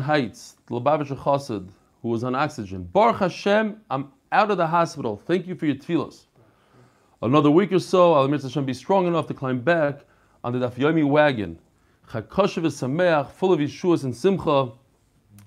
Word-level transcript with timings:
Heights, 0.00 0.56
the 0.66 0.80
Lubavitcher 0.80 1.16
Chassid, 1.16 1.68
who 2.02 2.08
was 2.08 2.24
on 2.24 2.34
oxygen. 2.34 2.84
Baruch 2.84 3.18
Hashem, 3.18 3.80
I'm 3.90 4.12
out 4.32 4.50
of 4.50 4.56
the 4.56 4.66
hospital. 4.66 5.16
Thank 5.16 5.46
you 5.46 5.54
for 5.54 5.66
your 5.66 5.76
tefillos. 5.76 6.26
Another 7.22 7.50
week 7.50 7.72
or 7.72 7.78
so, 7.78 8.14
I'll 8.14 8.28
Hashem 8.28 8.64
be 8.64 8.74
strong 8.74 9.06
enough 9.06 9.26
to 9.28 9.34
climb 9.34 9.60
back 9.60 10.00
on 10.42 10.52
the 10.52 10.58
Daf 10.58 10.74
Yomi 10.74 11.06
wagon. 11.06 11.58
Chakoshev 12.08 12.64
Sameach, 12.64 13.30
full 13.30 13.52
of 13.52 13.60
Yeshuas 13.60 14.04
and 14.04 14.14
Simcha. 14.14 14.72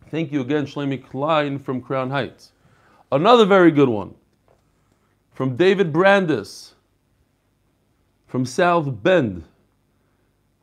Thank 0.09 0.31
you 0.31 0.41
again, 0.41 0.65
Shlomi 0.65 1.03
Klein 1.03 1.59
from 1.59 1.81
Crown 1.81 2.09
Heights. 2.09 2.53
Another 3.11 3.45
very 3.45 3.71
good 3.71 3.89
one 3.89 4.13
from 5.33 5.55
David 5.55 5.91
Brandis 5.91 6.73
from 8.27 8.45
South 8.45 9.03
Bend. 9.03 9.43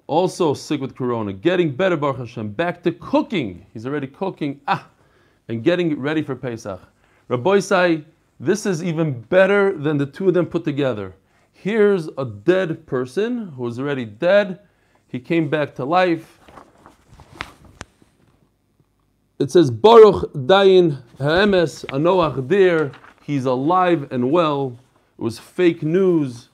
Also 0.07 0.53
sick 0.55 0.80
with 0.80 0.95
corona, 0.95 1.32
getting 1.32 1.75
better, 1.75 1.96
Baruch 1.96 2.18
Hashem. 2.18 2.50
Back 2.50 2.82
to 2.82 2.93
cooking. 2.93 3.66
He's 3.73 3.87
already 3.87 4.07
cooking. 4.09 4.61
Ah, 4.67 4.89
and 5.48 5.62
getting 5.62 5.99
ready 5.99 6.22
for 6.22 6.35
Pesach. 6.35 6.81
Rabbi 7.29 7.61
Sai, 7.61 8.04
this 8.40 8.67
is 8.67 8.82
even 8.82 9.21
better 9.23 9.76
than 9.76 9.99
the 9.99 10.07
two 10.07 10.29
of 10.29 10.35
them 10.35 10.46
put 10.46 10.64
together. 10.64 11.14
Here's 11.53 12.09
a 12.18 12.25
dead 12.25 12.86
person 12.86 13.53
who 13.53 13.62
was 13.62 13.79
already 13.79 14.04
dead. 14.04 14.59
He 15.07 15.21
came 15.21 15.49
back 15.49 15.75
to 15.76 15.85
life. 15.85 16.40
It 19.39 19.50
says 19.50 19.71
Baruch 19.71 20.32
Dayin 20.32 21.03
Ha'emes 21.18 21.84
Anoach 21.87 22.48
Dir. 22.48 22.93
He's 23.23 23.45
alive 23.45 24.11
and 24.11 24.31
well. 24.31 24.76
It 25.18 25.23
was 25.23 25.39
fake 25.39 25.82
news. 25.82 26.48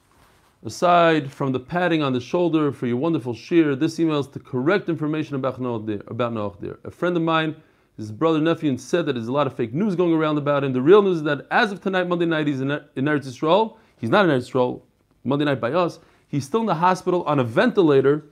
Aside 0.65 1.31
from 1.31 1.53
the 1.53 1.61
patting 1.61 2.03
on 2.03 2.13
the 2.13 2.21
shoulder 2.21 2.73
for 2.73 2.87
your 2.87 2.97
wonderful 2.97 3.35
shear, 3.35 3.77
this 3.77 4.01
email 4.01 4.19
is 4.19 4.29
the 4.29 4.41
correct 4.41 4.89
information 4.89 5.37
about 5.37 5.61
Noach 5.61 6.61
Dir. 6.61 6.79
A 6.85 6.91
friend 6.91 7.17
of 7.17 7.23
mine 7.23 7.57
his 7.99 8.13
brother 8.13 8.41
nephew 8.41 8.79
said 8.79 9.07
that 9.07 9.15
there's 9.15 9.27
a 9.27 9.33
lot 9.33 9.49
of 9.49 9.57
fake 9.57 9.75
news 9.75 9.97
going 9.97 10.13
around 10.13 10.39
about 10.39 10.63
him. 10.63 10.73
The 10.73 10.81
real 10.81 11.03
news 11.03 11.19
is 11.19 11.23
that 11.25 11.49
as 11.51 11.73
of 11.73 11.83
tonight, 11.83 12.07
Monday 12.07 12.27
night, 12.27 12.47
he's 12.47 12.61
in, 12.61 12.71
in 12.71 13.05
Eretz 13.07 13.27
Yisrael. 13.27 13.77
He's 14.01 14.09
not 14.09 14.25
in 14.25 14.31
Eretz 14.31 14.49
Yisrael. 14.49 14.83
Monday 15.25 15.45
night 15.45 15.61
by 15.61 15.73
us. 15.73 15.99
He's 16.29 16.47
still 16.47 16.61
in 16.61 16.67
the 16.67 16.77
hospital 16.77 17.25
on 17.25 17.41
a 17.41 17.45
ventilator 17.45 18.25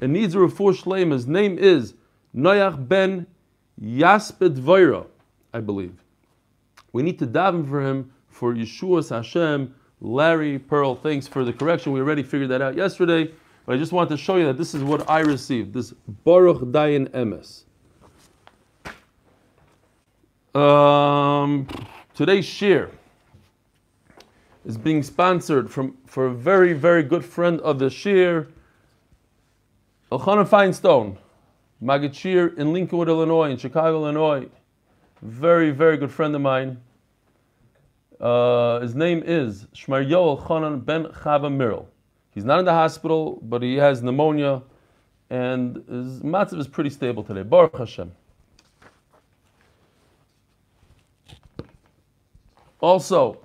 and 0.00 0.14
needs 0.14 0.34
a 0.34 0.38
refuah 0.38 0.74
shleim. 0.74 1.12
His 1.12 1.26
name 1.26 1.58
is 1.58 1.92
Noach 2.34 2.88
ben 2.88 3.26
Yaspet 3.78 4.58
Vaira, 4.58 5.06
I 5.52 5.60
believe. 5.60 6.02
We 6.94 7.02
need 7.02 7.18
to 7.18 7.26
daven 7.26 7.68
for 7.68 7.82
him 7.82 8.12
for 8.28 8.54
Yeshua 8.54 9.06
Hashem. 9.06 9.74
Larry 10.02 10.58
Pearl, 10.58 10.96
thanks 10.96 11.28
for 11.28 11.44
the 11.44 11.52
correction. 11.52 11.92
We 11.92 12.00
already 12.00 12.24
figured 12.24 12.50
that 12.50 12.60
out 12.60 12.74
yesterday, 12.74 13.30
but 13.64 13.76
I 13.76 13.78
just 13.78 13.92
wanted 13.92 14.10
to 14.10 14.16
show 14.16 14.34
you 14.36 14.44
that 14.46 14.58
this 14.58 14.74
is 14.74 14.82
what 14.82 15.08
I 15.08 15.20
received. 15.20 15.72
This 15.72 15.92
Baruch 16.24 16.60
Dayan 16.72 17.08
Emes. 17.10 17.62
Um, 20.58 21.68
today's 22.14 22.44
shir 22.44 22.90
is 24.64 24.76
being 24.76 25.04
sponsored 25.04 25.70
from 25.70 25.96
for 26.06 26.26
a 26.26 26.34
very 26.34 26.72
very 26.72 27.04
good 27.04 27.24
friend 27.24 27.60
of 27.60 27.78
the 27.78 27.88
shir, 27.88 28.48
Elchanan 30.10 30.48
Feinstone, 30.48 31.16
Magid 31.80 32.12
Shir 32.12 32.48
in 32.58 32.72
Lincolnwood, 32.72 33.06
Illinois, 33.06 33.50
in 33.50 33.56
Chicago, 33.56 34.02
Illinois. 34.02 34.48
Very 35.22 35.70
very 35.70 35.96
good 35.96 36.10
friend 36.10 36.34
of 36.34 36.40
mine. 36.40 36.78
Uh, 38.22 38.78
his 38.78 38.94
name 38.94 39.20
is 39.26 39.66
Shmaryo 39.74 40.38
Elchanan 40.38 40.84
Ben 40.84 41.06
Chava 41.06 41.52
Mirel. 41.52 41.86
He's 42.30 42.44
not 42.44 42.60
in 42.60 42.64
the 42.64 42.72
hospital, 42.72 43.40
but 43.42 43.62
he 43.62 43.74
has 43.74 44.00
pneumonia, 44.00 44.62
and 45.28 45.82
his 45.90 46.20
matzav 46.20 46.60
is 46.60 46.68
pretty 46.68 46.88
stable 46.88 47.24
today. 47.24 47.42
Baruch 47.42 47.76
Hashem. 47.76 48.12
Also, 52.80 53.44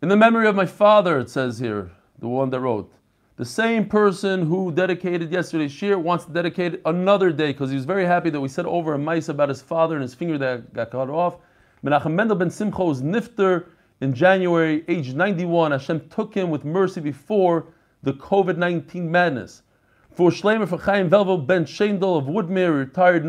in 0.00 0.08
the 0.08 0.16
memory 0.16 0.48
of 0.48 0.56
my 0.56 0.64
father, 0.64 1.18
it 1.18 1.28
says 1.28 1.58
here, 1.58 1.90
the 2.20 2.28
one 2.28 2.48
that 2.50 2.60
wrote, 2.60 2.90
the 3.36 3.44
same 3.44 3.86
person 3.86 4.46
who 4.46 4.72
dedicated 4.72 5.30
yesterday's 5.30 5.72
shir 5.72 5.98
wants 5.98 6.24
to 6.24 6.32
dedicate 6.32 6.80
another 6.86 7.30
day 7.32 7.52
because 7.52 7.68
he 7.68 7.76
was 7.76 7.84
very 7.84 8.06
happy 8.06 8.30
that 8.30 8.40
we 8.40 8.48
said 8.48 8.64
over 8.64 8.94
a 8.94 8.98
mice 8.98 9.28
about 9.28 9.50
his 9.50 9.60
father 9.60 9.96
and 9.96 10.02
his 10.02 10.14
finger 10.14 10.38
that 10.38 10.72
got 10.72 10.90
cut 10.90 11.10
off. 11.10 11.36
Menachem 11.84 12.12
Mendel 12.12 12.36
ben 12.36 12.50
Simcha 12.50 12.82
was 12.82 13.02
nifter 13.02 13.66
in 14.00 14.14
January, 14.14 14.84
age 14.88 15.14
91. 15.14 15.72
Hashem 15.72 16.08
took 16.08 16.34
him 16.34 16.50
with 16.50 16.64
mercy 16.64 17.00
before 17.00 17.66
the 18.02 18.12
COVID 18.14 18.56
19 18.56 19.10
madness. 19.10 19.62
For 20.10 20.30
Shlemer 20.30 20.68
for 20.68 20.78
Chaim 20.78 21.08
Velvo 21.08 21.46
ben 21.46 21.64
Shendel 21.64 22.18
of 22.18 22.24
Woodmere, 22.24 22.76
retired 22.76 23.24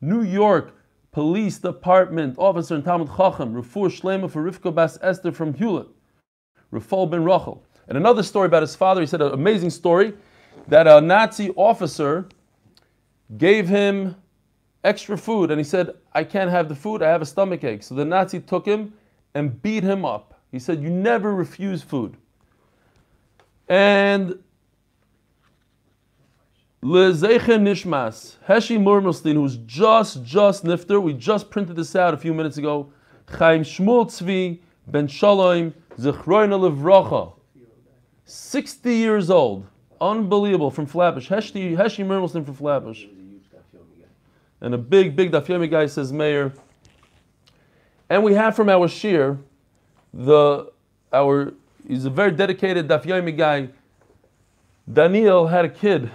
New 0.00 0.22
York 0.22 0.74
Police 1.12 1.58
Department 1.58 2.36
officer 2.38 2.74
in 2.74 2.82
Talmud 2.82 3.08
Chacham, 3.08 3.54
Rafur 3.54 3.88
Shlema 3.88 4.30
for 4.30 4.42
Rivka 4.42 4.74
Bas 4.74 4.98
Esther 5.02 5.32
from 5.32 5.54
Hewlett, 5.54 5.88
Rafal 6.72 7.10
ben 7.10 7.24
Rachel. 7.24 7.62
And 7.88 7.96
another 7.96 8.22
story 8.22 8.46
about 8.46 8.62
his 8.62 8.76
father, 8.76 9.00
he 9.00 9.06
said 9.06 9.22
an 9.22 9.32
amazing 9.32 9.70
story 9.70 10.14
that 10.68 10.86
a 10.86 11.00
Nazi 11.00 11.50
officer 11.56 12.28
gave 13.36 13.68
him 13.68 14.14
extra 14.84 15.16
food 15.16 15.50
and 15.50 15.58
he 15.58 15.64
said, 15.64 15.94
I 16.12 16.24
can't 16.24 16.50
have 16.50 16.68
the 16.68 16.74
food, 16.74 17.02
I 17.02 17.08
have 17.08 17.22
a 17.22 17.26
stomach 17.26 17.64
ache. 17.64 17.82
So 17.82 17.94
the 17.94 18.04
Nazi 18.04 18.40
took 18.40 18.66
him 18.66 18.92
and 19.38 19.62
beat 19.62 19.84
him 19.84 20.04
up. 20.04 20.40
He 20.50 20.58
said, 20.58 20.82
You 20.82 20.90
never 20.90 21.32
refuse 21.32 21.80
food. 21.80 22.16
And 23.68 24.42
Lezeichen 26.82 27.64
Nishmas, 27.64 28.36
Heshi 28.48 28.78
Murmelstein, 28.78 29.34
who's 29.34 29.56
just, 29.58 30.24
just 30.24 30.64
nifter, 30.64 31.00
we 31.00 31.12
just 31.12 31.50
printed 31.50 31.76
this 31.76 31.94
out 31.94 32.14
a 32.14 32.16
few 32.16 32.34
minutes 32.34 32.58
ago. 32.58 32.92
Chaim 33.28 33.62
Shmuel 33.62 34.06
Tzvi 34.06 34.58
Ben 34.88 35.06
Shalom, 35.06 35.72
Zechroina 35.98 36.58
Levracha, 36.58 37.32
60 38.24 38.92
years 38.92 39.30
old, 39.30 39.66
unbelievable, 40.00 40.70
from 40.70 40.86
Flatbush. 40.86 41.28
Heshi, 41.28 41.76
Heshi 41.76 42.04
Murmelstein 42.04 42.44
from 42.44 42.54
Flatbush. 42.54 43.04
And 44.60 44.74
a 44.74 44.78
big, 44.78 45.14
big 45.14 45.30
Dafyomi 45.30 45.70
guy 45.70 45.86
says, 45.86 46.12
Mayor. 46.12 46.52
And 48.10 48.22
we 48.22 48.34
have 48.34 48.56
from 48.56 48.68
our 48.68 48.88
shir, 48.88 49.38
the, 50.14 50.70
our, 51.12 51.52
he's 51.86 52.04
a 52.04 52.10
very 52.10 52.32
dedicated 52.32 52.88
Dafyomi 52.88 53.36
guy. 53.36 53.68
Daniel 54.90 55.46
had 55.46 55.64
a 55.64 55.68
kid 55.68 56.10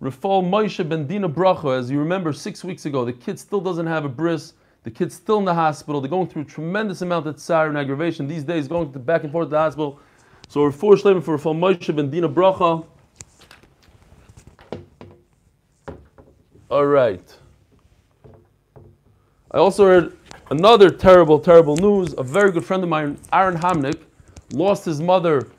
Rafal 0.00 0.42
Moshe 0.42 0.88
ben 0.88 1.06
Dina 1.06 1.28
Bracha, 1.28 1.78
as 1.78 1.90
you 1.90 1.98
remember 1.98 2.32
six 2.32 2.64
weeks 2.64 2.86
ago, 2.86 3.04
the 3.04 3.12
kid 3.12 3.38
still 3.38 3.60
doesn't 3.60 3.86
have 3.86 4.06
a 4.06 4.08
bris. 4.08 4.54
The 4.82 4.90
kid's 4.90 5.14
still 5.14 5.38
in 5.38 5.44
the 5.44 5.52
hospital. 5.52 6.00
They're 6.00 6.08
going 6.08 6.26
through 6.26 6.42
a 6.42 6.46
tremendous 6.46 7.02
amount 7.02 7.26
of 7.26 7.36
tsar 7.36 7.68
and 7.68 7.76
aggravation 7.76 8.26
these 8.26 8.42
days, 8.42 8.66
going 8.66 8.90
back 8.90 9.24
and 9.24 9.32
forth 9.32 9.48
to 9.48 9.50
the 9.50 9.58
hospital. 9.58 10.00
So 10.48 10.62
we're 10.62 10.72
four 10.72 10.94
shlemim 10.94 11.22
for 11.22 11.36
Rafal 11.36 11.54
Moshe 11.54 11.94
ben 11.94 12.08
Dina 12.08 12.30
Bracha. 12.30 12.86
All 16.70 16.86
right. 16.86 17.36
I 19.50 19.58
also 19.58 19.84
heard 19.84 20.16
another 20.50 20.90
terrible, 20.90 21.38
terrible 21.38 21.76
news. 21.76 22.14
A 22.18 22.22
very 22.22 22.50
good 22.52 22.64
friend 22.64 22.82
of 22.82 22.88
mine, 22.88 23.18
Aaron 23.32 23.56
Hamnick, 23.56 24.00
lost 24.52 24.84
his 24.84 25.00
mother 25.00 25.50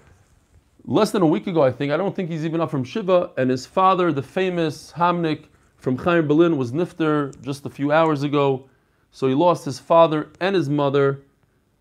less 0.86 1.12
than 1.12 1.22
a 1.22 1.28
week 1.28 1.48
ago, 1.48 1.64
I 1.64 1.72
think. 1.72 1.92
I 1.92 1.98
don't 1.98 2.16
think 2.16 2.30
he's 2.30 2.46
even 2.46 2.62
up 2.62 2.72
from 2.72 2.84
Shiva. 2.84 3.32
And 3.38 3.50
his 3.50 3.66
father, 3.66 4.12
the 4.12 4.22
famous 4.22 4.92
Hamnik 4.92 5.46
from 5.78 5.98
Chaim 5.98 6.28
Berlin, 6.28 6.58
was 6.58 6.72
nifter 6.72 7.40
just 7.42 7.66
a 7.66 7.70
few 7.70 7.92
hours 7.92 8.24
ago. 8.24 8.70
So 9.12 9.28
he 9.28 9.34
lost 9.34 9.66
his 9.66 9.80
father 9.80 10.30
and 10.40 10.56
his 10.56 10.70
mother. 10.70 11.22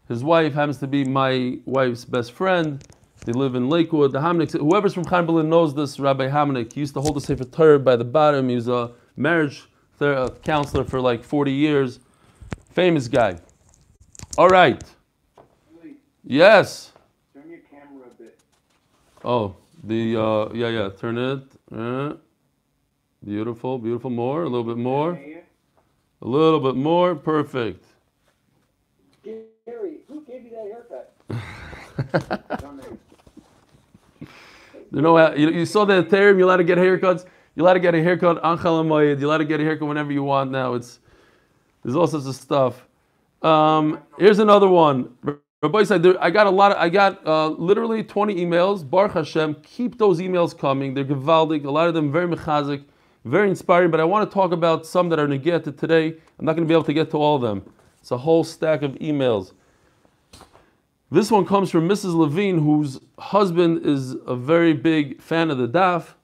His 0.09 0.25
wife 0.25 0.55
happens 0.55 0.79
to 0.79 0.87
be 0.87 1.05
my 1.05 1.59
wife's 1.65 2.05
best 2.05 2.33
friend. 2.33 2.83
They 3.25 3.33
live 3.33 3.55
in 3.55 3.69
Lakewood. 3.69 4.13
The 4.13 4.21
Hamnik, 4.21 4.53
whoever's 4.53 4.95
from 4.95 5.05
Chaim 5.05 5.27
Berlin 5.27 5.49
knows 5.49 5.75
this 5.75 6.01
Rabbi 6.01 6.29
Hamnik. 6.29 6.73
He 6.73 6.81
used 6.81 6.95
to 6.95 7.01
hold 7.01 7.17
the 7.17 7.21
Sefer 7.21 7.45
Torah 7.45 7.79
by 7.79 7.97
the 7.97 8.05
bottom. 8.05 8.49
He 8.49 8.55
was 8.55 8.69
a 8.69 8.93
marriage 9.17 9.69
uh, 10.01 10.31
counselor 10.43 10.85
for 10.85 11.01
like 11.01 11.23
40 11.23 11.53
years. 11.53 12.01
Famous 12.71 13.09
guy. 13.09 13.37
All 14.39 14.49
right. 14.49 14.83
Yes. 16.25 16.93
Turn 17.35 17.51
your 17.51 17.59
camera 17.71 18.07
a 18.07 18.23
bit. 18.23 18.39
Oh, 19.25 19.57
the 19.83 20.17
uh, 20.17 20.53
yeah, 20.53 20.69
yeah. 20.69 20.91
Turn 20.91 21.19
it. 21.19 21.43
Uh, 21.75 22.15
beautiful, 23.25 23.79
beautiful. 23.79 24.11
More, 24.11 24.45
a 24.45 24.49
little 24.49 24.65
bit 24.65 24.77
more. 24.77 25.19
A 26.23 26.27
little 26.27 26.61
bit 26.61 26.77
more. 26.77 27.17
Perfect. 27.17 27.85
Gary, 29.25 29.99
who 30.07 30.23
gave 30.23 30.45
you 30.45 30.51
that 30.51 30.69
haircut? 30.71 31.15
you 34.93 35.01
know, 35.01 35.35
you, 35.35 35.51
you 35.51 35.67
saw 35.67 35.85
that 35.87 36.09
term. 36.09 36.39
You're 36.39 36.47
allowed 36.47 36.59
to 36.59 36.65
get 36.65 36.79
haircuts. 36.79 37.25
You're 37.57 37.65
allowed 37.65 37.75
to 37.75 37.81
get 37.81 37.97
a 37.97 38.03
haircut 38.03 38.39
on 38.45 38.59
Chalamayid. 38.59 39.19
You're 39.19 39.29
allowed 39.29 39.39
to 39.39 39.45
get 39.45 39.61
a 39.61 39.65
haircut 39.65 39.89
whenever 39.89 40.13
you 40.13 40.23
want 40.23 40.53
now. 40.53 40.75
It's 40.75 41.00
there's 41.83 41.97
all 41.97 42.07
sorts 42.07 42.27
of 42.27 42.35
stuff. 42.35 42.87
Um, 43.43 44.01
here's 44.19 44.39
another 44.39 44.69
one. 44.69 45.15
Rabbi 45.63 45.83
said, 45.85 46.07
I 46.21 46.31
got 46.31 46.47
a 46.47 46.51
lot. 46.51 46.73
Of, 46.73 46.79
I 46.79 46.89
got 46.89 47.27
uh, 47.27 47.49
literally 47.49 48.03
20 48.03 48.35
emails. 48.35 48.89
Baruch 48.89 49.13
Hashem, 49.13 49.57
keep 49.63 49.99
those 49.99 50.19
emails 50.19 50.57
coming. 50.57 50.95
They're 50.95 51.05
gewaldig. 51.05 51.65
A 51.65 51.71
lot 51.71 51.89
of 51.89 51.95
them 51.95 52.11
very 52.11 52.27
mechazik. 52.27 52.85
Very 53.25 53.51
inspiring, 53.51 53.91
but 53.91 54.01
I 54.01 54.05
want 54.05 54.29
to 54.29 54.33
talk 54.33 54.51
about 54.51 54.87
some 54.87 55.11
that 55.11 55.19
are 55.19 55.29
negated 55.29 55.77
today. 55.77 56.15
I'm 56.39 56.47
not 56.47 56.57
going 56.57 56.67
to 56.67 56.69
be 56.69 56.73
able 56.73 56.85
to 56.85 56.95
get 56.95 57.11
to 57.11 57.19
all 57.19 57.37
of 57.37 57.43
them. 57.43 57.63
It's 58.01 58.11
a 58.11 58.17
whole 58.17 58.45
stack 58.45 58.81
of 58.81 58.93
emails. 58.93 59.53
This 61.11 61.31
one 61.31 61.45
comes 61.45 61.71
from 61.71 61.87
Mrs. 61.87 62.15
Levine, 62.15 62.59
whose 62.59 62.99
husband 63.19 63.85
is 63.85 64.13
a 64.27 64.35
very 64.35 64.73
big 64.73 65.21
fan 65.21 65.51
of 65.51 65.59
the 65.59 65.69
daf. 65.69 66.15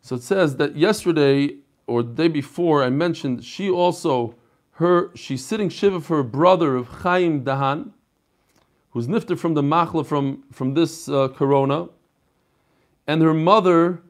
So 0.00 0.16
it 0.16 0.22
says 0.22 0.56
that 0.56 0.76
yesterday 0.76 1.58
or 1.86 2.02
the 2.02 2.12
day 2.12 2.28
before 2.28 2.82
I 2.82 2.90
mentioned 2.90 3.44
she 3.44 3.70
also 3.70 4.34
her 4.72 5.10
she's 5.14 5.44
sitting 5.44 5.68
shiva 5.68 6.00
for 6.00 6.16
her 6.18 6.22
brother 6.22 6.76
of 6.76 6.88
Chaim 6.88 7.44
Dahan, 7.44 7.90
who's 8.90 9.06
nifted 9.06 9.38
from 9.38 9.54
the 9.54 9.62
machla 9.62 10.04
from 10.04 10.44
from 10.52 10.74
this 10.74 11.08
uh, 11.08 11.28
corona, 11.28 11.88
and 13.06 13.22
her 13.22 13.34
mother 13.34 14.02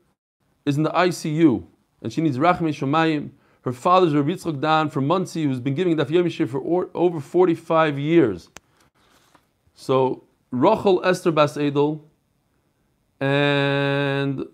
is 0.65 0.77
in 0.77 0.83
the 0.83 0.91
ICU 0.91 1.65
and 2.05 2.13
she 2.13 2.21
needs 2.21 2.39
rachmei 2.39 2.69
shomayim. 2.69 3.31
Her 3.63 3.73
father's 3.73 4.15
Rabbi 4.15 4.33
Yitzchak 4.33 4.61
Dan 4.61 4.91
from 4.91 5.07
Monsey, 5.07 5.45
who's 5.45 5.59
been 5.59 5.75
giving 5.75 5.97
daf 5.97 6.09
yomi 6.09 6.49
for 6.49 6.61
or, 6.61 6.91
over 6.95 7.19
45 7.19 7.99
years. 7.99 8.51
So 9.75 10.25
Rachel 10.51 11.03
Esther 11.03 11.33
Bas 11.33 11.57
Edel 11.57 12.07
and 13.21 14.45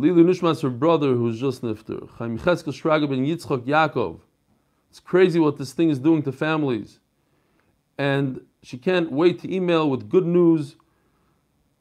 Lili 0.00 0.22
Nushman's 0.22 0.62
her 0.62 0.70
brother 0.70 1.14
who's 1.14 1.38
just 1.38 1.62
nifter. 1.62 2.08
Chaim 2.16 2.38
Cheskel 2.38 2.72
Shraga 2.72 3.08
ben 3.08 3.26
Yitzchak 3.26 3.66
Yaakov. 3.66 4.20
It's 4.88 5.00
crazy 5.00 5.38
what 5.38 5.58
this 5.58 5.72
thing 5.72 5.90
is 5.90 5.98
doing 5.98 6.22
to 6.22 6.32
families. 6.32 7.00
And 7.98 8.40
she 8.62 8.78
can't 8.78 9.12
wait 9.12 9.40
to 9.40 9.54
email 9.54 9.88
with 9.88 10.08
good 10.08 10.26
news. 10.26 10.76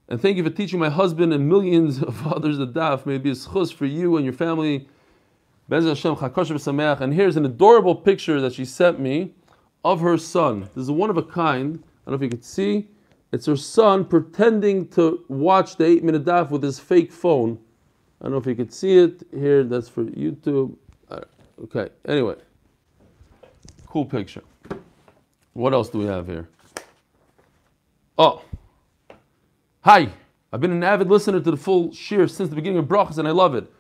And 0.10 0.22
thank 0.22 0.38
you 0.38 0.44
for 0.44 0.50
teaching 0.50 0.80
my 0.80 0.90
husband 0.90 1.34
and 1.34 1.48
millions 1.48 2.04
of 2.04 2.28
others 2.34 2.58
the 2.58 2.68
daf. 2.68 3.06
May 3.06 3.16
it 3.16 3.24
be 3.24 3.32
a 3.32 3.36
schus 3.36 3.74
for 3.74 3.86
you 3.86 4.18
and 4.18 4.26
your 4.26 4.34
family. 4.34 4.88
And 5.72 7.14
here's 7.14 7.38
an 7.38 7.46
adorable 7.46 7.96
picture 7.96 8.42
that 8.42 8.54
she 8.54 8.66
sent 8.66 9.00
me 9.00 9.34
of 9.86 10.02
her 10.02 10.18
son. 10.18 10.62
This 10.76 10.84
is 10.84 10.92
one 10.92 11.10
of 11.10 11.18
a 11.18 11.24
kind. 11.24 11.84
I 12.06 12.12
don't 12.12 12.12
know 12.12 12.16
if 12.16 12.22
you 12.22 12.30
can 12.30 12.42
see. 12.42 12.90
It's 13.32 13.46
her 13.46 13.56
son 13.56 14.06
pretending 14.06 14.88
to 14.90 15.24
watch 15.28 15.78
the 15.78 15.86
eight 15.86 16.04
minute 16.04 16.26
daf 16.26 16.50
with 16.50 16.64
his 16.64 16.80
fake 16.80 17.12
phone. 17.12 17.60
I 18.20 18.26
don't 18.26 18.32
know 18.34 18.38
if 18.38 18.46
you 18.46 18.56
can 18.56 18.70
see 18.70 18.98
it 18.98 19.24
here. 19.34 19.64
That's 19.64 19.88
for 19.88 20.04
YouTube. 20.04 20.76
Uh, 21.10 21.22
okay. 21.64 21.90
Anyway, 22.08 22.36
cool 23.88 24.06
picture. 24.06 24.44
What 25.54 25.74
else 25.74 25.90
do 25.90 26.00
we 26.00 26.06
have 26.06 26.28
here? 26.28 26.50
Oh, 28.18 28.42
hi. 29.82 30.10
I've 30.52 30.60
been 30.60 30.72
an 30.72 30.84
avid 30.84 31.10
listener 31.10 31.40
to 31.40 31.52
the 31.52 31.58
full 31.58 31.94
shir 31.94 32.28
since 32.28 32.50
the 32.50 32.56
beginning 32.56 32.80
of 32.80 32.86
brachas, 32.86 33.18
and 33.18 33.28
I 33.28 33.32
love 33.32 33.56
it. 33.56 33.72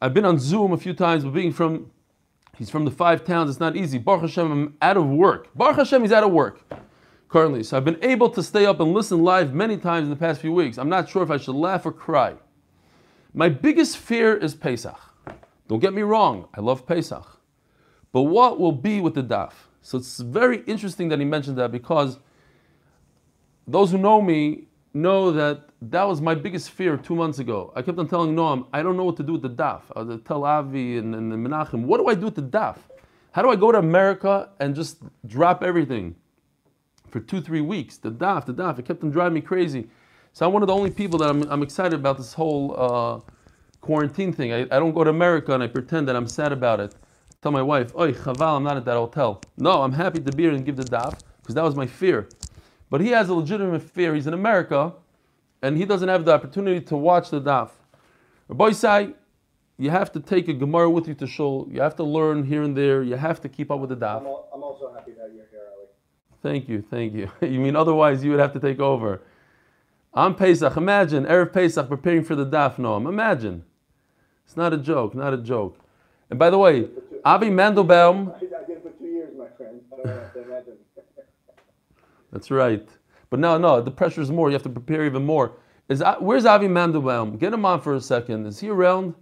I've 0.00 0.14
been 0.14 0.24
on 0.24 0.38
Zoom 0.38 0.72
a 0.72 0.76
few 0.76 0.94
times, 0.94 1.24
but 1.24 1.32
being 1.32 1.52
from 1.52 1.90
he's 2.56 2.70
from 2.70 2.84
the 2.84 2.90
five 2.90 3.24
towns, 3.24 3.50
it's 3.50 3.60
not 3.60 3.76
easy. 3.76 3.98
Baruch 3.98 4.22
Hashem, 4.22 4.50
I'm 4.50 4.76
out 4.80 4.96
of 4.96 5.06
work. 5.06 5.48
Baruch 5.54 5.76
Hashem, 5.76 6.02
he's 6.02 6.12
out 6.12 6.24
of 6.24 6.32
work 6.32 6.60
currently. 7.28 7.62
So 7.62 7.76
I've 7.76 7.84
been 7.84 8.02
able 8.02 8.30
to 8.30 8.42
stay 8.42 8.66
up 8.66 8.80
and 8.80 8.92
listen 8.92 9.22
live 9.22 9.52
many 9.52 9.76
times 9.76 10.04
in 10.04 10.10
the 10.10 10.16
past 10.16 10.40
few 10.40 10.52
weeks. 10.52 10.78
I'm 10.78 10.88
not 10.88 11.08
sure 11.08 11.22
if 11.22 11.30
I 11.30 11.36
should 11.36 11.56
laugh 11.56 11.86
or 11.86 11.92
cry. 11.92 12.34
My 13.34 13.48
biggest 13.48 13.96
fear 13.96 14.36
is 14.36 14.54
Pesach. 14.54 14.98
Don't 15.68 15.80
get 15.80 15.94
me 15.94 16.02
wrong, 16.02 16.48
I 16.54 16.60
love 16.60 16.86
Pesach. 16.86 17.26
But 18.12 18.22
what 18.22 18.60
will 18.60 18.72
be 18.72 19.00
with 19.00 19.14
the 19.14 19.22
daf? 19.22 19.52
So 19.80 19.96
it's 19.98 20.18
very 20.20 20.62
interesting 20.64 21.08
that 21.08 21.18
he 21.18 21.24
mentioned 21.24 21.56
that 21.58 21.72
because 21.72 22.18
those 23.66 23.90
who 23.90 23.98
know 23.98 24.20
me 24.20 24.64
know 24.92 25.32
that 25.32 25.62
that 25.80 26.06
was 26.06 26.20
my 26.20 26.34
biggest 26.34 26.70
fear 26.70 26.98
two 26.98 27.16
months 27.16 27.38
ago. 27.38 27.72
I 27.74 27.80
kept 27.80 27.98
on 27.98 28.06
telling 28.06 28.36
Noam, 28.36 28.66
I 28.72 28.82
don't 28.82 28.96
know 28.96 29.04
what 29.04 29.16
to 29.16 29.22
do 29.22 29.32
with 29.32 29.42
the 29.42 29.50
daf. 29.50 29.80
Uh, 29.96 30.00
I 30.00 30.02
was 30.02 30.20
tell 30.26 30.44
Avi 30.44 30.98
and, 30.98 31.14
and 31.14 31.32
Menachem, 31.32 31.84
what 31.84 31.98
do 31.98 32.08
I 32.08 32.14
do 32.14 32.26
with 32.26 32.34
the 32.34 32.42
daf? 32.42 32.76
How 33.32 33.40
do 33.40 33.48
I 33.48 33.56
go 33.56 33.72
to 33.72 33.78
America 33.78 34.50
and 34.60 34.74
just 34.74 34.98
drop 35.26 35.62
everything? 35.62 36.16
for 37.12 37.20
two, 37.20 37.40
three 37.40 37.60
weeks. 37.60 37.98
The 37.98 38.10
daf, 38.10 38.46
the 38.46 38.54
daf, 38.54 38.78
it 38.78 38.86
kept 38.86 39.04
on 39.04 39.10
driving 39.10 39.34
me 39.34 39.40
crazy. 39.42 39.88
So 40.34 40.46
I'm 40.46 40.52
one 40.52 40.62
of 40.62 40.66
the 40.66 40.74
only 40.74 40.90
people 40.90 41.18
that 41.18 41.28
I'm, 41.28 41.42
I'm 41.50 41.62
excited 41.62 41.92
about 41.92 42.16
this 42.16 42.32
whole 42.32 42.74
uh, 42.78 43.32
quarantine 43.82 44.32
thing. 44.32 44.52
I, 44.52 44.62
I 44.62 44.78
don't 44.78 44.92
go 44.92 45.04
to 45.04 45.10
America 45.10 45.52
and 45.52 45.62
I 45.62 45.66
pretend 45.66 46.08
that 46.08 46.16
I'm 46.16 46.26
sad 46.26 46.52
about 46.52 46.80
it. 46.80 46.94
I 46.94 47.34
tell 47.42 47.52
my 47.52 47.60
wife, 47.60 47.94
Oi, 47.96 48.12
chaval, 48.12 48.56
I'm 48.56 48.64
not 48.64 48.78
at 48.78 48.84
that 48.86 48.96
hotel. 48.96 49.42
No, 49.58 49.82
I'm 49.82 49.92
happy 49.92 50.20
to 50.20 50.32
be 50.32 50.44
here 50.44 50.52
and 50.52 50.64
give 50.64 50.76
the 50.76 50.84
daf 50.84 51.20
because 51.42 51.54
that 51.54 51.64
was 51.64 51.76
my 51.76 51.86
fear. 51.86 52.28
But 52.88 53.02
he 53.02 53.08
has 53.08 53.28
a 53.28 53.34
legitimate 53.34 53.82
fear. 53.82 54.14
He's 54.14 54.26
in 54.26 54.32
America 54.32 54.94
and 55.60 55.76
he 55.76 55.84
doesn't 55.84 56.08
have 56.08 56.24
the 56.24 56.32
opportunity 56.32 56.80
to 56.80 56.96
watch 56.96 57.28
the 57.28 57.40
daf. 57.40 57.70
Boy 58.48 58.72
say, 58.72 59.10
you 59.76 59.90
have 59.90 60.12
to 60.12 60.20
take 60.20 60.48
a 60.48 60.54
Gemara 60.54 60.88
with 60.88 61.08
you 61.08 61.14
to 61.14 61.26
shul. 61.26 61.68
You 61.70 61.82
have 61.82 61.96
to 61.96 62.04
learn 62.04 62.44
here 62.44 62.62
and 62.62 62.74
there. 62.74 63.02
You 63.02 63.16
have 63.16 63.40
to 63.42 63.48
keep 63.50 63.70
up 63.70 63.80
with 63.80 63.90
the 63.90 63.96
daf. 63.96 64.18
I'm, 64.18 64.62
also 64.62 64.92
happy 64.94 65.12
that 65.12 65.30
you're 65.34 65.46
here, 65.50 65.66
Ali. 65.76 65.88
Thank 66.42 66.68
you, 66.68 66.80
thank 66.80 67.12
you. 67.12 67.30
you 67.42 67.60
mean 67.60 67.76
otherwise 67.76 68.24
you 68.24 68.30
would 68.30 68.40
have 68.40 68.52
to 68.52 68.60
take 68.60 68.80
over. 68.80 69.20
I'm 70.14 70.34
Pesach. 70.34 70.76
Imagine 70.76 71.24
Erev 71.24 71.52
Pesach 71.52 71.88
preparing 71.88 72.24
for 72.24 72.34
the 72.34 72.44
daf 72.44 72.76
noam. 72.76 73.08
Imagine. 73.08 73.64
It's 74.44 74.56
not 74.56 74.72
a 74.72 74.76
joke. 74.76 75.14
Not 75.14 75.32
a 75.32 75.38
joke. 75.38 75.78
And 76.28 76.38
by 76.38 76.50
the 76.50 76.58
way, 76.58 76.88
Avi 77.24 77.48
Mandelbaum. 77.48 78.34
I 78.34 78.38
did 78.38 78.52
it 78.52 78.82
for 78.82 78.90
two 78.90 79.06
years, 79.06 79.34
my 79.36 79.46
friend. 79.56 79.80
I 79.92 79.96
don't 79.96 80.18
have 80.18 80.32
to 80.34 80.42
imagine. 80.42 80.74
That's 82.32 82.50
right. 82.50 82.86
But 83.30 83.40
no, 83.40 83.56
no, 83.56 83.80
the 83.80 83.90
pressure 83.90 84.20
is 84.20 84.30
more. 84.30 84.50
You 84.50 84.54
have 84.54 84.62
to 84.64 84.68
prepare 84.68 85.06
even 85.06 85.24
more. 85.24 85.52
Is 85.88 86.02
where's 86.20 86.44
Avi 86.44 86.68
Mandelbaum? 86.68 87.38
Get 87.38 87.52
him 87.52 87.64
on 87.64 87.80
for 87.80 87.94
a 87.94 88.00
second. 88.00 88.46
Is 88.46 88.60
he 88.60 88.68
around? 88.68 89.14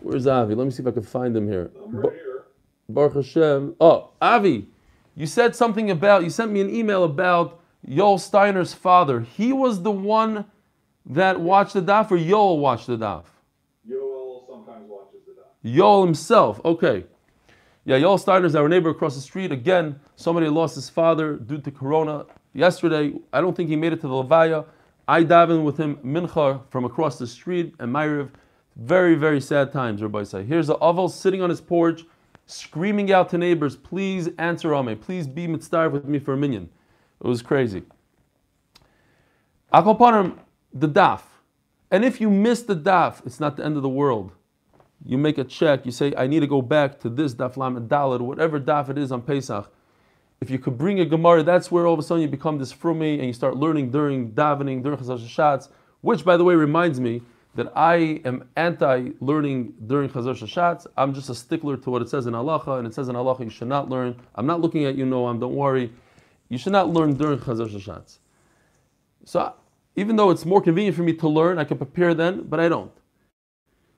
Where's 0.00 0.26
Avi? 0.26 0.54
Let 0.54 0.64
me 0.64 0.70
see 0.70 0.82
if 0.82 0.86
I 0.86 0.92
can 0.92 1.02
find 1.02 1.36
him 1.36 1.48
here. 1.48 1.72
I'm 1.84 1.96
right 1.96 2.12
here. 2.12 2.44
Baruch 2.88 3.14
Hashem. 3.14 3.74
Oh, 3.80 4.10
Avi. 4.20 4.68
You 5.16 5.26
said 5.26 5.54
something 5.56 5.90
about, 5.90 6.22
you 6.22 6.30
sent 6.30 6.52
me 6.52 6.60
an 6.60 6.74
email 6.74 7.04
about 7.04 7.59
Yoel 7.86 8.20
Steiner's 8.20 8.74
father. 8.74 9.20
He 9.20 9.52
was 9.52 9.82
the 9.82 9.90
one 9.90 10.44
that 11.06 11.40
watched 11.40 11.74
the 11.74 11.82
daf, 11.82 12.10
or 12.10 12.18
Yoel 12.18 12.58
watched 12.58 12.86
the 12.86 12.96
daf? 12.96 13.24
Yoel 13.88 14.46
sometimes 14.46 14.88
watches 14.88 15.20
the 15.26 15.32
daf. 15.32 15.76
Yoel 15.76 16.04
himself, 16.04 16.60
okay. 16.64 17.04
Yeah, 17.84 17.98
Yoel 17.98 18.20
Steiner's 18.20 18.54
our 18.54 18.68
neighbor 18.68 18.90
across 18.90 19.14
the 19.14 19.20
street. 19.20 19.50
Again, 19.50 19.98
somebody 20.16 20.48
lost 20.48 20.74
his 20.74 20.90
father 20.90 21.36
due 21.36 21.58
to 21.58 21.70
corona 21.70 22.26
yesterday. 22.52 23.14
I 23.32 23.40
don't 23.40 23.56
think 23.56 23.68
he 23.68 23.76
made 23.76 23.92
it 23.92 24.00
to 24.02 24.08
the 24.08 24.14
Levaya. 24.14 24.66
I 25.08 25.24
davened 25.24 25.64
with 25.64 25.78
him 25.78 25.96
mincha 26.04 26.60
from 26.70 26.84
across 26.84 27.18
the 27.18 27.26
street 27.26 27.74
and 27.78 27.92
Myriv. 27.92 28.30
Very, 28.76 29.14
very 29.14 29.40
sad 29.40 29.72
times, 29.72 30.02
Rabbi 30.02 30.22
say. 30.22 30.44
Here's 30.44 30.70
a 30.70 30.74
Aval 30.74 31.10
sitting 31.10 31.42
on 31.42 31.50
his 31.50 31.60
porch 31.60 32.04
screaming 32.50 33.12
out 33.12 33.28
to 33.30 33.38
neighbors, 33.38 33.76
please 33.76 34.28
answer 34.38 34.74
on 34.74 34.86
me, 34.86 34.94
please 34.94 35.26
be 35.26 35.46
mitzvah 35.46 35.88
with 35.88 36.04
me 36.04 36.18
for 36.18 36.34
a 36.34 36.36
minyan. 36.36 36.68
It 37.22 37.26
was 37.26 37.42
crazy. 37.42 37.82
Akopanim, 39.72 40.38
the 40.72 40.88
daf. 40.88 41.22
And 41.90 42.04
if 42.04 42.20
you 42.20 42.30
miss 42.30 42.62
the 42.62 42.76
daf, 42.76 43.24
it's 43.26 43.40
not 43.40 43.56
the 43.56 43.64
end 43.64 43.76
of 43.76 43.82
the 43.82 43.88
world. 43.88 44.32
You 45.04 45.18
make 45.18 45.38
a 45.38 45.44
check, 45.44 45.86
you 45.86 45.92
say, 45.92 46.12
I 46.16 46.26
need 46.26 46.40
to 46.40 46.46
go 46.46 46.62
back 46.62 47.00
to 47.00 47.08
this 47.08 47.34
daf 47.34 47.56
lam 47.56 47.88
dalad, 47.88 48.20
whatever 48.20 48.60
daf 48.60 48.88
it 48.88 48.98
is 48.98 49.12
on 49.12 49.22
Pesach. 49.22 49.70
If 50.40 50.50
you 50.50 50.58
could 50.58 50.78
bring 50.78 51.00
a 51.00 51.04
Gemara, 51.04 51.42
that's 51.42 51.70
where 51.70 51.86
all 51.86 51.94
of 51.94 52.00
a 52.00 52.02
sudden 52.02 52.22
you 52.22 52.28
become 52.28 52.58
this 52.58 52.72
frumi 52.72 53.18
and 53.18 53.26
you 53.26 53.32
start 53.32 53.56
learning 53.56 53.90
during 53.90 54.32
davening, 54.32 54.82
during 54.82 54.98
chazal 54.98 55.18
shats, 55.18 55.68
which 56.00 56.24
by 56.24 56.36
the 56.36 56.44
way 56.44 56.54
reminds 56.54 56.98
me, 56.98 57.22
that 57.54 57.72
I 57.76 58.20
am 58.24 58.48
anti-learning 58.56 59.74
during 59.86 60.08
Chazar 60.08 60.36
Shashatz. 60.36 60.86
I'm 60.96 61.12
just 61.12 61.30
a 61.30 61.34
stickler 61.34 61.76
to 61.78 61.90
what 61.90 62.00
it 62.00 62.08
says 62.08 62.26
in 62.26 62.34
Halacha, 62.34 62.78
and 62.78 62.86
it 62.86 62.94
says 62.94 63.08
in 63.08 63.16
Halacha 63.16 63.44
you 63.44 63.50
should 63.50 63.68
not 63.68 63.88
learn. 63.88 64.14
I'm 64.36 64.46
not 64.46 64.60
looking 64.60 64.84
at 64.84 64.94
you, 64.94 65.04
Noam, 65.04 65.40
don't 65.40 65.56
worry. 65.56 65.92
You 66.50 66.58
should 66.58 66.72
not 66.72 66.90
learn 66.90 67.14
during 67.14 67.38
Chazar 67.38 67.70
Shashatz. 67.70 68.18
So 69.24 69.54
even 69.96 70.16
though 70.16 70.30
it's 70.30 70.44
more 70.44 70.60
convenient 70.60 70.96
for 70.96 71.02
me 71.02 71.14
to 71.14 71.28
learn, 71.28 71.58
I 71.58 71.64
can 71.64 71.78
prepare 71.78 72.12
then, 72.12 72.42
but 72.42 72.60
I 72.60 72.68
don't. 72.68 72.92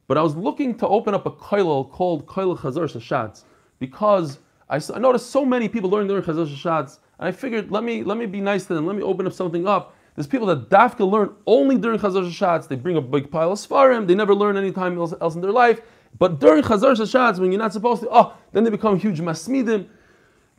But 0.07 0.19
I 0.19 0.23
was 0.23 0.37
looking 0.37 0.77
to 0.79 0.87
open 0.87 1.15
up 1.15 1.27
a 1.27 1.33
koilel 1.33 1.91
called 1.91 2.27
Koilel 2.27 2.57
Chazar 2.59 2.85
Shashatz 2.85 3.43
because 3.81 4.39
I, 4.71 4.81
I 4.95 5.01
noticed 5.01 5.31
so 5.31 5.45
many 5.45 5.69
people 5.69 5.91
learning 5.91 6.07
during 6.07 6.23
Chazar 6.23 6.47
Shashatz, 6.47 7.01
and 7.19 7.27
I 7.27 7.33
figured 7.33 7.73
let 7.73 7.83
me 7.83 8.05
let 8.05 8.17
me 8.17 8.27
be 8.27 8.41
nice 8.41 8.67
to 8.67 8.75
them, 8.75 8.87
let 8.87 8.95
me 8.95 9.03
open 9.03 9.27
up 9.27 9.33
something 9.33 9.67
up 9.67 9.97
there's 10.15 10.27
people 10.27 10.47
that 10.49 10.69
dafka 10.69 11.11
learn 11.11 11.35
only 11.47 11.79
during 11.79 11.99
Chazar 11.99 12.31
Shashatz. 12.31 12.69
They 12.69 12.77
bring 12.77 12.97
a 12.97 13.01
big 13.01 13.31
pile 13.31 13.53
of 13.53 13.59
svarim. 13.59 14.07
They 14.07 14.15
never 14.15 14.35
learn 14.35 14.57
any 14.57 14.71
time 14.71 14.99
else, 14.99 15.15
else 15.21 15.35
in 15.35 15.41
their 15.41 15.53
life. 15.53 15.81
But 16.19 16.39
during 16.39 16.63
Chazar 16.63 16.95
Shashatz, 16.95 17.39
when 17.39 17.51
you're 17.51 17.61
not 17.61 17.73
supposed 17.73 18.03
to, 18.03 18.09
oh, 18.11 18.35
then 18.53 18.65
they 18.65 18.71
become 18.71 18.99
huge 18.99 19.21
masmidim. 19.21 19.87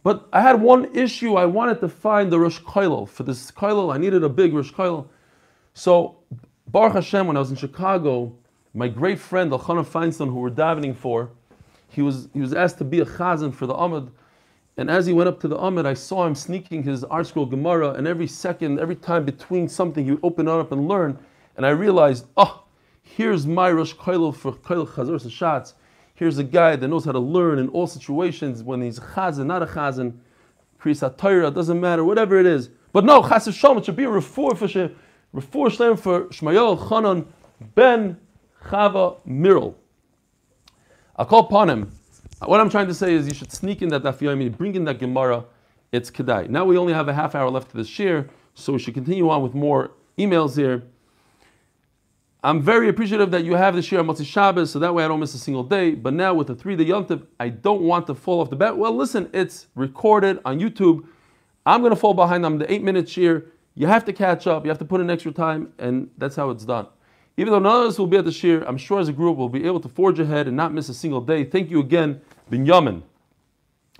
But 0.03 0.27
I 0.33 0.41
had 0.41 0.62
one 0.62 0.93
issue. 0.95 1.36
I 1.36 1.45
wanted 1.45 1.79
to 1.79 1.89
find 1.89 2.31
the 2.31 2.39
Rosh 2.39 2.60
Koilel. 2.60 3.07
For 3.07 3.24
this 3.24 3.50
Koilel, 3.51 3.93
I 3.93 3.98
needed 3.98 4.24
a 4.24 4.29
big 4.29 4.53
Rosh 4.53 4.72
Koilel. 4.72 5.07
So, 5.74 6.17
Baruch 6.67 6.93
Hashem, 6.93 7.25
when 7.25 7.38
I 7.38 7.39
was 7.39 7.50
in 7.50 7.55
Chicago, 7.55 8.36
my 8.74 8.88
great 8.88 9.19
friend, 9.19 9.51
Elchanan 9.51 9.86
Feinstein, 9.86 10.27
who 10.27 10.36
we're 10.36 10.50
davening 10.50 10.95
for, 10.95 11.31
he 11.88 12.01
was, 12.01 12.27
he 12.33 12.41
was 12.41 12.53
asked 12.53 12.77
to 12.79 12.83
be 12.83 13.00
a 13.00 13.05
chazan 13.05 13.53
for 13.53 13.65
the 13.65 13.74
Ahmed. 13.74 14.12
And 14.75 14.89
as 14.89 15.05
he 15.05 15.13
went 15.13 15.29
up 15.29 15.39
to 15.41 15.48
the 15.48 15.57
Amid, 15.57 15.86
I 15.86 15.93
saw 15.93 16.25
him 16.25 16.33
sneaking 16.33 16.83
his 16.83 17.03
ArtScroll 17.03 17.50
Gemara, 17.50 17.91
and 17.91 18.07
every 18.07 18.27
second, 18.27 18.79
every 18.79 18.95
time 18.95 19.24
between 19.24 19.67
something, 19.67 20.03
he 20.03 20.12
would 20.12 20.24
open 20.24 20.48
it 20.48 20.51
up 20.51 20.72
and 20.72 20.88
learn. 20.88 21.17
And 21.55 21.65
I 21.65 21.69
realized, 21.69 22.25
oh, 22.36 22.63
Here's 23.03 23.45
my 23.45 23.69
Rosh 23.69 23.93
Koilel 23.93 24.36
for 24.36 24.53
Koilel 24.53 24.88
Chazor 24.88 25.29
shots. 25.29 25.75
Here's 26.15 26.38
a 26.38 26.43
guy 26.43 26.75
that 26.75 26.88
knows 26.88 27.05
how 27.05 27.12
to 27.12 27.20
learn 27.20 27.58
in 27.58 27.70
all 27.70 27.88
situations 27.88 28.62
when 28.62 28.82
he's 28.82 29.00
chazan, 29.00 29.48
not 29.48 29.63
a 29.63 29.65
chazan, 29.65 30.13
Kriyas 30.79 31.17
Torah, 31.17 31.50
doesn't 31.50 31.79
matter, 31.79 32.03
whatever 32.03 32.38
it 32.38 32.46
is. 32.46 32.70
But 32.91 33.05
no, 33.05 33.27
Chas 33.27 33.51
Shalom, 33.53 33.79
it 33.79 33.86
should 33.86 33.96
be 33.96 34.03
a 34.03 34.08
refor 34.08 34.55
for 34.55 34.67
Refor 34.67 35.67
Shlem 35.67 36.00
for 36.00 36.25
Shmayel 36.25 36.77
Chanan 36.88 37.25
ben 37.74 38.17
Chava 38.65 39.17
Mirel. 39.25 39.74
I'll 41.15 41.25
call 41.25 41.39
upon 41.39 41.70
him. 41.70 41.91
What 42.46 42.60
I'm 42.60 42.70
trying 42.70 42.88
to 42.88 42.93
say 42.93 43.13
is 43.13 43.27
you 43.27 43.34
should 43.34 43.51
sneak 43.51 43.82
in 43.82 43.89
that 43.89 44.03
Daf 44.03 44.20
Yomi, 44.20 44.55
bring 44.55 44.75
in 44.75 44.84
that 44.86 45.00
Gemara. 45.00 45.46
It's 45.91 46.12
Kedai. 46.12 46.50
Now 46.50 46.65
we 46.65 46.77
only 46.77 46.93
have 46.93 47.08
a 47.08 47.13
half 47.13 47.34
hour 47.34 47.50
left 47.50 47.72
to 47.72 47.77
this 47.77 47.88
shir, 47.88 48.29
so 48.53 48.74
we 48.74 48.79
should 48.79 48.93
continue 48.93 49.29
on 49.29 49.41
with 49.41 49.53
more 49.53 49.91
emails 50.17 50.55
here. 50.55 50.84
I'm 52.45 52.62
very 52.62 52.89
appreciative 52.89 53.31
that 53.31 53.45
you 53.45 53.55
have 53.55 53.81
shir 53.85 54.00
on 54.00 54.07
Motzi 54.07 54.25
Shabbos, 54.25 54.69
so 54.69 54.79
that 54.79 54.93
way 54.93 55.05
I 55.05 55.07
don't 55.07 55.21
miss 55.21 55.33
a 55.33 55.38
single 55.38 55.63
day. 55.63 55.91
But 55.91 56.13
now 56.13 56.33
with 56.33 56.47
the 56.47 56.55
three 56.55 56.75
day 56.75 56.85
yontiv, 56.85 57.25
I 57.39 57.47
don't 57.47 57.83
want 57.83 58.05
to 58.07 58.15
fall 58.15 58.41
off 58.41 58.50
the 58.50 58.57
bat. 58.57 58.77
Well, 58.77 58.93
listen, 58.93 59.29
it's 59.33 59.67
recorded 59.75 60.39
on 60.43 60.59
YouTube. 60.59 61.07
I'm 61.65 61.79
going 61.79 61.91
to 61.91 61.95
fall 61.95 62.13
behind 62.13 62.45
on 62.45 62.57
the 62.57 62.69
eight 62.69 62.83
minute 62.83 63.07
shir. 63.07 63.45
You 63.75 63.88
have 63.88 64.03
to 64.05 64.13
catch 64.13 64.45
up. 64.45 64.65
You 64.65 64.69
have 64.69 64.77
to 64.79 64.85
put 64.85 65.00
in 65.00 65.09
extra 65.09 65.31
time, 65.31 65.71
and 65.79 66.09
that's 66.17 66.35
how 66.35 66.50
it's 66.50 66.65
done. 66.65 66.88
Even 67.38 67.53
though 67.53 67.59
none 67.59 67.83
of 67.83 67.88
us 67.88 67.97
will 67.97 68.07
be 68.07 68.17
at 68.17 68.25
the 68.25 68.31
shir, 68.31 68.62
I'm 68.67 68.77
sure 68.77 69.00
as 69.00 69.07
a 69.07 69.13
group 69.13 69.38
we'll 69.38 69.47
be 69.47 69.65
able 69.65 69.79
to 69.79 69.89
forge 69.89 70.19
ahead 70.19 70.47
and 70.50 70.57
not 70.57 70.73
miss 70.73 70.89
a 70.89 70.93
single 70.93 71.21
day. 71.21 71.45
Thank 71.45 71.71
you 71.71 71.79
again, 71.79 72.19
Binyamin. 72.51 73.03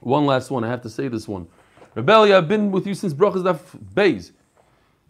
One 0.01 0.25
last 0.25 0.51
one. 0.51 0.65
I 0.65 0.67
have 0.67 0.81
to 0.81 0.89
say 0.89 1.07
this 1.07 1.29
one. 1.29 1.47
Rebellia, 1.95 2.38
I've 2.38 2.50
been 2.50 2.71
with 2.71 2.85
you 2.85 2.93
since 2.93 3.13
Brachas 3.13 3.43
Daf 3.43 3.59
Beis 3.93 4.31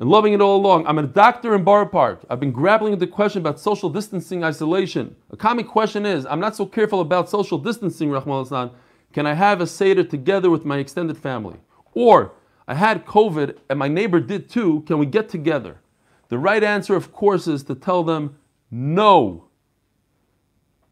and 0.04 0.12
loving 0.12 0.34
it 0.34 0.42
all 0.42 0.58
along. 0.58 0.86
I'm 0.86 1.00
a 1.00 1.04
doctor 1.04 1.56
in 1.56 1.64
Borough 1.64 1.86
Park. 1.86 2.26
I've 2.30 2.42
been 2.42 2.52
grappling 2.52 2.92
with 2.92 3.00
the 3.00 3.08
question 3.08 3.40
about 3.40 3.58
social 3.58 3.90
distancing 3.90 4.44
isolation. 4.44 5.16
A 5.32 5.38
common 5.38 5.64
question 5.64 6.06
is 6.06 6.26
I'm 6.26 6.42
not 6.42 6.58
so 6.58 6.66
careful 6.66 7.00
about 7.00 7.30
social 7.30 7.58
distancing, 7.58 8.12
Rahman. 8.12 8.72
Can 9.14 9.26
I 9.26 9.34
have 9.34 9.62
a 9.62 9.66
Seder 9.66 10.04
together 10.04 10.50
with 10.50 10.66
my 10.66 10.80
extended 10.80 11.18
family? 11.18 11.56
Or 11.94 12.34
I 12.68 12.74
had 12.74 13.06
COVID 13.06 13.60
and 13.70 13.80
my 13.80 13.88
neighbor 13.88 14.20
did 14.20 14.50
too. 14.50 14.82
Can 14.88 14.98
we 14.98 15.06
get 15.06 15.30
together? 15.30 15.80
The 16.28 16.38
right 16.38 16.66
answer, 16.66 16.98
of 16.98 17.14
course, 17.14 17.48
is 17.48 17.64
to 17.64 17.74
tell 17.74 18.04
them 18.04 18.36
no. 18.70 19.46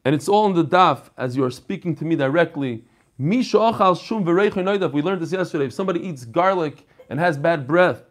And 0.06 0.16
it's 0.16 0.30
all 0.30 0.46
in 0.46 0.54
the 0.54 0.64
daf 0.64 1.10
as 1.18 1.36
you 1.36 1.44
are 1.44 1.52
speaking 1.52 1.98
to 1.98 2.06
me 2.06 2.16
directly. 2.16 2.86
We 3.18 3.44
learned 3.44 3.82
this 5.22 5.34
yesterday. 5.34 5.66
If 5.66 5.74
somebody 5.74 6.00
eats 6.00 6.24
garlic 6.24 6.88
and 7.10 7.20
has 7.20 7.38
bad 7.38 7.68
breath, 7.68 8.04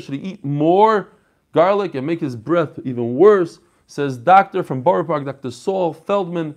should 0.00 0.14
he 0.14 0.20
eat 0.20 0.44
more 0.44 1.08
garlic 1.52 1.94
and 1.94 2.06
make 2.06 2.20
his 2.20 2.34
breath 2.36 2.78
even 2.84 3.14
worse? 3.14 3.58
Says 3.86 4.16
doctor 4.16 4.62
from 4.62 4.80
Borough 4.80 5.04
Park, 5.04 5.26
Dr. 5.26 5.50
Saul 5.50 5.92
Feldman. 5.92 6.54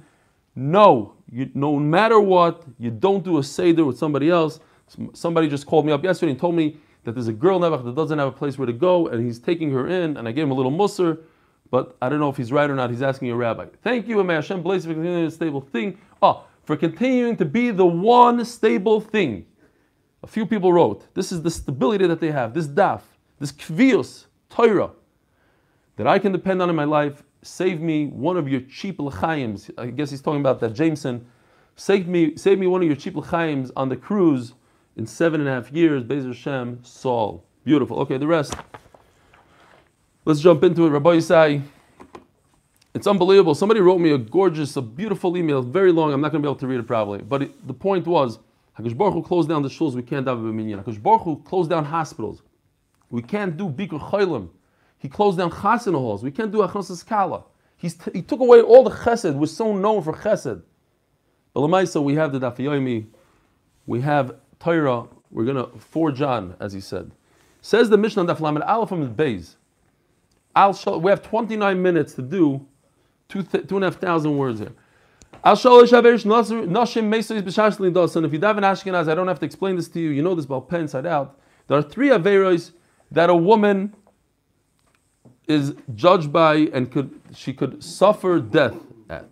No, 0.55 1.13
you, 1.29 1.49
no 1.53 1.77
matter 1.77 2.21
what, 2.21 2.63
you 2.79 2.89
don't 2.89 3.23
do 3.23 3.37
a 3.39 3.43
seder 3.43 3.83
with 3.83 3.97
somebody 3.97 4.29
else. 4.29 4.61
Somebody 5.13 5.49
just 5.49 5.65
called 5.65 5.85
me 5.85 5.91
up 5.91 6.03
yesterday 6.03 6.31
and 6.31 6.39
told 6.39 6.55
me 6.55 6.77
that 7.03 7.13
there's 7.13 7.27
a 7.27 7.33
girl 7.33 7.59
Nevach 7.59 7.83
that 7.83 7.95
doesn't 7.95 8.17
have 8.17 8.29
a 8.29 8.31
place 8.31 8.57
where 8.57 8.65
to 8.65 8.73
go, 8.73 9.07
and 9.07 9.25
he's 9.25 9.39
taking 9.39 9.69
her 9.71 9.87
in, 9.87 10.15
and 10.15 10.27
I 10.27 10.31
gave 10.31 10.45
him 10.45 10.51
a 10.51 10.55
little 10.55 10.71
musser, 10.71 11.17
but 11.69 11.97
I 12.01 12.07
don't 12.07 12.19
know 12.19 12.29
if 12.29 12.37
he's 12.37 12.53
right 12.53 12.69
or 12.69 12.75
not. 12.75 12.89
He's 12.89 13.01
asking 13.01 13.29
a 13.31 13.35
rabbi. 13.35 13.65
Thank 13.83 14.07
you, 14.07 14.19
and 14.19 14.27
may 14.27 14.35
Hashem 14.35 14.61
bless 14.61 14.85
you 14.85 14.91
for 14.91 14.93
continuing 14.93 15.25
a 15.25 15.31
stable 15.31 15.61
thing. 15.61 15.97
Oh, 16.21 16.45
for 16.63 16.77
continuing 16.77 17.35
to 17.37 17.45
be 17.45 17.71
the 17.71 17.85
one 17.85 18.45
stable 18.45 19.01
thing. 19.01 19.45
A 20.25 20.27
few 20.27 20.47
people 20.47 20.73
wrote, 20.73 21.13
this 21.13 21.31
is 21.31 21.43
the 21.43 21.51
stability 21.51 22.07
that 22.07 22.19
they 22.19 22.31
have, 22.31 22.55
this 22.55 22.65
daf, 22.65 23.01
this 23.37 23.51
kvios, 23.51 24.25
Torah, 24.49 24.89
that 25.97 26.07
I 26.07 26.17
can 26.17 26.31
depend 26.31 26.63
on 26.63 26.69
in 26.71 26.75
my 26.75 26.83
life. 26.83 27.21
Save 27.43 27.79
me 27.79 28.07
one 28.07 28.35
of 28.35 28.49
your 28.49 28.61
cheap 28.61 28.99
l'chaims. 28.99 29.69
I 29.77 29.85
guess 29.85 30.09
he's 30.09 30.23
talking 30.23 30.39
about 30.39 30.59
that 30.61 30.73
Jameson. 30.73 31.27
Save 31.75 32.07
me, 32.07 32.35
save 32.37 32.57
me 32.57 32.65
one 32.65 32.81
of 32.81 32.87
your 32.87 32.95
cheap 32.95 33.15
l'chaims 33.15 33.71
on 33.75 33.87
the 33.87 33.95
cruise 33.95 34.53
in 34.95 35.05
seven 35.05 35.41
and 35.41 35.47
a 35.47 35.53
half 35.53 35.71
years. 35.71 36.03
Bezer 36.03 36.33
Shem, 36.33 36.79
Saul. 36.81 37.45
Beautiful. 37.63 37.99
Okay, 37.99 38.17
the 38.17 38.25
rest. 38.25 38.55
Let's 40.25 40.39
jump 40.39 40.63
into 40.63 40.87
it. 40.87 40.89
Rabbi 40.89 41.17
Yisai. 41.17 41.61
It's 42.95 43.05
unbelievable. 43.05 43.53
Somebody 43.53 43.79
wrote 43.79 43.99
me 43.99 44.09
a 44.11 44.17
gorgeous, 44.17 44.75
a 44.75 44.81
beautiful 44.81 45.37
email, 45.37 45.61
very 45.61 45.91
long. 45.91 46.13
I'm 46.13 46.21
not 46.21 46.31
going 46.31 46.41
to 46.41 46.47
be 46.47 46.49
able 46.49 46.59
to 46.61 46.67
read 46.67 46.79
it 46.79 46.87
probably. 46.87 47.19
But 47.19 47.43
it, 47.43 47.67
the 47.67 47.75
point 47.75 48.07
was, 48.07 48.39
Hakadosh 48.77 48.97
Baruch 48.97 49.13
Hu 49.13 49.23
closed 49.23 49.49
down 49.49 49.61
the 49.61 49.69
shuls. 49.69 49.93
We 49.93 50.03
can't 50.03 50.25
daven 50.25 50.43
b'minyan. 50.43 50.83
Hakadosh 50.83 51.01
Baruch 51.01 51.21
Hu 51.21 51.37
closed 51.43 51.69
down 51.69 51.85
hospitals. 51.85 52.41
We 53.09 53.21
can't 53.21 53.55
do 53.55 53.69
bikur 53.69 53.99
chaylim. 54.11 54.49
He 54.97 55.09
closed 55.09 55.37
down 55.37 55.51
chasana 55.51 55.93
halls. 55.97 56.23
We 56.23 56.31
can't 56.31 56.51
do 56.51 56.59
achnosas 56.59 57.05
kala. 57.05 57.43
He's 57.77 57.95
t- 57.95 58.11
he 58.13 58.21
took 58.21 58.39
away 58.39 58.61
all 58.61 58.83
the 58.83 58.89
chesed. 58.89 59.35
We're 59.35 59.47
so 59.47 59.75
known 59.75 60.01
for 60.01 60.13
chesed. 60.13 60.61
But 61.53 61.61
lemaisa, 61.61 62.03
we 62.03 62.15
have 62.15 62.33
the 62.33 62.39
dafiyomi. 62.39 63.07
We 63.85 64.01
have 64.01 64.35
Torah. 64.59 65.07
We're 65.31 65.45
gonna 65.45 65.67
forge 65.77 66.21
on, 66.21 66.55
as 66.59 66.73
he 66.73 66.81
said. 66.81 67.11
Says 67.61 67.89
the 67.89 67.97
Mishnah 67.97 68.25
Daf 68.25 68.39
Lamed 68.39 68.61
Aleph 68.63 68.89
from 68.89 69.15
Beis. 69.15 69.55
I'll 70.55 70.73
show. 70.73 70.97
We 70.97 71.11
have 71.11 71.21
29 71.21 71.81
minutes 71.81 72.13
to 72.13 72.21
do 72.21 72.65
two 73.29 73.43
th- 73.43 73.67
two 73.67 73.75
and 73.75 73.85
a 73.85 73.89
half 73.89 73.99
thousand 73.99 74.37
words 74.37 74.59
here. 74.59 74.73
Shalosh 75.43 75.91
averish 75.91 76.25
nashim 76.25 77.09
mesois 77.09 77.41
b'shas 77.41 77.77
lidos. 77.77 78.15
And 78.15 78.25
if 78.25 78.33
you 78.33 78.39
dive 78.39 78.57
in 78.57 78.63
Ashkenaz, 78.63 79.09
I 79.09 79.15
don't 79.15 79.27
have 79.27 79.39
to 79.39 79.45
explain 79.45 79.75
this 79.75 79.87
to 79.89 79.99
you. 79.99 80.09
You 80.09 80.21
know 80.23 80.35
this 80.35 80.45
about 80.45 80.69
pen 80.69 80.81
inside 80.81 81.05
out. 81.05 81.39
There 81.67 81.77
are 81.77 81.83
three 81.83 82.09
averos 82.09 82.71
that 83.11 83.29
a 83.29 83.35
woman 83.35 83.95
is 85.47 85.75
judged 85.93 86.33
by 86.33 86.55
and 86.73 86.91
could 86.91 87.19
she 87.33 87.53
could 87.53 87.83
suffer 87.83 88.39
death 88.39 88.75
at. 89.09 89.29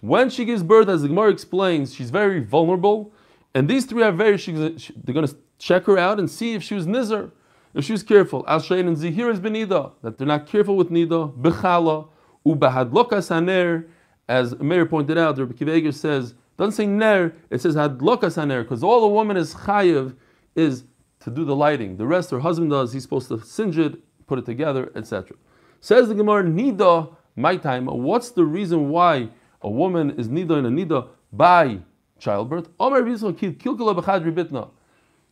When 0.00 0.30
she 0.30 0.44
gives 0.44 0.62
birth, 0.62 0.88
as 0.88 1.02
the 1.02 1.08
Gemara 1.08 1.30
explains, 1.30 1.94
she's 1.94 2.10
very 2.10 2.40
vulnerable. 2.40 3.12
And 3.54 3.68
these 3.68 3.84
three 3.84 4.02
are 4.02 4.12
very, 4.12 4.36
they're 4.36 5.14
going 5.14 5.26
to 5.26 5.36
check 5.58 5.84
her 5.84 5.98
out 5.98 6.18
and 6.18 6.30
see 6.30 6.54
if 6.54 6.62
she 6.62 6.74
was 6.74 6.86
nizar, 6.86 7.32
if 7.74 7.84
she 7.84 7.92
was 7.92 8.02
careful. 8.02 8.44
Al 8.46 8.60
Shayin 8.60 8.86
and 8.86 8.96
Zihir 8.96 9.30
is 9.32 9.40
benida, 9.40 9.92
that 10.02 10.18
they're 10.18 10.26
not 10.26 10.46
careful 10.46 10.76
with 10.76 10.90
nida, 10.90 11.34
bechala, 11.38 12.08
ubahadlokas 12.46 13.28
haner, 13.28 13.86
as 14.28 14.58
Meir 14.58 14.86
pointed 14.86 15.18
out, 15.18 15.38
Rabbi 15.38 15.54
Kiva 15.54 15.92
says, 15.92 16.34
doesn't 16.56 16.72
say 16.72 16.86
ner, 16.86 17.34
it 17.50 17.60
says 17.60 17.74
hadlokas 17.74 18.36
haner, 18.36 18.62
because 18.62 18.82
all 18.82 19.00
the 19.00 19.08
woman 19.08 19.36
is 19.36 19.54
chayiv 19.54 20.14
is 20.54 20.84
to 21.20 21.30
do 21.30 21.44
the 21.44 21.54
lighting. 21.54 21.96
The 21.96 22.06
rest 22.06 22.30
her 22.30 22.40
husband 22.40 22.70
does, 22.70 22.92
he's 22.92 23.02
supposed 23.02 23.28
to 23.28 23.40
singe 23.40 23.78
it, 23.78 23.98
put 24.26 24.38
it 24.38 24.46
together, 24.46 24.90
etc. 24.94 25.36
Says 25.80 26.08
the 26.08 26.14
Gemara, 26.14 26.44
nida, 26.44 27.14
my 27.36 27.56
time, 27.56 27.86
what's 27.86 28.30
the 28.30 28.44
reason 28.44 28.88
why 28.88 29.28
a 29.62 29.70
woman 29.70 30.10
is 30.18 30.28
nida 30.28 30.52
and 30.52 30.66
a 30.66 30.70
nida 30.70 31.08
by 31.32 31.80
childbirth? 32.18 32.68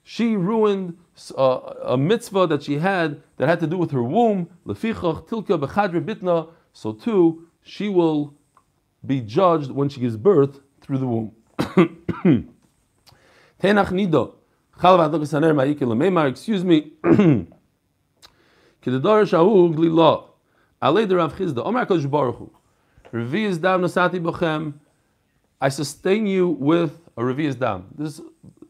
She 0.06 0.37
ruined 0.37 0.99
uh, 1.38 1.61
a 1.83 1.97
mitzvah 1.97 2.47
that 2.49 2.62
she 2.62 2.78
had 2.78 3.23
that 3.38 3.49
had 3.49 3.61
to 3.61 3.66
do 3.66 3.78
with 3.78 3.90
her 3.92 4.02
womb. 4.02 4.50
So 6.75 6.93
too, 6.93 7.49
she 7.62 7.88
will 7.88 8.35
be 9.07 9.21
judged 9.21 9.71
when 9.71 9.88
she 9.88 10.00
gives 10.00 10.16
birth 10.16 10.61
through 10.83 10.99
the 10.99 11.07
womb. 11.07 11.33
Tenach 13.62 13.90
nida. 13.90 14.35
Excuse 16.28 16.64
me. 16.64 16.93
Kedadar 18.83 19.25
shahu 19.25 19.73
glila. 19.73 20.25
Alei 20.83 21.09
de 21.09 21.14
Rav 21.14 21.35
Chisda. 21.37 21.64
Omer 21.64 21.87
Kodesh 21.87 22.11
Baruch 22.11 22.37
Hu. 22.37 22.50
Revi'ez 23.12 23.61
dam 23.61 23.83
nasati 23.83 24.21
bochem. 24.21 24.75
I 25.61 25.69
sustain 25.69 26.26
you 26.26 26.49
with 26.49 26.99
a 27.16 27.23
revi'ez 27.23 27.57
dam. 27.57 27.87
There's 27.97 28.21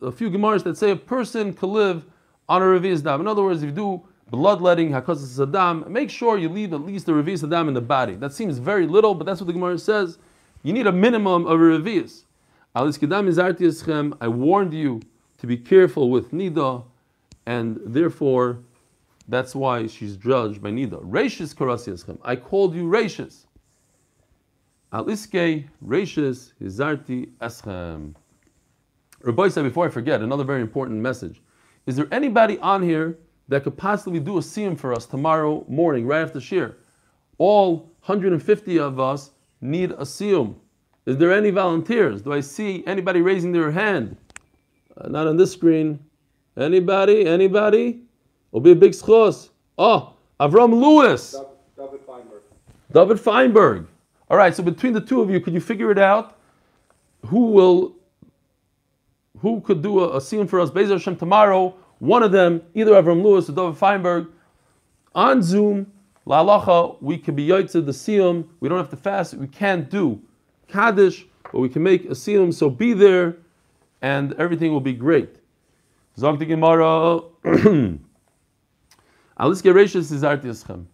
a 0.03 0.13
few 0.13 0.31
gemaras 0.31 0.63
that 0.65 0.77
say 0.77 0.91
a 0.91 0.97
person 0.97 1.55
can 1.55 1.71
live 1.71 2.05
on 2.51 2.61
a 2.61 2.67
revi'ez 2.67 3.03
dam. 3.03 3.23
In 3.23 3.29
other 3.29 3.43
words, 3.43 3.63
if 3.63 3.71
you 3.71 3.75
do 3.75 4.07
bloodletting, 4.31 4.91
hakazas 4.91 5.39
sadam, 5.39 5.87
make 5.89 6.11
sure 6.11 6.39
you 6.39 6.49
leave 6.49 6.73
at 6.73 6.81
least 6.81 7.09
a 7.09 7.13
revi'ez 7.13 7.49
dam 7.49 7.69
in 7.69 7.75
the 7.75 7.81
body. 7.81 8.15
That 8.15 8.33
seems 8.33 8.59
very 8.59 8.87
little, 8.87 9.15
but 9.15 9.25
that's 9.25 9.41
what 9.41 9.47
the 9.47 9.53
gemara 9.53 9.79
says. 9.79 10.19
You 10.63 10.73
need 10.73 10.87
a 10.87 10.93
minimum 10.93 11.47
of 11.47 11.61
a 11.61 11.63
revi'ez. 11.63 12.25
I 12.77 14.29
warned 14.29 14.75
you 14.75 15.01
to 15.39 15.47
be 15.47 15.57
careful 15.57 16.11
with 16.11 16.33
nida, 16.33 16.85
and 17.47 17.79
therefore, 17.85 18.61
that's 19.29 19.55
why 19.55 19.87
she's 19.87 20.17
judged 20.17 20.63
by 20.63 20.71
nida. 20.71 21.01
Rashis 21.03 21.55
karasi 21.55 22.19
I 22.25 22.37
called 22.37 22.75
you 22.75 22.85
rashis. 22.85 23.47
Al 24.93 25.07
iske 25.07 25.69
reishis 25.85 26.53
hizarti 26.61 27.31
eschem. 27.41 28.15
Rabbi 29.23 29.49
said, 29.49 29.63
before 29.65 29.87
I 29.87 29.89
forget, 29.89 30.21
another 30.21 30.45
very 30.45 30.61
important 30.61 31.01
message. 31.01 31.41
Is 31.87 31.97
there 31.97 32.09
anybody 32.13 32.59
on 32.59 32.83
here 32.83 33.19
that 33.49 33.65
could 33.65 33.77
possibly 33.77 34.21
do 34.21 34.39
a 34.39 34.41
siyum 34.41 34.79
for 34.79 34.93
us 34.93 35.07
tomorrow 35.07 35.65
morning, 35.69 36.07
right 36.07 36.23
after 36.23 36.41
shir? 36.41 36.77
All 37.39 37.91
150 38.07 38.79
of 38.79 39.01
us 39.01 39.31
need 39.61 39.91
a 39.93 40.05
siyum. 40.05 40.55
Is 41.07 41.17
there 41.19 41.33
any 41.33 41.51
volunteers? 41.51 42.23
Do 42.23 42.33
I 42.33 42.41
see 42.41 42.83
anybody 42.87 43.21
raising 43.21 43.53
their 43.53 43.71
hand? 43.71 44.17
Uh, 44.97 45.09
not 45.09 45.27
on 45.27 45.37
this 45.37 45.53
screen. 45.53 45.99
Anybody? 46.57 47.27
Anybody? 47.27 48.03
It'll 48.51 48.61
be 48.61 48.73
a 48.73 48.77
big 48.77 48.93
schos. 48.93 49.51
Oh, 49.77 50.15
Avram 50.41 50.73
Lewis. 50.73 51.37
David 51.77 52.01
Feinberg. 52.07 52.43
David 52.93 53.21
Feinberg. 53.21 53.87
All 54.31 54.37
right, 54.37 54.55
so 54.55 54.63
between 54.63 54.93
the 54.93 55.01
two 55.01 55.21
of 55.21 55.31
you, 55.31 55.41
could 55.41 55.53
you 55.53 55.61
figure 55.61 55.91
it 55.91 55.99
out? 55.99 56.39
Who 57.27 57.47
will, 57.47 57.97
who 59.41 59.61
could 59.61 59.83
do 59.83 60.01
a, 60.01 60.17
a 60.17 60.21
scene 60.21 60.47
for 60.47 60.61
us? 60.61 60.71
Bezer 60.71 60.93
Hashem 60.93 61.17
tomorrow. 61.17 61.75
One 62.05 62.23
of 62.23 62.33
them, 62.33 62.61
either 62.75 62.93
Avram 62.93 63.23
Lewis 63.23 63.49
or 63.49 63.53
David 63.53 63.79
Feinberg, 63.79 64.29
on 65.15 65.43
Zoom. 65.43 65.91
La 66.27 66.45
halacha, 66.45 67.01
we 67.01 67.17
can 67.17 67.35
be 67.35 67.49
yotzed 67.49 67.73
the 67.73 67.93
siyum. 67.93 68.47
We 68.61 68.69
don't 68.69 68.77
have 68.77 68.91
to 68.91 68.97
fast. 68.97 69.33
We 69.33 69.47
can't 69.47 69.89
do 69.89 70.21
kaddish, 70.69 71.25
but 71.51 71.61
we 71.61 71.71
can 71.71 71.83
make 71.83 72.05
a 72.05 72.09
siyum. 72.11 72.53
So 72.53 72.69
be 72.69 72.93
there, 72.93 73.39
and 74.03 74.35
everything 74.35 74.71
will 74.71 74.83
be 74.83 74.93
great. 74.93 75.37
Zog 76.19 76.39
the 76.39 76.45
Gemara. 76.45 77.21
Aliske 79.41 79.73
Reishis 79.73 80.13
is 80.13 80.23
Artiaschem. 80.23 80.85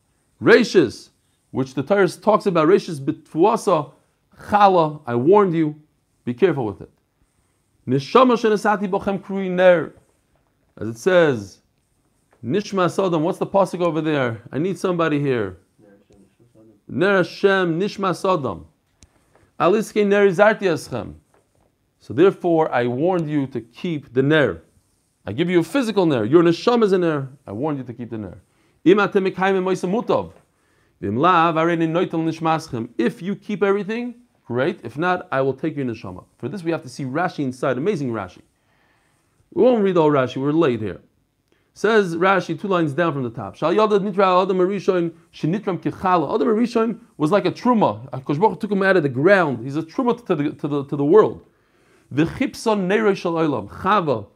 Reishis, 0.40 1.09
which 1.50 1.75
the 1.75 1.83
Torah 1.83 2.09
talks 2.09 2.47
about, 2.47 2.69
Reishis 2.69 3.00
bitfuasa 3.00 3.93
chala. 4.38 5.00
I 5.07 5.17
warned 5.17 5.55
you, 5.55 5.75
be 6.25 6.35
careful 6.35 6.64
with 6.67 6.81
it. 6.81 6.90
Nishama 7.88 8.37
shenasati 8.37 8.88
bochem 8.88 9.21
krui 9.21 9.50
ner. 9.50 9.93
As 10.80 10.88
it 10.88 10.99
says, 10.99 11.60
Nishma 12.42 12.90
Sodom, 12.90 13.22
what's 13.22 13.38
the 13.38 13.46
pasuk 13.46 13.82
over 13.82 14.00
there? 14.00 14.40
I 14.50 14.58
need 14.58 14.78
somebody 14.78 15.20
here. 15.20 15.58
Ner 16.88 17.18
Hashem, 17.18 17.78
Nishma 17.78 18.16
Sodom. 18.16 18.66
Aliske 19.60 20.06
ner 20.06 20.26
izartiaschem. 20.26 21.12
So 21.99 22.14
therefore, 22.14 22.72
I 22.72 22.87
warned 22.87 23.28
you 23.28 23.46
to 23.49 23.60
keep 23.60 24.14
the 24.14 24.22
ner. 24.22 24.62
I 25.26 25.32
give 25.32 25.50
you 25.50 25.60
a 25.60 25.62
physical 25.62 26.06
ner. 26.06 26.25
Your 26.25 26.42
neshama 26.42 26.84
is 26.84 26.92
a 26.92 26.99
ner. 26.99 27.28
I 27.46 27.52
warned 27.52 27.76
you 27.76 27.84
to 27.84 27.92
keep 27.92 28.08
the 28.08 28.16
ner. 28.16 28.40
If 32.99 33.22
you 33.22 33.37
keep 33.37 33.62
everything, 33.62 34.14
great. 34.46 34.80
If 34.82 34.96
not, 34.96 35.28
I 35.30 35.42
will 35.42 35.52
take 35.52 35.76
your 35.76 35.84
neshama. 35.84 36.25
For 36.38 36.49
this, 36.49 36.62
we 36.62 36.70
have 36.70 36.82
to 36.82 36.88
see 36.88 37.04
Rashi 37.04 37.40
inside. 37.40 37.76
Amazing 37.76 38.12
Rashi. 38.12 38.40
We 39.52 39.62
won't 39.62 39.83
read 39.83 39.97
all 39.97 40.11
Rashi. 40.11 40.37
We're 40.37 40.52
late 40.52 40.80
here. 40.80 41.00
Says 41.75 42.16
Rashi, 42.16 42.61
two 42.61 42.69
lines 42.69 42.92
down 42.92 43.12
from 43.12 43.23
the 43.23 43.30
top. 43.30 43.57
Adam 43.62 43.78
was 47.16 47.30
like 47.33 47.47
a 47.47 47.52
truma. 47.52 48.11
Hakadosh 48.11 48.61
took 48.61 48.71
him 48.71 48.83
out 48.83 48.97
of 48.97 49.02
the 49.02 49.09
ground. 49.09 49.64
He's 49.64 49.76
a 49.76 49.83
truma 49.83 50.25
to 50.26 50.35
the 50.35 50.50
to 50.50 50.69
the 50.69 50.85
to 50.85 50.97
the 50.97 51.04
world. 51.04 51.47
The 52.11 52.25
chipson 52.25 52.88
neirei 52.88 53.16
shal. 53.16 53.33
Chava 53.33 54.26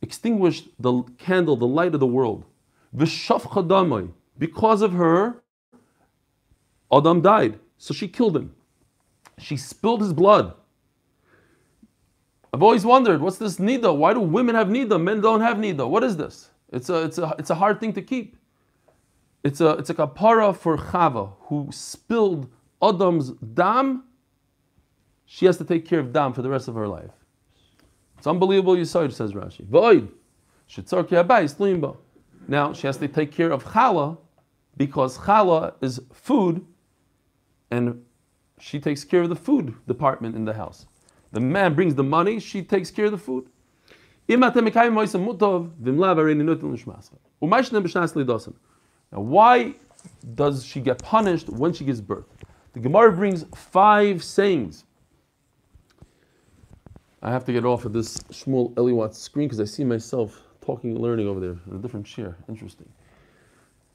extinguished 0.00 0.68
the 0.78 1.02
candle, 1.18 1.56
the 1.56 1.66
light 1.66 1.94
of 1.94 2.00
the 2.00 2.06
world. 2.06 2.44
V'shafcha 2.96 3.66
damai. 3.66 4.10
Because 4.38 4.82
of 4.82 4.92
her, 4.92 5.42
Adam 6.92 7.20
died. 7.20 7.58
So 7.78 7.92
she 7.94 8.08
killed 8.08 8.36
him. 8.36 8.54
She 9.38 9.56
spilled 9.56 10.00
his 10.00 10.12
blood. 10.12 10.54
I've 12.54 12.62
always 12.62 12.86
wondered, 12.86 13.20
what's 13.20 13.38
this 13.38 13.56
nida? 13.56 13.92
Why 13.96 14.14
do 14.14 14.20
women 14.20 14.54
have 14.54 14.68
nida? 14.68 15.02
Men 15.02 15.20
don't 15.20 15.40
have 15.40 15.56
nida. 15.56 15.88
What 15.88 16.04
is 16.04 16.16
this? 16.16 16.50
It's 16.72 16.88
a, 16.88 17.02
it's 17.02 17.18
a, 17.18 17.34
it's 17.36 17.50
a 17.50 17.54
hard 17.56 17.80
thing 17.80 17.92
to 17.94 18.00
keep. 18.00 18.36
It's 19.42 19.60
a, 19.60 19.70
it's 19.70 19.90
a 19.90 19.94
kapara 19.94 20.56
for 20.56 20.78
Chava 20.78 21.32
who 21.40 21.68
spilled 21.72 22.48
Adam's 22.80 23.30
dam. 23.54 24.04
She 25.26 25.46
has 25.46 25.56
to 25.56 25.64
take 25.64 25.84
care 25.84 25.98
of 25.98 26.12
dam 26.12 26.32
for 26.32 26.42
the 26.42 26.48
rest 26.48 26.68
of 26.68 26.76
her 26.76 26.86
life. 26.86 27.10
It's 28.18 28.26
unbelievable, 28.28 28.74
it, 28.74 28.86
says 28.86 29.10
Rashi. 29.10 29.66
Void. 29.66 30.12
Now 32.46 32.72
she 32.72 32.86
has 32.86 32.96
to 32.98 33.08
take 33.08 33.32
care 33.32 33.50
of 33.50 33.64
challah 33.64 34.16
because 34.76 35.18
challah 35.18 35.74
is 35.80 36.00
food, 36.12 36.64
and 37.72 38.04
she 38.60 38.78
takes 38.78 39.02
care 39.02 39.22
of 39.22 39.28
the 39.28 39.34
food 39.34 39.74
department 39.88 40.36
in 40.36 40.44
the 40.44 40.54
house. 40.54 40.86
The 41.34 41.40
man 41.40 41.74
brings 41.74 41.96
the 41.96 42.04
money, 42.04 42.38
she 42.38 42.62
takes 42.62 42.92
care 42.92 43.06
of 43.06 43.10
the 43.10 43.18
food. 43.18 43.48
Now, 44.28 44.38
why 49.20 49.74
does 50.36 50.64
she 50.64 50.80
get 50.80 51.02
punished 51.02 51.50
when 51.50 51.72
she 51.72 51.84
gives 51.84 52.00
birth? 52.00 52.26
The 52.72 52.80
Gemara 52.80 53.12
brings 53.12 53.44
five 53.52 54.22
sayings. 54.22 54.84
I 57.20 57.32
have 57.32 57.44
to 57.46 57.52
get 57.52 57.64
off 57.64 57.84
of 57.84 57.92
this 57.92 58.16
Shmuel 58.30 58.72
Eliwat 58.74 59.14
screen 59.14 59.48
because 59.48 59.58
I 59.58 59.64
see 59.64 59.82
myself 59.82 60.40
talking 60.64 60.90
and 60.90 61.00
learning 61.00 61.26
over 61.26 61.40
there 61.40 61.56
in 61.68 61.76
a 61.76 61.78
different 61.78 62.06
chair. 62.06 62.36
Interesting. 62.48 62.88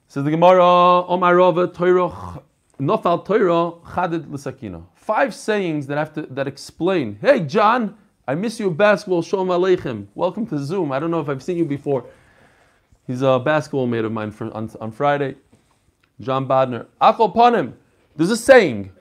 Says 0.10 0.26
the 0.26 0.32
Gemara, 0.32 1.08
Omar 1.08 1.38
Rava, 1.38 1.68
Torah, 1.68 2.42
Nofal 2.80 3.26
Torah, 3.26 3.72
Chadid 3.94 4.30
L'Sakina. 4.30 4.84
Five 5.10 5.34
sayings 5.34 5.88
that 5.88 5.98
have 5.98 6.14
to 6.14 6.22
that 6.30 6.48
explain. 6.48 7.18
Hey, 7.20 7.40
John, 7.40 7.98
I 8.28 8.36
miss 8.36 8.60
you 8.60 8.70
basketball. 8.70 9.24
Shalom 9.24 9.48
Aleichem. 9.48 10.06
Welcome 10.14 10.46
to 10.46 10.60
Zoom. 10.60 10.92
I 10.92 11.00
don't 11.00 11.10
know 11.10 11.20
if 11.20 11.28
I've 11.28 11.42
seen 11.42 11.58
you 11.58 11.66
before. 11.66 12.06
He's 13.08 13.24
a 13.24 13.40
basketball 13.40 13.88
mate 13.88 14.06
of 14.06 14.12
mine 14.12 14.30
for, 14.30 14.54
on, 14.54 14.70
on 14.80 14.92
Friday. 14.92 15.34
John 16.22 16.48
Badner. 16.48 16.86
Akol 17.02 17.34
Panim. 17.34 17.74
There's 18.18 18.30
a 18.30 18.38
saying. 18.38 18.92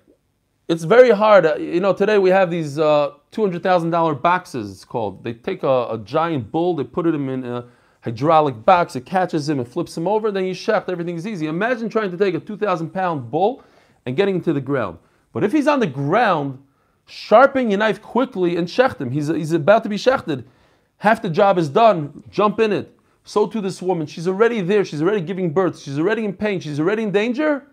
It's 0.66 0.84
very 0.84 1.10
hard. 1.10 1.44
Uh, 1.44 1.56
You 1.56 1.80
know, 1.80 1.92
today 1.92 2.16
we 2.16 2.30
have 2.30 2.50
these 2.50 2.78
uh, 2.78 3.10
$200,000 3.32 4.22
boxes, 4.22 4.72
it's 4.72 4.86
called. 4.86 5.22
They 5.22 5.34
take 5.34 5.62
a, 5.62 5.88
a 5.90 6.00
giant 6.02 6.50
bull, 6.50 6.74
they 6.74 6.84
put 6.84 7.06
him 7.06 7.28
in 7.28 7.44
a 7.44 7.66
hydraulic 8.00 8.64
box, 8.64 8.96
it 8.96 9.04
catches 9.04 9.46
him 9.46 9.58
and 9.58 9.68
flips 9.68 9.94
him 9.94 10.08
over, 10.08 10.32
then 10.32 10.46
you 10.46 10.54
shecht, 10.54 10.88
everything's 10.88 11.26
easy. 11.26 11.48
Imagine 11.48 11.90
trying 11.90 12.10
to 12.10 12.16
take 12.16 12.34
a 12.34 12.40
2,000 12.40 12.88
pound 12.94 13.30
bull 13.30 13.62
and 14.06 14.16
getting 14.16 14.40
to 14.40 14.54
the 14.54 14.60
ground. 14.62 14.96
But 15.38 15.44
if 15.44 15.52
he's 15.52 15.68
on 15.68 15.78
the 15.78 15.86
ground, 15.86 16.60
sharpen 17.06 17.70
your 17.70 17.78
knife 17.78 18.02
quickly 18.02 18.56
and 18.56 18.66
shecht 18.66 19.00
him. 19.00 19.12
He's, 19.12 19.28
he's 19.28 19.52
about 19.52 19.84
to 19.84 19.88
be 19.88 19.94
shechted. 19.94 20.42
Half 20.96 21.22
the 21.22 21.30
job 21.30 21.58
is 21.58 21.68
done, 21.68 22.24
jump 22.28 22.58
in 22.58 22.72
it. 22.72 22.98
So 23.22 23.46
to 23.46 23.60
this 23.60 23.80
woman, 23.80 24.08
she's 24.08 24.26
already 24.26 24.62
there, 24.62 24.84
she's 24.84 25.00
already 25.00 25.20
giving 25.20 25.52
birth, 25.52 25.78
she's 25.78 25.96
already 25.96 26.24
in 26.24 26.32
pain, 26.32 26.58
she's 26.58 26.80
already 26.80 27.04
in 27.04 27.12
danger. 27.12 27.68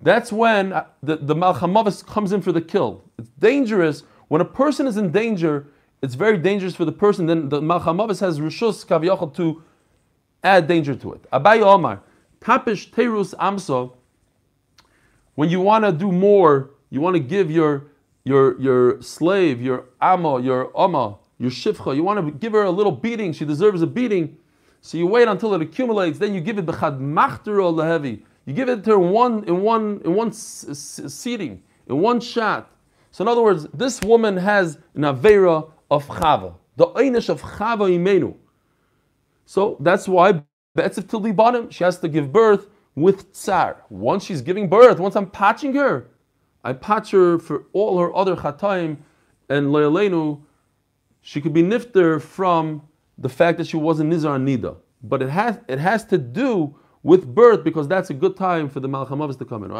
That's 0.00 0.30
when 0.30 0.72
uh, 0.72 0.84
the, 1.02 1.16
the 1.16 1.34
Malchamavis 1.34 2.06
comes 2.06 2.30
in 2.30 2.42
for 2.42 2.52
the 2.52 2.60
kill. 2.60 3.02
It's 3.18 3.30
dangerous. 3.40 4.04
When 4.28 4.40
a 4.40 4.44
person 4.44 4.86
is 4.86 4.96
in 4.96 5.10
danger, 5.10 5.66
it's 6.00 6.14
very 6.14 6.38
dangerous 6.38 6.76
for 6.76 6.84
the 6.84 6.92
person. 6.92 7.26
Then 7.26 7.48
the 7.48 7.60
Malchamavis 7.60 8.20
has 8.20 8.38
Rishus 8.38 8.86
Kaviyachal 8.86 9.34
to 9.34 9.64
add 10.44 10.68
danger 10.68 10.94
to 10.94 11.12
it. 11.14 11.28
Abai 11.32 11.60
Omar, 11.62 12.02
Tapish 12.40 12.92
Terus 12.92 13.34
Amso, 13.34 13.94
when 15.36 15.48
you 15.48 15.60
want 15.60 15.84
to 15.84 15.92
do 15.92 16.10
more, 16.10 16.70
you 16.90 17.00
want 17.00 17.14
to 17.14 17.20
give 17.20 17.50
your, 17.50 17.84
your, 18.24 18.60
your 18.60 19.00
slave, 19.00 19.62
your 19.62 19.84
Amma, 20.00 20.40
your 20.40 20.72
Amma, 20.76 21.16
your 21.38 21.50
Shifcha, 21.50 21.94
you 21.94 22.02
want 22.02 22.24
to 22.24 22.32
give 22.32 22.52
her 22.52 22.64
a 22.64 22.70
little 22.70 22.92
beating. 22.92 23.32
She 23.32 23.44
deserves 23.44 23.82
a 23.82 23.86
beating. 23.86 24.36
So 24.80 24.98
you 24.98 25.06
wait 25.06 25.28
until 25.28 25.54
it 25.54 25.62
accumulates, 25.62 26.18
then 26.18 26.34
you 26.34 26.40
give 26.40 26.58
it 26.58 26.66
Bechad 26.66 26.98
Machtero 27.00 27.72
Lehevi. 27.72 28.22
You 28.46 28.54
give 28.54 28.68
it 28.68 28.84
to 28.84 28.90
her 28.92 28.98
one 28.98 29.44
in 29.44 29.60
one 29.60 30.00
in 30.04 30.14
one 30.14 30.32
seating, 30.32 31.62
in 31.88 31.98
one 32.00 32.20
shot. 32.20 32.70
So 33.10 33.24
in 33.24 33.28
other 33.28 33.42
words, 33.42 33.66
this 33.74 34.00
woman 34.02 34.36
has 34.36 34.78
an 34.94 35.02
avera 35.02 35.68
of 35.90 36.06
chava, 36.06 36.54
the 36.76 36.86
einish 36.88 37.28
of 37.28 37.42
chava 37.42 37.90
imenu. 37.90 38.34
So 39.44 39.76
that's 39.80 40.06
why 40.06 40.42
Be'etzev 40.76 41.08
till 41.08 41.20
the 41.20 41.32
bottom, 41.32 41.70
she 41.70 41.82
has 41.82 41.98
to 41.98 42.08
give 42.08 42.32
birth 42.32 42.68
with 42.96 43.32
tsar. 43.32 43.84
Once 43.88 44.24
she's 44.24 44.42
giving 44.42 44.68
birth, 44.68 44.98
once 44.98 45.14
I'm 45.14 45.30
patching 45.30 45.74
her, 45.74 46.08
I 46.64 46.72
patch 46.72 47.12
her 47.12 47.38
for 47.38 47.66
all 47.72 47.98
her 48.00 48.12
other 48.12 48.34
chataim 48.34 48.96
and 49.48 49.68
loyalenu. 49.68 50.40
She 51.20 51.40
could 51.40 51.52
be 51.52 51.62
nifter 51.62 52.20
from 52.20 52.82
the 53.18 53.28
fact 53.28 53.58
that 53.58 53.68
she 53.68 53.76
wasn't 53.76 54.12
nizar 54.12 54.40
nida, 54.40 54.76
but 55.02 55.22
it 55.22 55.28
has 55.28 55.60
it 55.68 55.78
has 55.78 56.04
to 56.06 56.18
do 56.18 56.74
with 57.02 57.32
birth 57.32 57.62
because 57.62 57.86
that's 57.86 58.10
a 58.10 58.14
good 58.14 58.36
time 58.36 58.68
for 58.68 58.80
the 58.80 58.88
malchamavis 58.88 59.38
to 59.38 59.44
come 59.44 59.62
in. 59.62 59.70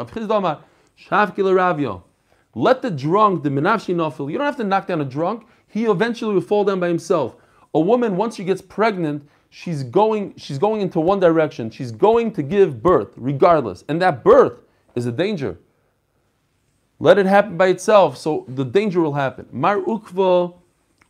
Let 2.55 2.81
the 2.81 2.89
drunk, 2.89 3.43
the 3.43 3.49
menavshi 3.49 3.93
nafil, 3.93 4.31
you 4.31 4.37
don't 4.37 4.45
have 4.45 4.55
to 4.57 4.63
knock 4.63 4.87
down 4.87 5.01
a 5.01 5.05
drunk. 5.05 5.45
He 5.67 5.85
eventually 5.85 6.33
will 6.33 6.41
fall 6.41 6.63
down 6.63 6.79
by 6.79 6.87
himself. 6.87 7.35
A 7.73 7.79
woman, 7.79 8.15
once 8.15 8.35
she 8.35 8.43
gets 8.43 8.61
pregnant, 8.61 9.27
she's 9.49 9.83
going, 9.83 10.33
she's 10.37 10.57
going 10.57 10.81
into 10.81 10.99
one 10.99 11.19
direction. 11.19 11.69
She's 11.69 11.91
going 11.91 12.31
to 12.33 12.43
give 12.43 12.81
birth, 12.81 13.09
regardless. 13.15 13.83
And 13.87 14.01
that 14.01 14.23
birth 14.23 14.53
is 14.95 15.05
a 15.05 15.11
danger. 15.11 15.57
Let 16.99 17.19
it 17.19 17.25
happen 17.25 17.57
by 17.57 17.67
itself, 17.67 18.17
so 18.17 18.45
the 18.47 18.65
danger 18.65 19.01
will 19.01 19.13
happen. 19.13 19.47
Mar 19.51 19.77
ukva 19.81 20.55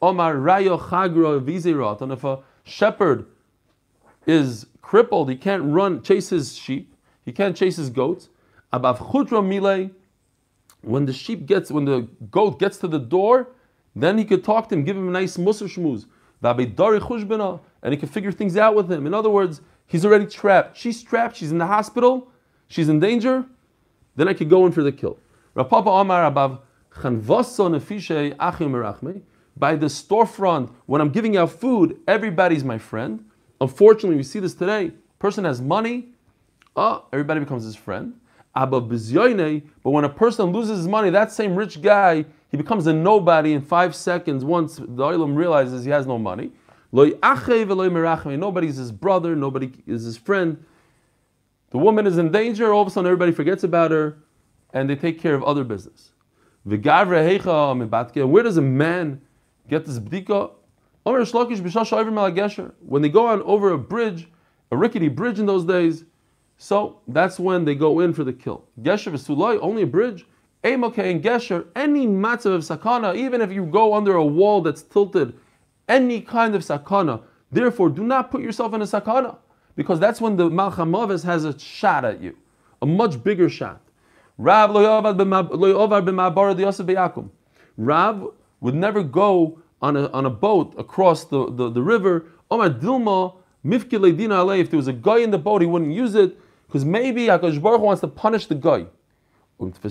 omar 0.01 0.35
rayo 0.35 0.77
chagra 0.77 1.39
vizirot. 1.43 2.01
And 2.01 2.11
if 2.11 2.23
a 2.23 2.39
shepherd 2.63 3.25
is 4.25 4.67
crippled, 4.81 5.29
he 5.29 5.35
can't 5.35 5.63
run, 5.63 6.01
chase 6.01 6.29
his 6.29 6.55
sheep, 6.55 6.93
he 7.23 7.31
can't 7.31 7.55
chase 7.55 7.77
his 7.77 7.89
goats. 7.89 8.29
Abav 8.73 8.97
chudra 8.97 9.41
mile, 9.41 9.89
when 10.81 11.05
the 11.05 11.13
sheep 11.13 11.45
gets, 11.45 11.71
when 11.71 11.85
the 11.85 12.07
goat 12.31 12.59
gets 12.59 12.77
to 12.79 12.87
the 12.87 12.99
door, 12.99 13.49
then 13.95 14.17
he 14.17 14.25
could 14.25 14.43
talk 14.43 14.67
to 14.69 14.75
him, 14.75 14.83
give 14.83 14.97
him 14.97 15.07
a 15.07 15.11
nice 15.11 15.37
musar 15.37 15.67
shmuz. 15.67 16.05
And 17.83 17.93
he 17.93 17.97
can 17.97 18.09
figure 18.09 18.31
things 18.31 18.57
out 18.57 18.75
with 18.75 18.91
him. 18.91 19.05
In 19.05 19.13
other 19.13 19.29
words, 19.29 19.61
he's 19.85 20.05
already 20.05 20.25
trapped. 20.25 20.77
She's 20.77 21.03
trapped. 21.03 21.37
She's 21.37 21.51
in 21.51 21.57
the 21.57 21.67
hospital. 21.67 22.31
She's 22.67 22.89
in 22.89 22.99
danger. 22.99 23.45
Then 24.15 24.27
I 24.27 24.33
could 24.33 24.49
go 24.49 24.65
in 24.65 24.71
for 24.71 24.83
the 24.83 24.91
kill. 24.91 25.19
Rav 25.53 25.69
Papa 25.69 25.89
Amar 25.89 26.31
Abav. 26.31 26.59
By 29.59 29.75
the 29.75 29.85
storefront, 29.85 30.69
when 30.87 31.01
I'm 31.01 31.09
giving 31.09 31.37
out 31.37 31.51
food, 31.51 31.99
everybody's 32.07 32.63
my 32.63 32.79
friend. 32.79 33.23
Unfortunately, 33.61 34.15
we 34.17 34.23
see 34.23 34.39
this 34.39 34.55
today. 34.55 34.91
Person 35.19 35.45
has 35.45 35.61
money, 35.61 36.09
oh, 36.75 37.05
everybody 37.13 37.39
becomes 37.39 37.63
his 37.63 37.75
friend. 37.75 38.13
But 38.55 38.81
when 39.83 40.03
a 40.03 40.09
person 40.09 40.45
loses 40.47 40.77
his 40.79 40.87
money, 40.87 41.11
that 41.11 41.31
same 41.31 41.55
rich 41.55 41.81
guy, 41.83 42.25
he 42.49 42.57
becomes 42.57 42.87
a 42.87 42.93
nobody 42.93 43.53
in 43.53 43.61
five 43.61 43.95
seconds 43.95 44.43
once 44.43 44.77
the 44.77 44.83
Olam 44.85 45.35
realizes 45.35 45.85
he 45.85 45.91
has 45.91 46.07
no 46.07 46.17
money. 46.17 46.51
Nobody's 46.91 48.77
his 48.77 48.91
brother, 48.91 49.35
nobody 49.35 49.71
is 49.85 50.03
his 50.03 50.17
friend. 50.17 50.63
The 51.71 51.77
woman 51.77 52.07
is 52.07 52.17
in 52.17 52.31
danger, 52.31 52.73
all 52.73 52.81
of 52.81 52.87
a 52.87 52.91
sudden 52.91 53.07
everybody 53.07 53.33
forgets 53.33 53.63
about 53.63 53.91
her, 53.91 54.17
and 54.73 54.89
they 54.89 54.95
take 54.95 55.19
care 55.19 55.35
of 55.35 55.43
other 55.43 55.63
business. 55.63 56.11
Where 56.63 56.77
does 56.77 58.57
a 58.57 58.61
man 58.61 59.21
get 59.69 59.85
this 59.85 59.99
bdika? 59.99 60.51
When 62.79 63.01
they 63.01 63.09
go 63.09 63.27
on 63.27 63.41
over 63.43 63.71
a 63.71 63.77
bridge, 63.77 64.27
a 64.71 64.77
rickety 64.77 65.07
bridge 65.07 65.39
in 65.39 65.45
those 65.45 65.63
days, 65.65 66.03
so 66.57 67.01
that's 67.07 67.39
when 67.39 67.63
they 67.65 67.75
go 67.75 67.99
in 67.99 68.13
for 68.13 68.23
the 68.23 68.33
kill. 68.33 68.65
Gesher 68.81 69.11
v'suloi, 69.11 69.59
only 69.61 69.83
a 69.83 69.87
bridge. 69.87 70.25
Emoke 70.63 70.97
and 70.97 71.23
Gesher, 71.23 71.67
any 71.75 72.07
matzav 72.07 72.55
of 72.55 72.61
sakana, 72.61 73.15
even 73.15 73.41
if 73.41 73.51
you 73.51 73.63
go 73.65 73.93
under 73.93 74.15
a 74.15 74.25
wall 74.25 74.61
that's 74.61 74.81
tilted, 74.81 75.33
any 75.87 76.21
kind 76.21 76.55
of 76.55 76.61
sakana. 76.61 77.21
Therefore, 77.51 77.89
do 77.89 78.03
not 78.03 78.29
put 78.31 78.41
yourself 78.41 78.73
in 78.73 78.81
a 78.81 78.85
sakana, 78.85 79.37
because 79.75 79.99
that's 79.99 80.19
when 80.19 80.35
the 80.35 80.49
malchamavis 80.49 81.23
has 81.23 81.45
a 81.45 81.57
shot 81.57 82.03
at 82.03 82.21
you, 82.21 82.35
a 82.81 82.85
much 82.85 83.23
bigger 83.23 83.49
shot. 83.49 83.81
Rav. 84.37 84.75
Rav 87.77 88.27
would 88.59 88.75
never 88.75 89.03
go 89.03 89.59
on 89.81 89.95
a, 89.95 90.07
on 90.09 90.25
a 90.25 90.29
boat 90.29 90.73
across 90.77 91.25
the, 91.25 91.51
the, 91.51 91.69
the 91.69 91.81
river. 91.81 92.25
Omar 92.49 92.69
Dilma, 92.69 93.35
if 93.63 93.89
there 94.69 94.77
was 94.77 94.87
a 94.87 94.93
guy 94.93 95.17
in 95.19 95.31
the 95.31 95.37
boat, 95.37 95.61
he 95.61 95.67
wouldn't 95.67 95.91
use 95.91 96.15
it, 96.15 96.37
because 96.67 96.85
maybe 96.85 97.27
Akash 97.27 97.61
Baruch 97.61 97.81
wants 97.81 98.01
to 98.01 98.07
punish 98.07 98.47
the 98.47 98.55
guy. 98.55 98.85
Um, 99.59 99.73
you 99.83 99.89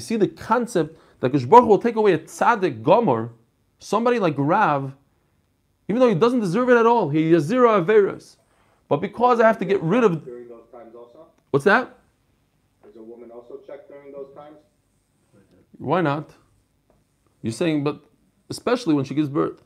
see 0.00 0.16
the 0.16 0.28
concept 0.28 0.98
that 1.20 1.32
HaKadosh 1.32 1.48
Baruch 1.48 1.68
will 1.68 1.78
take 1.78 1.96
away 1.96 2.14
a 2.14 2.18
tzaddik 2.18 2.82
gomer, 2.82 3.30
somebody 3.80 4.20
like 4.20 4.34
Rav, 4.38 4.94
even 5.88 5.98
though 5.98 6.08
he 6.08 6.14
doesn't 6.14 6.40
deserve 6.40 6.68
it 6.68 6.76
at 6.76 6.86
all, 6.86 7.08
he 7.08 7.32
has 7.32 7.42
zero 7.42 7.82
averas. 7.82 8.36
But 8.88 8.98
because 8.98 9.40
I 9.40 9.46
have 9.46 9.58
to 9.58 9.64
get 9.64 9.82
rid 9.82 10.04
of. 10.04 10.24
During 10.24 10.48
those 10.48 10.68
times 10.70 10.94
also? 10.94 11.26
What's 11.50 11.64
that? 11.64 11.98
Is 12.88 12.96
a 12.96 13.02
woman 13.02 13.30
also 13.30 13.58
checked 13.66 13.88
during 13.88 14.12
those 14.12 14.32
times? 14.34 14.56
Why 15.78 16.00
not? 16.00 16.30
You're 17.42 17.52
saying, 17.52 17.82
but 17.82 18.04
especially 18.50 18.94
when 18.94 19.04
she 19.04 19.14
gives 19.14 19.28
birth. 19.28 19.62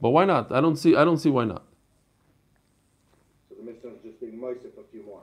But 0.00 0.10
why 0.10 0.24
not? 0.24 0.50
I 0.50 0.60
don't 0.60 0.76
see. 0.76 0.96
I 0.96 1.04
don't 1.04 1.18
see 1.18 1.30
why 1.30 1.44
not. 1.44 1.64
So 3.48 3.54
the 3.56 3.62
Mishnah 3.70 3.90
is 3.90 4.02
just 4.02 4.20
being 4.20 4.40
moist 4.40 4.64
a 4.64 4.82
few 4.90 5.04
more. 5.04 5.22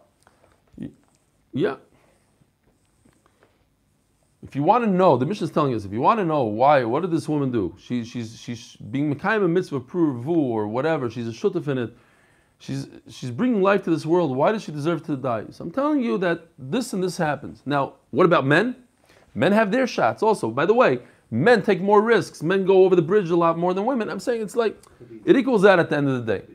Yeah. 1.53 1.75
If 4.47 4.55
you 4.55 4.63
want 4.63 4.85
to 4.85 4.89
know, 4.89 5.17
the 5.17 5.25
mission 5.25 5.43
is 5.43 5.51
telling 5.51 5.73
us, 5.73 5.83
if 5.83 5.91
you 5.91 5.99
want 5.99 6.21
to 6.21 6.25
know 6.25 6.43
why, 6.43 6.85
what 6.85 7.01
did 7.01 7.11
this 7.11 7.27
woman 7.27 7.51
do? 7.51 7.75
She, 7.77 8.05
she's, 8.05 8.39
she's 8.39 8.77
being 8.77 9.13
Mekayim 9.13 9.43
a 9.43 9.47
mitzvah 9.47 9.81
pruvu 9.81 10.29
or 10.29 10.69
whatever, 10.69 11.09
she's 11.09 11.27
a 11.27 11.31
shutaf 11.31 11.67
in 11.67 11.77
it. 11.77 11.97
She's, 12.57 12.87
she's 13.09 13.29
bringing 13.29 13.61
life 13.61 13.83
to 13.83 13.89
this 13.89 14.05
world. 14.05 14.33
Why 14.35 14.53
does 14.53 14.63
she 14.63 14.71
deserve 14.71 15.05
to 15.07 15.17
die? 15.17 15.43
So 15.51 15.65
I'm 15.65 15.71
telling 15.71 16.01
you 16.01 16.17
that 16.19 16.47
this 16.57 16.93
and 16.93 17.03
this 17.03 17.17
happens. 17.17 17.61
Now, 17.65 17.95
what 18.11 18.25
about 18.25 18.45
men? 18.45 18.77
Men 19.35 19.51
have 19.51 19.69
their 19.69 19.85
shots 19.85 20.23
also. 20.23 20.49
By 20.49 20.65
the 20.65 20.73
way, 20.73 20.99
men 21.29 21.61
take 21.61 21.81
more 21.81 22.01
risks. 22.01 22.41
Men 22.41 22.65
go 22.65 22.85
over 22.85 22.95
the 22.95 23.01
bridge 23.01 23.29
a 23.29 23.35
lot 23.35 23.57
more 23.57 23.73
than 23.73 23.85
women. 23.85 24.09
I'm 24.09 24.19
saying 24.19 24.41
it's 24.41 24.55
like, 24.55 24.81
it 25.25 25.35
equals 25.35 25.61
that 25.63 25.77
at 25.77 25.89
the 25.89 25.97
end 25.97 26.07
of 26.07 26.25
the 26.25 26.37
day. 26.39 26.45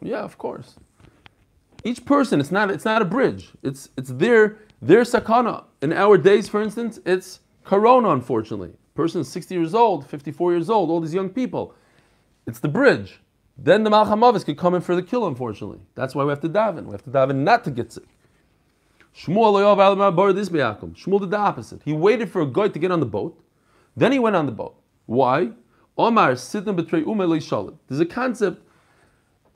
Yeah, 0.00 0.20
of 0.20 0.38
course. 0.38 0.76
Each 1.84 2.02
person, 2.04 2.40
it's 2.40 2.50
not, 2.50 2.70
it's 2.70 2.86
not 2.86 3.02
a 3.02 3.04
bridge. 3.04 3.50
It's, 3.62 3.90
it's 3.98 4.10
their, 4.10 4.58
their 4.80 5.02
sakana. 5.02 5.64
In 5.82 5.92
our 5.92 6.18
days, 6.18 6.48
for 6.48 6.62
instance, 6.62 7.00
it's 7.04 7.40
corona, 7.64 8.10
unfortunately. 8.10 8.72
Person 8.94 9.20
is 9.20 9.28
60 9.28 9.54
years 9.54 9.74
old, 9.74 10.06
54 10.06 10.52
years 10.52 10.70
old, 10.70 10.90
all 10.90 11.00
these 11.00 11.14
young 11.14 11.30
people. 11.30 11.74
It's 12.46 12.60
the 12.60 12.68
bridge. 12.68 13.20
Then 13.56 13.84
the 13.84 13.90
Malchamavis 13.90 14.44
could 14.44 14.56
come 14.56 14.74
in 14.74 14.80
for 14.80 14.96
the 14.96 15.02
kill, 15.02 15.26
unfortunately. 15.26 15.80
That's 15.94 16.14
why 16.14 16.24
we 16.24 16.30
have 16.30 16.40
to 16.40 16.48
daven. 16.48 16.86
We 16.86 16.92
have 16.92 17.04
to 17.04 17.10
daven 17.10 17.36
not 17.36 17.64
to 17.64 17.70
get 17.70 17.92
sick. 17.92 18.04
Shmuel 19.14 21.20
did 21.20 21.30
the 21.30 21.36
opposite. 21.36 21.82
He 21.84 21.92
waited 21.92 22.30
for 22.30 22.42
a 22.42 22.46
guy 22.46 22.68
to 22.68 22.78
get 22.78 22.90
on 22.90 23.00
the 23.00 23.06
boat. 23.06 23.38
Then 23.96 24.12
he 24.12 24.18
went 24.18 24.36
on 24.36 24.46
the 24.46 24.52
boat. 24.52 24.80
Why? 25.06 25.50
Omar 25.98 26.32
sitim 26.32 26.76
betray 26.76 27.02
umm 27.02 27.18
shalit. 27.18 27.76
There's 27.88 28.00
a 28.00 28.06
concept. 28.06 28.62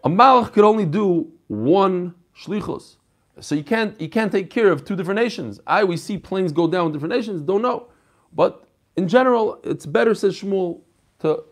A 0.02 0.10
malach 0.10 0.52
could 0.52 0.64
only 0.64 0.84
do 0.84 1.30
one 1.46 2.14
shlichus. 2.37 2.96
So 3.40 3.54
you 3.54 3.64
can't 3.64 4.00
you 4.00 4.08
can't 4.08 4.30
take 4.30 4.50
care 4.50 4.70
of 4.70 4.84
two 4.84 4.96
different 4.96 5.20
nations. 5.20 5.60
I 5.66 5.84
we 5.84 5.96
see 5.96 6.18
planes 6.18 6.52
go 6.52 6.68
down 6.68 6.92
different 6.92 7.14
nations, 7.14 7.42
don't 7.42 7.62
know. 7.62 7.88
But 8.32 8.66
in 8.96 9.08
general, 9.08 9.60
it's 9.64 9.86
better, 9.86 10.14
says 10.14 10.40
Shmuel, 10.40 10.80
to 11.20 11.44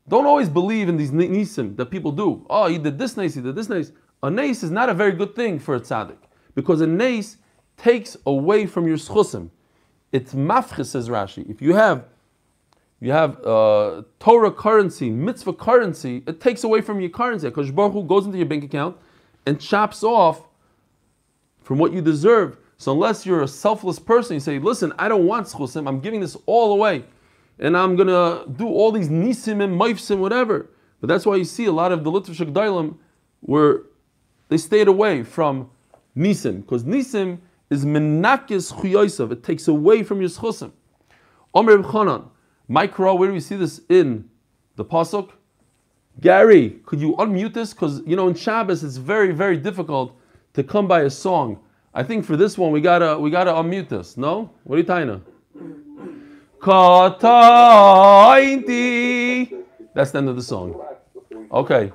Don't 0.09 0.27
always 0.27 0.49
believe 0.49 0.89
in 0.89 0.97
these 0.97 1.11
nisim 1.11 1.77
that 1.77 1.87
people 1.87 2.13
do. 2.13 2.47
Oh, 2.49 2.67
he 2.67 2.79
did 2.79 2.99
this 2.99 3.17
nace, 3.17 3.35
he 3.35 3.41
did 3.41 3.55
this 3.55 3.69
nace. 3.69 3.93
A 4.23 4.31
nace 4.31 4.63
is 4.63 4.71
not 4.71 4.89
a 4.89 4.95
very 4.95 5.13
good 5.13 5.37
thing 5.37 5.59
for 5.59 5.77
a 5.77 5.81
tzaddik 5.81 6.17
because 6.55 6.81
a 6.81 6.87
nace 6.87 7.37
takes 7.77 8.17
away 8.27 8.67
from 8.67 8.89
your 8.89 8.97
schusim. 8.97 9.51
It's 10.13 10.35
mafchis, 10.35 10.87
says 10.87 11.09
Rashi. 11.09 11.49
If 11.49 11.63
you 11.63 11.75
have 11.75 12.07
you 13.01 13.13
have 13.13 13.43
uh, 13.47 14.03
Torah 14.19 14.51
currency, 14.51 15.11
mitzvah 15.11 15.55
currency, 15.55 16.23
it 16.27 16.41
takes 16.41 16.65
away 16.65 16.83
from 16.83 17.01
your 17.01 17.09
currency. 17.09 17.49
Because 17.49 17.71
Baruch 17.71 17.93
Hu 17.93 18.05
goes 18.05 18.27
into 18.27 18.37
your 18.37 18.47
bank 18.47 18.65
account 18.65 18.97
and 19.47 19.61
chops 19.61 20.03
off 20.03 20.43
from 21.63 21.79
what 21.79 21.93
you 21.93 22.03
deserve. 22.03 22.57
So 22.77 22.93
unless 22.93 23.27
you're 23.27 23.43
a 23.43 23.49
selfless 23.49 23.99
person, 23.99 24.35
you 24.35 24.41
say, 24.41 24.59
listen, 24.59 24.93
I 24.99 25.09
don't 25.09 25.27
want 25.27 25.47
schusim, 25.47 25.87
I'm 25.87 26.01
giving 26.01 26.21
this 26.21 26.37
all 26.47 26.73
away. 26.73 27.05
And 27.59 27.77
I'm 27.77 27.95
gonna 27.95 28.45
do 28.57 28.67
all 28.67 28.91
these 28.91 29.09
nisim 29.09 29.63
and 29.63 29.79
maifsim, 29.79 30.19
whatever. 30.19 30.71
But 31.01 31.09
that's 31.09 31.27
why 31.27 31.37
you 31.37 31.45
see 31.45 31.67
a 31.67 31.73
lot 31.73 31.93
of 31.93 32.05
the 32.05 32.11
Litvish 32.11 32.39
Gdailim 32.39 32.97
where 33.41 33.83
they 34.49 34.57
stayed 34.57 34.89
away 34.89 35.23
from 35.23 35.71
nisim, 36.17 36.63
because 36.63 36.85
nisim 36.85 37.39
is 37.69 37.85
menakis 37.85 38.73
chuyosav, 38.73 39.31
it 39.31 39.45
takes 39.45 39.69
away 39.69 40.03
from 40.03 40.21
your 40.21 40.31
schusim. 40.31 40.73
Omer 41.55 41.79
Chanan, 41.79 42.29
Micro, 42.69 43.15
where 43.15 43.29
do 43.29 43.35
we 43.35 43.41
see 43.41 43.57
this 43.57 43.81
in 43.89 44.29
the 44.77 44.85
Pasuk? 44.85 45.31
Gary, 46.19 46.81
could 46.85 47.01
you 47.01 47.15
unmute 47.17 47.55
this? 47.55 47.73
Because, 47.73 48.03
you 48.07 48.17
know, 48.17 48.29
in 48.29 48.35
Shabbos 48.35 48.83
it's 48.85 48.97
very, 48.97 49.33
very 49.33 49.57
difficult 49.57 50.17
to 50.55 50.63
come 50.65 50.87
by 50.89 51.03
a 51.03 51.11
song. 51.11 51.59
I 51.95 52.03
think 52.03 52.25
for 52.25 52.37
this 52.37 52.59
one 52.59 52.73
we 52.73 52.81
gotta 52.81 53.19
we 53.19 53.31
gotta 53.31 53.53
unmute 53.53 53.89
this. 53.89 54.17
No? 54.17 54.51
What 54.65 54.77
are 54.77 54.79
you 54.79 54.85
tying 54.85 55.09
to? 55.09 55.21
Katainti. 56.61 57.25
That's 59.95 60.11
the 60.11 60.19
end 60.19 60.29
of 60.29 60.37
the 60.37 60.43
song. 60.43 60.81
Okay. 61.53 61.91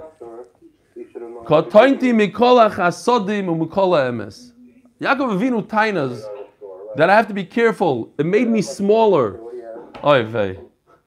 Katainti 1.46 2.12
mikola 2.14 2.70
chasodim 2.72 3.48
umikola 3.48 4.10
emes. 4.10 4.52
Yaakov 5.00 5.38
Avinu 5.40 5.62
tainas 5.66 6.26
that 6.96 7.10
I 7.10 7.16
have 7.16 7.28
to 7.28 7.34
be 7.34 7.44
careful. 7.44 8.12
It 8.18 8.26
made 8.26 8.48
me 8.48 8.62
smaller. 8.62 9.40
Oy 10.04 10.24
vey. 10.24 10.60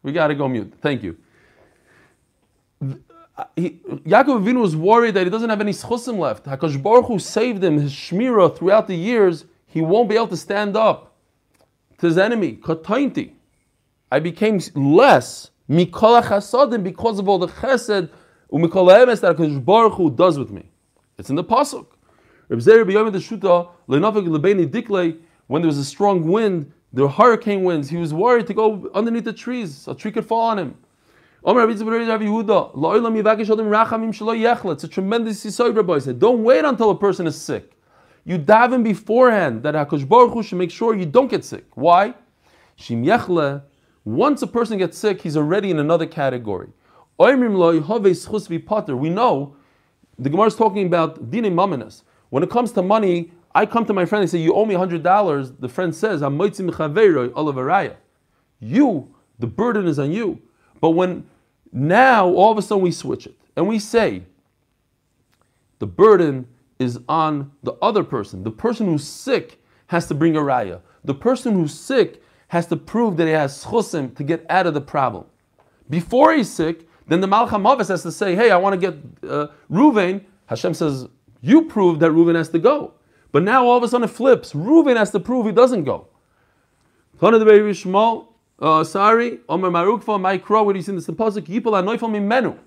We 0.03 0.13
got 0.13 0.29
to 0.29 0.35
go 0.35 0.49
mute. 0.49 0.73
Thank 0.81 1.03
you. 1.03 1.17
He, 3.55 3.71
Yaakov 3.71 4.43
Avinu 4.43 4.61
was 4.61 4.75
worried 4.75 5.15
that 5.15 5.25
he 5.25 5.31
doesn't 5.31 5.49
have 5.49 5.61
any 5.61 5.73
schusim 5.73 6.19
left. 6.19 6.45
Hakadosh 6.45 6.83
Baruch 6.83 7.07
Hu 7.07 7.19
saved 7.19 7.63
him, 7.63 7.79
his 7.79 7.93
shmira 7.93 8.57
throughout 8.57 8.89
the 8.89 8.97
years. 8.97 9.45
He 9.67 9.81
won't 9.81 10.09
be 10.09 10.17
able 10.17 10.29
to 10.29 10.37
stand 10.37 10.77
up 10.77 11.17
to 11.99 12.07
his 12.07 12.19
enemy. 12.19 12.57
Katainti. 12.57 13.33
I 14.11 14.19
became 14.19 14.61
less 14.75 15.51
mikol 15.71 16.23
chasadim 16.23 16.83
because 16.83 17.19
of 17.19 17.29
all 17.29 17.39
the 17.39 17.49
chesed 17.49 18.11
umikol 18.51 18.91
emes 18.91 19.21
that 19.21 19.37
Hakadosh 19.37 19.65
Baruch 19.65 19.95
Hu 19.95 20.11
does 20.11 20.39
with 20.39 20.51
me. 20.51 20.69
It's 21.19 21.31
in 21.31 21.37
the 21.37 21.45
pasuk. 21.45 21.87
The. 22.49 23.69
When 25.47 25.63
there 25.63 25.67
was 25.67 25.79
a 25.79 25.85
strong 25.85 26.29
wind, 26.29 26.73
were 26.93 27.09
hurricane 27.09 27.65
winds. 27.65 27.91
He 27.91 27.97
was 27.97 28.15
worried 28.15 28.47
to 28.47 28.55
go 28.55 28.91
underneath 28.95 29.25
the 29.25 29.33
trees. 29.33 29.87
A 29.87 29.95
tree 29.95 30.11
could 30.11 30.27
fall 30.27 30.49
on 30.49 30.59
him. 30.59 30.75
It's 31.51 31.81
a 34.85 34.89
tremendous 34.89 35.47
yisoid, 35.47 35.75
Rabbi 35.75 35.99
said. 35.99 36.19
Don't 36.19 36.45
wait 36.45 36.63
until 36.63 36.91
a 36.91 36.99
person 36.99 37.27
is 37.27 37.41
sick. 37.41 37.73
You 38.27 38.39
daven 38.39 38.85
beforehand 38.85 39.63
that 39.63 39.75
Hakadosh 39.75 40.07
Baruch 40.07 40.35
Hu 40.35 40.43
should 40.43 40.59
make 40.59 40.71
sure 40.71 40.95
you 40.95 41.07
don't 41.07 41.29
get 41.31 41.47
sick. 41.47 41.65
Why? 41.75 42.13
Shim 42.79 43.03
yechle. 43.03 43.63
Once 44.05 44.43
a 44.43 44.47
person 44.47 44.77
gets 44.77 44.99
sick, 44.99 45.23
he's 45.23 45.39
already 45.39 45.71
in 45.71 45.79
another 45.79 46.05
category. 46.05 46.69
We 47.19 47.35
know 47.35 47.73
the 50.19 50.29
Gemara 50.29 50.47
is 50.49 50.55
talking 50.55 50.87
about 50.87 51.31
dine 51.31 51.45
maminas. 51.45 52.03
When 52.29 52.43
it 52.43 52.51
comes 52.51 52.73
to 52.73 52.83
money, 52.83 53.33
I 53.55 53.65
come 53.65 53.87
to 53.87 53.95
my 53.95 54.05
friend 54.05 54.21
and 54.21 54.31
say, 54.31 54.37
"You 54.37 54.53
owe 54.53 54.67
me 54.67 54.75
hundred 54.75 55.03
dollars." 55.03 55.53
The 55.53 55.71
friend 55.71 55.95
says, 55.95 56.23
"I'm 56.23 56.37
You, 58.61 59.15
the 59.39 59.47
burden 59.47 59.87
is 59.87 59.99
on 59.99 60.13
you. 60.13 60.43
But 60.81 60.91
when 60.91 61.25
now 61.73 62.29
all 62.29 62.53
of 62.53 62.59
a 62.59 62.63
sudden 62.63 62.83
we 62.83 62.93
switch 62.93 63.27
it 63.27 63.37
and 63.57 63.67
we 63.67 63.79
say, 63.79 64.23
the 65.79 65.87
burden 65.87 66.47
is 66.79 66.99
on 67.09 67.53
the 67.63 67.73
other 67.83 68.05
person. 68.05 68.43
The 68.43 68.51
person 68.51 68.87
who's 68.87 69.07
sick 69.07 69.63
has 69.89 70.07
to 70.09 70.15
bring 70.15 70.37
a 70.37 70.41
raya. 70.41 70.81
The 71.05 71.15
person 71.15 71.55
who's 71.55 71.79
sick 71.79 72.23
has 72.49 72.67
to 72.67 72.77
prove 72.77 73.17
that 73.17 73.27
he 73.27 73.33
has 73.33 73.65
chusim 73.65 74.15
to 74.17 74.25
get 74.25 74.47
out 74.51 74.67
of 74.67 74.75
the 74.75 74.81
problem. 74.81 75.25
Before 75.91 76.33
he's 76.35 76.51
sick, 76.51 76.89
then 77.07 77.21
the 77.21 77.27
Malcham 77.27 77.63
Mavis 77.63 77.89
has 77.89 78.03
to 78.03 78.13
say, 78.13 78.35
hey, 78.35 78.51
I 78.51 78.57
want 78.57 78.81
to 78.81 78.91
get 78.91 79.31
uh, 79.31 79.49
Ruvain. 79.71 80.25
Hashem 80.47 80.75
says, 80.75 81.09
you 81.41 81.63
prove 81.63 82.01
that 82.01 82.11
Ruvain 82.11 82.35
has 82.35 82.49
to 82.51 82.59
go. 82.59 82.95
But 83.33 83.43
now 83.43 83.65
all 83.67 83.77
of 83.77 83.83
a 83.83 83.89
sudden 83.89 84.09
it 84.09 84.13
flips. 84.13 84.53
Ruvain 84.53 84.97
has 84.97 85.11
to 85.13 85.21
prove 85.21 85.47
he 85.47 85.53
doesn't 85.53 85.85
go. 85.85 86.09
Uh, 88.61 88.83
sorry, 88.83 89.39
Omer 89.49 89.71
Mar 89.71 89.87
Ukva, 89.87 90.21
my 90.21 90.37
crow, 90.37 90.65
what 90.65 90.73
do 90.73 90.79
you 90.79 90.83
see 90.83 90.91
in 90.91 90.97
this 90.97 91.07
pasuk? 91.07 91.43
Yipol 91.43 91.81
anoifel 91.81 92.11
mimenu. 92.11 92.59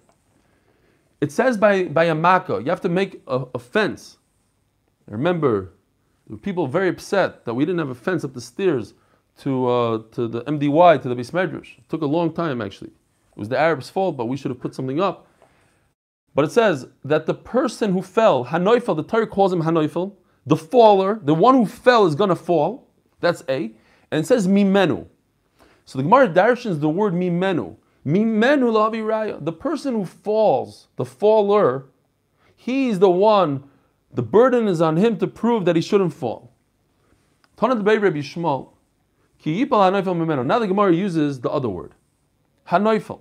It 1.19 1.31
says 1.31 1.57
by, 1.57 1.83
by 1.83 2.05
a 2.05 2.15
makkah, 2.15 2.61
you 2.63 2.69
have 2.69 2.81
to 2.81 2.89
make 2.89 3.21
a, 3.27 3.45
a 3.53 3.59
fence. 3.59 4.17
Remember, 5.07 5.73
there 6.27 6.35
were 6.35 6.37
people 6.37 6.65
very 6.67 6.87
upset 6.87 7.43
that 7.45 7.53
we 7.53 7.65
didn't 7.65 7.79
have 7.79 7.89
a 7.89 7.95
fence 7.95 8.23
up 8.23 8.33
the 8.33 8.41
stairs 8.41 8.93
to, 9.39 9.67
uh, 9.67 10.03
to 10.13 10.27
the 10.27 10.41
MDY, 10.43 11.01
to 11.01 11.09
the 11.09 11.15
Beis 11.15 11.31
Medrash. 11.31 11.77
It 11.77 11.89
took 11.89 12.01
a 12.01 12.05
long 12.05 12.33
time, 12.33 12.61
actually. 12.61 12.89
It 12.89 13.37
was 13.37 13.49
the 13.49 13.57
Arabs' 13.57 13.89
fault, 13.89 14.15
but 14.15 14.25
we 14.25 14.37
should 14.37 14.51
have 14.51 14.59
put 14.59 14.73
something 14.73 15.01
up. 15.01 15.27
But 16.33 16.45
it 16.45 16.51
says 16.51 16.87
that 17.03 17.25
the 17.25 17.33
person 17.33 17.91
who 17.91 18.01
fell, 18.01 18.45
Hanoifel, 18.45 18.95
the 18.95 19.03
Torah 19.03 19.27
calls 19.27 19.51
him 19.51 19.63
Hanoifel, 19.63 20.13
the 20.45 20.55
faller, 20.55 21.19
the 21.21 21.35
one 21.35 21.55
who 21.55 21.65
fell 21.65 22.05
is 22.05 22.15
going 22.15 22.29
to 22.29 22.35
fall. 22.35 22.87
That's 23.19 23.43
A. 23.49 23.73
And 24.11 24.23
it 24.23 24.27
says 24.27 24.47
Mimenu. 24.47 25.07
So 25.91 25.97
the 25.97 26.03
Gemara 26.03 26.29
darshans 26.29 26.79
the 26.79 26.87
word 26.87 27.13
mimenu. 27.13 27.75
Mimenu 28.05 28.71
lavi 28.71 29.03
raya. 29.03 29.43
The 29.43 29.51
person 29.51 29.93
who 29.93 30.05
falls, 30.05 30.87
the 30.95 31.03
faller, 31.03 31.87
he's 32.55 32.99
the 32.99 33.09
one, 33.09 33.65
the 34.13 34.21
burden 34.21 34.69
is 34.69 34.79
on 34.79 34.95
him 34.95 35.17
to 35.17 35.27
prove 35.27 35.65
that 35.65 35.75
he 35.75 35.81
shouldn't 35.81 36.13
fall. 36.13 36.53
Now 37.61 37.73
the 37.73 37.81
Gemara 40.69 40.93
uses 40.93 41.41
the 41.41 41.49
other 41.49 41.67
word, 41.67 41.93
hanoifel, 42.69 43.19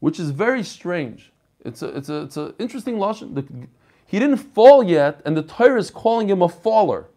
which 0.00 0.18
is 0.18 0.30
very 0.30 0.62
strange. 0.62 1.34
It's 1.66 1.82
a, 1.82 1.88
it's 1.88 2.08
a, 2.08 2.22
it's 2.22 2.38
an 2.38 2.54
interesting 2.58 2.96
lashon. 2.96 3.68
He 4.06 4.18
didn't 4.18 4.38
fall 4.38 4.82
yet, 4.82 5.20
and 5.26 5.36
the 5.36 5.42
Torah 5.42 5.78
is 5.78 5.90
calling 5.90 6.30
him 6.30 6.40
a 6.40 6.48
faller. 6.48 7.08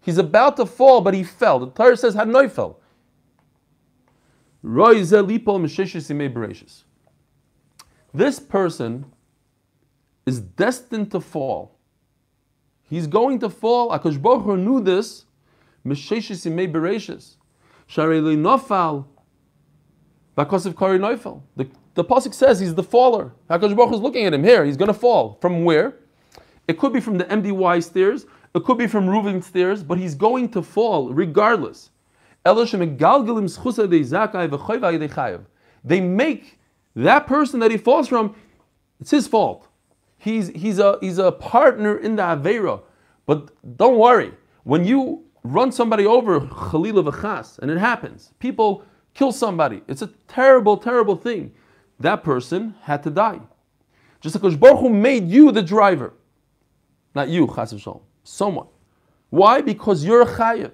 He's 0.00 0.18
about 0.18 0.56
to 0.58 0.66
fall, 0.66 1.00
but 1.00 1.12
he 1.12 1.24
fell. 1.24 1.58
The 1.58 1.70
Torah 1.70 1.96
says 1.96 2.14
hanoifel. 2.14 2.76
This 4.64 5.10
person 8.38 9.04
is 10.24 10.40
destined 10.40 11.10
to 11.10 11.20
fall. 11.20 11.78
He's 12.84 13.06
going 13.06 13.38
to 13.40 13.50
fall. 13.50 13.90
Akash 13.90 14.20
Baruch 14.20 14.58
knew 14.58 14.80
this. 14.80 15.24
Mesheshis 15.84 16.46
imei 16.46 16.70
bereshis. 16.70 17.36
Sharei 17.88 18.36
nofal. 18.36 19.06
Of 20.36 20.76
Kari 20.76 20.98
Neufel. 20.98 21.42
The, 21.56 21.68
the 21.94 22.04
Pasuk 22.04 22.32
says 22.32 22.60
he's 22.60 22.74
the 22.74 22.82
faller. 22.82 23.32
Hakadosh 23.50 23.76
Baruch 23.76 23.94
is 23.94 24.00
looking 24.00 24.26
at 24.26 24.32
him 24.32 24.44
here. 24.44 24.64
He's 24.64 24.76
going 24.76 24.88
to 24.88 24.94
fall. 24.94 25.38
From 25.40 25.64
where? 25.64 25.96
It 26.68 26.78
could 26.78 26.92
be 26.92 27.00
from 27.00 27.18
the 27.18 27.24
MDY 27.24 27.82
stairs. 27.82 28.26
It 28.54 28.64
could 28.64 28.78
be 28.78 28.86
from 28.86 29.06
Reuven 29.06 29.42
stairs. 29.42 29.82
But 29.82 29.98
he's 29.98 30.14
going 30.14 30.50
to 30.50 30.62
fall 30.62 31.10
regardless. 31.10 31.90
They 32.44 32.54
make 36.00 36.58
that 36.94 37.26
person 37.26 37.60
that 37.60 37.70
he 37.70 37.76
falls 37.76 38.08
from, 38.08 38.34
it's 39.00 39.10
his 39.10 39.28
fault. 39.28 39.68
He's, 40.18 40.48
he's, 40.48 40.78
a, 40.78 40.98
he's 41.00 41.18
a 41.18 41.32
partner 41.32 41.98
in 41.98 42.16
the 42.16 42.22
Avera. 42.22 42.82
But 43.26 43.50
don't 43.76 43.98
worry, 43.98 44.32
when 44.64 44.84
you 44.84 45.24
run 45.44 45.72
somebody 45.72 46.06
over, 46.06 46.40
Khalil 46.40 47.02
v'chas, 47.02 47.58
and 47.58 47.70
it 47.70 47.78
happens, 47.78 48.32
people 48.38 48.84
kill 49.14 49.32
somebody. 49.32 49.82
It's 49.88 50.02
a 50.02 50.10
terrible, 50.28 50.76
terrible 50.76 51.16
thing. 51.16 51.52
That 52.00 52.24
person 52.24 52.74
had 52.82 53.02
to 53.04 53.10
die. 53.10 53.40
Just 54.20 54.34
because 54.34 54.56
Baruch 54.56 54.80
Hu 54.80 54.88
made 54.88 55.28
you 55.28 55.52
the 55.52 55.62
driver. 55.62 56.12
Not 57.14 57.28
you, 57.28 57.46
chas 57.48 57.72
v'shalom. 57.72 58.02
Someone. 58.24 58.66
Why? 59.30 59.60
Because 59.60 60.04
you're 60.04 60.22
a 60.22 60.26
chayiv. 60.26 60.72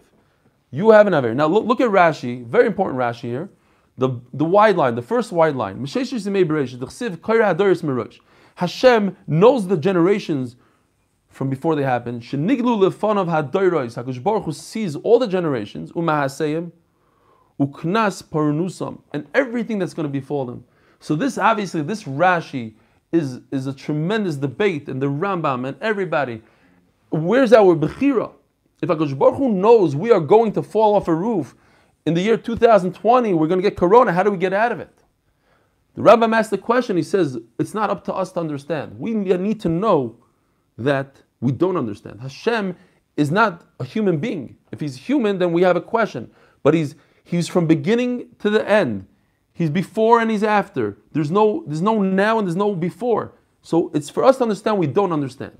You 0.71 0.91
have 0.91 1.07
an 1.07 1.15
Aver. 1.15 1.35
Now 1.35 1.47
look, 1.47 1.65
look, 1.65 1.81
at 1.81 1.89
Rashi, 1.89 2.45
very 2.45 2.67
important 2.67 2.99
Rashi 2.99 3.23
here. 3.23 3.49
The, 3.97 4.21
the 4.33 4.45
wide 4.45 4.77
line, 4.77 4.95
the 4.95 5.03
first 5.03 5.33
wide 5.33 5.57
line. 5.57 5.85
Hashem 8.55 9.17
knows 9.27 9.67
the 9.67 9.77
generations 9.77 10.57
from 11.31 11.51
before 11.51 11.75
they 11.75 11.83
happen. 11.83 12.21
HaKadosh 12.21 14.23
Baruch 14.23 14.45
Hu 14.45 14.53
sees 14.53 14.97
all 14.97 15.19
the 15.19 15.27
generations, 15.27 15.93
uknas 17.61 18.23
parnusam, 18.23 19.01
and 19.13 19.27
everything 19.35 19.79
that's 19.79 19.95
going 19.95 20.07
to 20.07 20.13
befall 20.13 20.47
them. 20.47 20.65
So 21.01 21.17
this 21.17 21.39
obviously, 21.39 21.83
this 21.83 22.05
Rashi 22.05 22.75
is, 23.13 23.41
is 23.51 23.67
a 23.67 23.73
tremendous 23.73 24.37
debate, 24.37 24.89
and 24.89 25.01
the 25.01 25.07
Rambam 25.07 25.67
and 25.67 25.77
everybody. 25.81 26.43
Where's 27.11 27.53
our 27.53 27.75
Bechira? 27.75 28.33
If 28.81 28.89
HaKadosh 28.89 29.19
Baruch 29.19 29.37
Hu 29.37 29.53
knows 29.53 29.97
we 29.97 30.13
are 30.13 30.21
going 30.21 30.53
to 30.53 30.63
fall 30.63 30.95
off 30.95 31.09
a 31.09 31.15
roof 31.15 31.55
in 32.07 32.15
the 32.15 32.23
year 32.23 32.37
2020, 32.37 33.35
we're 33.35 33.47
going 33.47 33.61
to 33.61 33.69
get 33.69 33.77
corona, 33.77 34.13
how 34.13 34.23
do 34.23 34.31
we 34.31 34.39
get 34.39 34.53
out 34.53 34.73
of 34.73 34.81
it? 34.81 35.03
The 35.95 36.03
Rambam 36.03 36.35
asked 36.35 36.51
the 36.51 36.59
question, 36.59 36.97
he 36.97 37.03
says, 37.03 37.39
it's 37.59 37.75
not 37.75 37.91
up 37.91 38.05
to 38.05 38.15
us 38.15 38.33
to 38.33 38.41
understand. 38.41 38.99
We 38.99 39.15
need 39.15 39.61
to 39.61 39.69
know 39.69 40.17
that 40.79 41.23
we 41.41 41.53
don't 41.53 41.77
understand. 41.77 42.21
Hashem 42.21 42.77
is 43.17 43.31
not 43.31 43.65
a 43.81 43.85
human 43.85 44.19
being. 44.19 44.57
If 44.71 44.81
he's 44.81 44.97
human, 44.97 45.39
then 45.39 45.53
we 45.53 45.63
have 45.63 45.77
a 45.77 45.81
question. 45.81 46.31
But 46.63 46.75
he's 46.75 46.95
he's 47.25 47.49
from 47.49 47.67
beginning 47.67 48.29
to 48.39 48.49
the 48.49 48.67
end. 48.69 49.07
He's 49.53 49.71
before 49.71 50.21
and 50.21 50.31
he's 50.31 50.45
after. 50.45 50.99
There's 51.13 51.31
no 51.31 51.65
there's 51.67 51.83
no 51.83 52.01
now 52.01 52.39
and 52.39 52.47
there's 52.47 52.57
no 52.57 52.75
before. 52.75 53.33
So 53.61 53.91
it's 53.93 54.09
for 54.09 54.25
us 54.25 54.39
to 54.39 54.45
understand 54.45 54.79
we 54.79 54.87
don't 54.87 55.13
understand. 55.13 55.59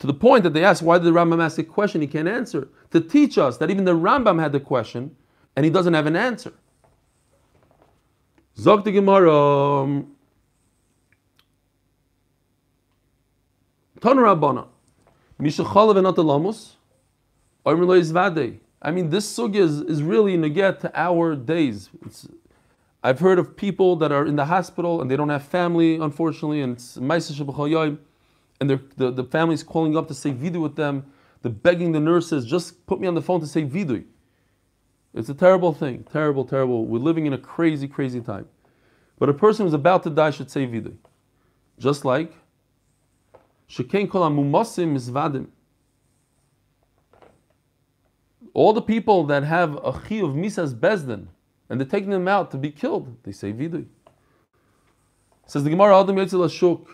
To 0.00 0.06
the 0.06 0.14
point 0.14 0.42
that 0.42 0.52
they 0.52 0.64
ask, 0.64 0.84
why 0.84 0.98
did 0.98 1.04
the 1.04 1.10
Rambam 1.10 1.42
ask 1.42 1.58
a 1.58 1.64
question 1.64 2.00
he 2.00 2.06
can't 2.06 2.28
answer? 2.28 2.68
To 2.90 3.00
teach 3.00 3.38
us 3.38 3.56
that 3.58 3.70
even 3.70 3.84
the 3.84 3.94
Rambam 3.94 4.40
had 4.40 4.52
the 4.52 4.60
question 4.60 5.16
and 5.54 5.64
he 5.64 5.70
doesn't 5.70 5.94
have 5.94 6.06
an 6.06 6.16
answer. 6.16 6.52
Zog 8.58 8.84
the 8.84 8.92
Gemara. 8.92 10.04
Ton 14.00 14.16
Rabbana. 14.16 14.66
Mishachalav 15.40 15.96
and. 15.96 16.06
I 18.82 18.90
mean, 18.90 19.10
this 19.10 19.36
sugya 19.36 19.56
is, 19.56 19.80
is 19.80 20.02
really 20.02 20.36
neget 20.36 20.80
to 20.80 20.92
our 20.94 21.34
days. 21.34 21.90
It's, 22.04 22.28
I've 23.02 23.20
heard 23.20 23.38
of 23.38 23.56
people 23.56 23.96
that 23.96 24.12
are 24.12 24.26
in 24.26 24.36
the 24.36 24.44
hospital 24.44 25.00
and 25.00 25.10
they 25.10 25.16
don't 25.16 25.28
have 25.28 25.42
family, 25.42 25.96
unfortunately, 25.96 26.60
and 26.60 26.74
it's 26.74 26.96
and 28.60 28.70
the, 28.70 29.10
the 29.10 29.24
family's 29.24 29.62
calling 29.62 29.96
up 29.96 30.08
to 30.08 30.14
say 30.14 30.30
vidu 30.32 30.60
with 30.60 30.76
them. 30.76 31.04
They're 31.42 31.52
begging 31.52 31.92
the 31.92 32.00
nurses, 32.00 32.46
just 32.46 32.86
put 32.86 33.00
me 33.00 33.06
on 33.06 33.14
the 33.14 33.22
phone 33.22 33.40
to 33.40 33.46
say 33.46 33.64
vidu. 33.64 34.04
It's 35.14 35.28
a 35.28 35.34
terrible 35.34 35.72
thing. 35.72 36.04
Terrible, 36.12 36.44
terrible. 36.44 36.86
We're 36.86 36.98
living 36.98 37.26
in 37.26 37.32
a 37.32 37.38
crazy, 37.38 37.88
crazy 37.88 38.20
time. 38.20 38.46
But 39.18 39.28
a 39.28 39.34
person 39.34 39.64
who's 39.64 39.74
about 39.74 40.02
to 40.02 40.10
die 40.10 40.30
should 40.30 40.50
say 40.50 40.66
vidu. 40.66 40.94
Just 41.78 42.04
like 42.04 42.32
Shekain 43.68 44.10
kol 44.10 44.22
amumasim 44.22 44.94
mizvadim. 44.94 45.48
all 48.56 48.72
the 48.72 48.80
people 48.80 49.24
that 49.24 49.44
have 49.44 49.74
a 49.84 49.92
chi 49.92 50.14
of 50.16 50.30
misas 50.30 50.72
bezdin, 50.74 51.26
and 51.68 51.78
they're 51.78 51.86
taking 51.86 52.08
them 52.08 52.26
out 52.26 52.50
to 52.50 52.56
be 52.56 52.70
killed, 52.70 53.14
they 53.22 53.30
say 53.30 53.52
vidui. 53.52 53.84
Says 55.46 55.62
the 55.62 55.68
Gemara, 55.68 56.00
Adam 56.00 56.16
Ashuk. 56.16 56.86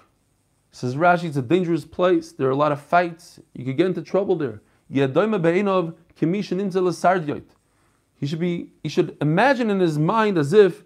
Says 0.72 0.96
Rashi, 0.96 1.24
it's 1.24 1.36
a 1.36 1.42
dangerous 1.42 1.84
place. 1.84 2.32
There 2.32 2.48
are 2.48 2.52
a 2.52 2.56
lot 2.56 2.72
of 2.72 2.80
fights. 2.80 3.38
You 3.54 3.62
could 3.64 3.76
get 3.76 3.86
into 3.86 4.00
trouble 4.00 4.36
there. 4.36 4.62
He 4.88 5.00
should 8.26 8.38
be. 8.38 8.70
He 8.82 8.88
should 8.88 9.16
imagine 9.20 9.68
in 9.70 9.80
his 9.80 9.98
mind 9.98 10.38
as 10.38 10.54
if 10.54 10.82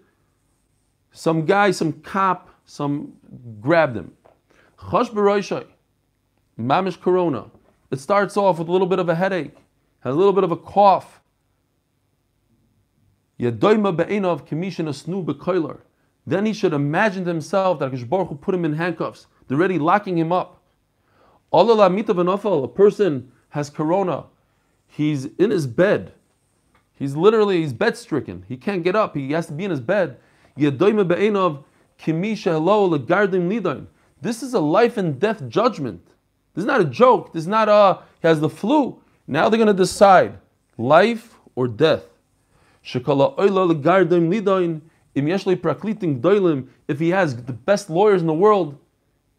some 1.11 1.45
guy, 1.45 1.71
some 1.71 1.93
cop, 1.93 2.49
some 2.65 3.13
grabbed 3.61 3.95
him. 3.95 4.11
Mamish 6.59 6.99
corona. 6.99 7.45
It 7.89 7.99
starts 7.99 8.35
off 8.35 8.59
with 8.59 8.67
a 8.67 8.71
little 8.71 8.87
bit 8.87 8.99
of 8.99 9.07
a 9.07 9.15
headache, 9.15 9.55
has 10.01 10.13
a 10.13 10.17
little 10.17 10.33
bit 10.33 10.43
of 10.43 10.51
a 10.51 10.57
cough. 10.57 11.21
Then 16.25 16.45
he 16.45 16.53
should 16.53 16.73
imagine 16.73 17.25
himself 17.25 17.79
that 17.79 18.09
Baruch 18.09 18.41
put 18.41 18.53
him 18.53 18.65
in 18.65 18.73
handcuffs. 18.73 19.27
They're 19.47 19.57
already 19.57 19.79
locking 19.79 20.17
him 20.17 20.31
up. 20.31 20.61
A 21.53 22.67
person 22.67 23.31
has 23.49 23.69
corona. 23.69 24.25
He's 24.87 25.25
in 25.25 25.51
his 25.51 25.67
bed. 25.67 26.13
He's 26.93 27.15
literally 27.15 27.61
he's 27.61 27.73
bed 27.73 27.95
stricken. 27.95 28.43
He 28.47 28.57
can't 28.57 28.83
get 28.83 28.95
up. 28.95 29.15
He 29.15 29.31
has 29.31 29.45
to 29.47 29.53
be 29.53 29.65
in 29.65 29.71
his 29.71 29.79
bed. 29.79 30.17
This 34.19 34.43
is 34.43 34.53
a 34.53 34.59
life 34.59 34.97
and 34.97 35.19
death 35.19 35.47
judgment. 35.47 36.07
This 36.53 36.63
is 36.63 36.65
not 36.65 36.81
a 36.81 36.85
joke. 36.85 37.33
This 37.33 37.41
is 37.41 37.47
not 37.47 37.69
a 37.69 38.01
he 38.21 38.27
has 38.27 38.39
the 38.39 38.49
flu. 38.49 38.99
Now 39.27 39.47
they're 39.47 39.57
going 39.57 39.67
to 39.67 39.73
decide 39.73 40.39
life 40.77 41.35
or 41.55 41.67
death. 41.67 42.03
If 42.83 43.05
he 46.99 47.09
has 47.09 47.35
the 47.35 47.53
best 47.53 47.89
lawyers 47.89 48.21
in 48.21 48.27
the 48.27 48.33
world, 48.33 48.77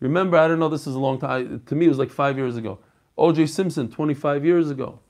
remember, 0.00 0.36
I 0.36 0.48
don't 0.48 0.58
know, 0.58 0.68
this 0.68 0.86
is 0.86 0.94
a 0.94 0.98
long 0.98 1.18
time. 1.18 1.62
To 1.66 1.74
me, 1.74 1.86
it 1.86 1.88
was 1.88 1.98
like 1.98 2.10
five 2.10 2.36
years 2.36 2.56
ago. 2.56 2.78
O.J. 3.16 3.46
Simpson, 3.46 3.90
25 3.90 4.44
years 4.44 4.70
ago. 4.70 5.00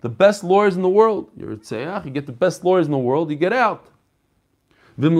The 0.00 0.08
best 0.08 0.44
lawyers 0.44 0.76
in 0.76 0.82
the 0.82 0.88
world. 0.88 1.30
You're 1.36 1.52
a 1.52 1.56
tzeach, 1.56 2.04
you 2.04 2.10
get 2.10 2.26
the 2.26 2.32
best 2.32 2.64
lawyers 2.64 2.86
in 2.86 2.92
the 2.92 2.98
world, 2.98 3.30
you 3.30 3.36
get 3.36 3.52
out. 3.52 3.86
And 4.96 5.18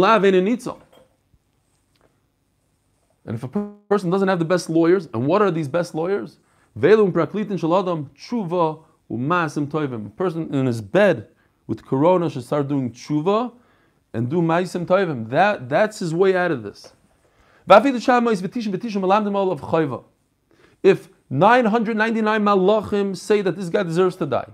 if 3.27 3.43
a 3.43 3.49
person 3.89 4.11
doesn't 4.11 4.29
have 4.29 4.39
the 4.39 4.45
best 4.45 4.69
lawyers, 4.69 5.09
and 5.13 5.27
what 5.27 5.43
are 5.43 5.51
these 5.51 5.69
best 5.69 5.95
lawyers? 5.95 6.39
tshuva 6.77 8.85
u'masim 9.11 9.67
toivim. 9.67 10.07
A 10.07 10.11
person 10.11 10.55
in 10.55 10.67
his 10.67 10.81
bed 10.81 11.29
with 11.67 11.85
corona 11.85 12.31
should 12.31 12.45
start 12.45 12.69
doing 12.69 12.91
tshuva 12.91 13.53
and 14.13 14.29
do 14.29 14.43
ma'asim 14.43 14.87
toivim. 14.87 15.29
That 15.31 15.69
that's 15.69 15.99
his 15.99 16.15
way 16.15 16.37
out 16.37 16.51
of 16.51 16.63
this. 16.63 16.93
If 17.67 17.85
999 21.31 22.43
malachim 22.43 23.17
say 23.17 23.41
that 23.41 23.57
this 23.57 23.71
guy 23.71 23.83
deserves 23.83 24.17
to 24.17 24.27
die, 24.27 24.51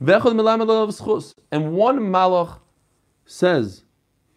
and 0.00 1.72
one 1.72 1.98
malach 1.98 2.58
says 3.26 3.82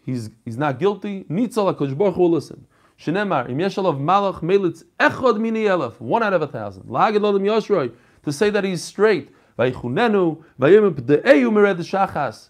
he's 0.04 0.30
he's 0.44 0.56
not 0.56 0.80
guilty, 0.80 1.24
nitzal 1.30 1.72
hakadosh 1.72 1.96
baruch 1.96 2.14
hu 2.14 2.26
listen. 2.26 2.66
Shenemar 2.98 3.48
im 3.48 3.58
malach 3.58 4.40
melitz 4.40 4.82
echad 4.98 5.38
mini 5.38 5.64
elef, 5.64 6.00
one 6.00 6.24
out 6.24 6.32
of 6.32 6.42
a 6.42 6.48
thousand. 6.48 6.84
Lagid 6.84 7.18
lodim 7.18 7.42
yoshroi 7.42 7.92
to 8.24 8.32
say 8.32 8.50
that 8.50 8.64
he's 8.64 8.82
straight. 8.82 9.30
Vaychunenu 9.56 10.42
vayim 10.58 10.92
pde'eyu 10.92 11.50
mered 11.50 11.78
shachas. 11.78 12.48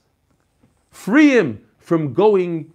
Free 0.91 1.31
him 1.31 1.63
from 1.79 2.15
going 2.15 2.73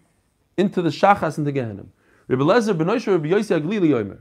into 0.57 0.83
the 0.83 0.89
shachas 0.89 1.39
and 1.39 1.47
the 1.47 1.51
Gehenim. 1.51 1.87
Rabbi 2.27 2.43
Lezer 2.43 2.77
ben 2.77 2.87
Rabbi 2.87 3.29
Yossi 3.29 3.59
Aglili 3.59 3.89
Yomer. 3.89 4.19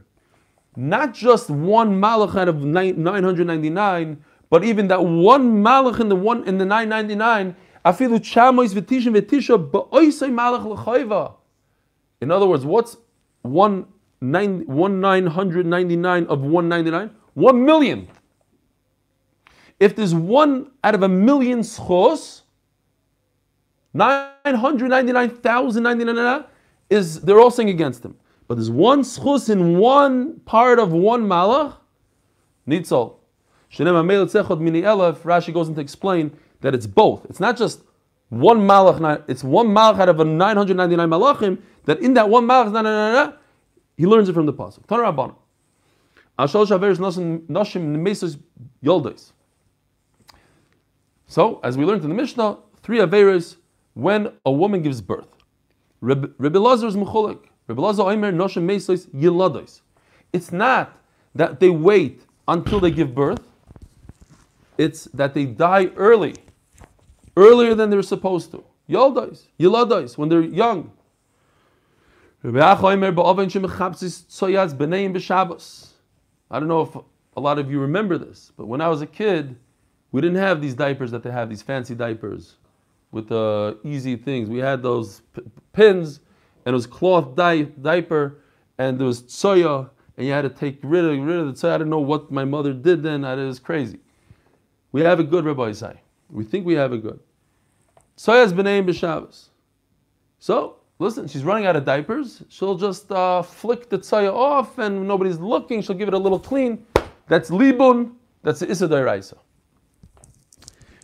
Not 0.77 1.15
just 1.15 1.51
one 1.51 2.01
malach 2.01 2.37
out 2.37 2.49
of 2.49 2.65
999, 2.65 4.25
but 4.51 4.65
even 4.65 4.88
that 4.88 5.05
one 5.05 5.62
malach 5.62 6.01
in 6.01 6.09
the 6.09 6.17
one 6.17 6.47
in 6.49 6.59
the 6.59 6.65
999, 6.65 7.55
afilu 7.85 8.21
chamois 8.21 8.75
v'tishim 8.75 9.19
v'tisha 9.19 9.71
ba'oisay 9.71 10.31
malach 10.31 10.65
l'chayva. 10.65 11.35
In 12.21 12.31
other 12.31 12.47
words, 12.47 12.65
what's 12.65 12.97
one 13.43 13.87
nine 14.21 14.65
one 14.67 15.01
nine 15.01 15.27
hundred 15.27 15.67
ninety 15.67 15.97
nine 15.97 16.27
of 16.27 16.43
one 16.43 16.69
ninety 16.69 16.91
nine? 16.91 17.11
One 17.35 17.65
million. 17.65 18.09
If 19.81 19.97
there's 19.97 20.15
one 20.15 20.71
out 20.85 20.95
of 20.95 21.03
a 21.03 21.09
million 21.09 21.61
schos, 21.61 22.43
999,099 23.95 26.45
is 26.92 27.20
they're 27.22 27.40
all 27.40 27.50
saying 27.50 27.70
against 27.70 28.05
him. 28.05 28.16
But 28.46 28.57
there's 28.57 28.70
one 28.70 29.02
schus 29.02 29.48
in 29.48 29.78
one 29.78 30.40
part 30.40 30.78
of 30.78 30.92
one 30.92 31.24
malach, 31.24 31.76
nitzol. 32.68 33.16
Rashi 33.74 35.55
goes 35.55 35.68
in 35.68 35.74
to 35.74 35.81
explain 35.81 36.37
that 36.61 36.74
it's 36.74 36.87
both. 36.87 37.24
It's 37.31 37.40
not 37.40 37.57
just 37.57 37.83
one 38.28 38.59
malach, 38.59 39.24
it's 39.26 39.42
one 39.42 39.68
malach 39.68 39.98
out 39.98 40.09
of 40.11 40.20
a 40.20 40.24
999 40.24 41.09
malachim, 41.09 41.59
that 41.87 42.00
in 42.00 42.14
that 42.14 42.28
one 42.28 42.46
malach, 42.46 42.72
na, 42.72 42.83
na, 42.83 43.12
na, 43.12 43.33
he 43.96 44.07
learns 44.07 44.28
it 44.28 44.35
from 44.35 44.46
the 44.46 44.52
pasuk. 44.52 44.87
Tana 44.87 45.02
Rabbanah. 45.02 45.37
So, 51.26 51.61
as 51.62 51.78
we 51.78 51.85
learned 51.85 52.02
in 52.02 52.09
the 52.09 52.14
Mishnah, 52.14 52.59
three 52.83 52.98
Averas 52.98 53.57
when 53.94 54.33
a 54.44 54.52
woman 54.52 54.83
gives 54.83 55.00
birth. 55.00 55.32
Rabbi 56.03 56.27
is 56.27 56.97
mechulik. 56.97 57.38
Rabbi 57.69 57.81
Lazar 57.81 58.03
Omer 58.03 58.33
Noshem 58.33 58.65
Mesos 58.65 59.07
Yilados. 59.15 59.81
It's 60.33 60.51
not 60.51 60.99
that 61.35 61.61
they 61.61 61.71
wait 61.71 62.23
until 62.49 62.81
they 62.81 62.91
give 62.91 63.15
birth. 63.15 63.41
It's 64.77 65.05
that 65.15 65.33
they 65.33 65.45
die 65.45 65.93
early, 65.97 66.35
earlier 67.37 67.77
than 67.77 67.88
they're 67.91 68.03
supposed 68.03 68.51
to. 68.51 68.65
Yoldos, 68.88 69.47
Yilados, 69.61 70.19
when 70.19 70.29
they're 70.29 70.43
young. 70.43 70.91
I 72.45 72.51
don't 76.59 76.69
know 76.69 76.83
if 76.83 76.97
a 77.37 77.41
lot 77.41 77.59
of 77.61 77.71
you 77.71 77.79
remember 77.79 78.19
this, 78.19 78.51
but 78.57 78.67
when 78.67 78.81
I 78.81 78.88
was 78.88 79.01
a 79.03 79.07
kid, 79.07 79.55
we 80.11 80.21
didn't 80.21 80.38
have 80.38 80.61
these 80.61 80.75
diapers 80.75 81.12
that 81.12 81.23
they 81.23 81.31
have, 81.31 81.49
these 81.49 81.62
fancy 81.62 81.95
diapers 81.95 82.57
with 83.12 83.29
the 83.29 83.79
easy 83.85 84.16
things. 84.16 84.48
We 84.48 84.59
had 84.59 84.83
those 84.83 85.20
p- 85.35 85.42
pins, 85.72 86.20
and 86.64 86.72
it 86.72 86.77
was 86.77 86.87
cloth 86.87 87.37
di- 87.37 87.62
diaper, 87.62 88.38
and 88.79 88.98
there 88.98 89.07
was 89.07 89.22
tsoya, 89.22 89.88
and 90.16 90.27
you 90.27 90.33
had 90.33 90.42
to 90.42 90.48
take 90.51 90.81
rid 90.83 91.05
of, 91.05 91.18
rid 91.25 91.38
of 91.38 91.46
the 91.46 91.53
tsoya. 91.53 91.75
I 91.75 91.79
don't 91.79 91.90
know 91.90 92.01
what 92.01 92.33
my 92.33 92.44
mother 92.44 92.72
did 92.72 93.03
then. 93.03 93.25
It 93.25 93.37
was 93.37 93.61
crazy. 93.61 94.01
We 94.90 95.03
have 95.03 95.20
a 95.20 95.25
good 95.25 95.44
Rabbi 95.44 95.70
Isai. 95.70 95.96
We 96.31 96.44
think 96.44 96.66
we 96.66 96.75
have 96.75 96.92
a 96.92 96.98
good. 96.98 97.20
Tsoya's 98.16 98.53
b'neim 98.53 98.87
b'Shabbos. 98.87 99.48
So, 100.38 100.77
listen, 100.98 101.29
she's 101.29 101.44
running 101.44 101.66
out 101.66 101.77
of 101.77 101.85
diapers. 101.85 102.42
She'll 102.48 102.77
just 102.77 103.12
uh, 103.12 103.42
flick 103.42 103.88
the 103.88 103.98
tsoya 103.98 104.33
off, 104.35 104.79
and 104.79 105.07
nobody's 105.07 105.38
looking. 105.38 105.83
She'll 105.83 105.96
give 105.96 106.09
it 106.09 106.14
a 106.14 106.18
little 106.18 106.40
clean. 106.40 106.85
That's 107.29 107.51
libun. 107.51 108.12
That's 108.42 108.61
the 108.61 108.70
Issa. 108.70 109.37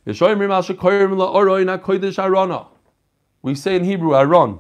We 0.09 0.15
say 0.15 0.33
in 3.77 3.85
Hebrew, 3.85 4.17
Aron. 4.17 4.59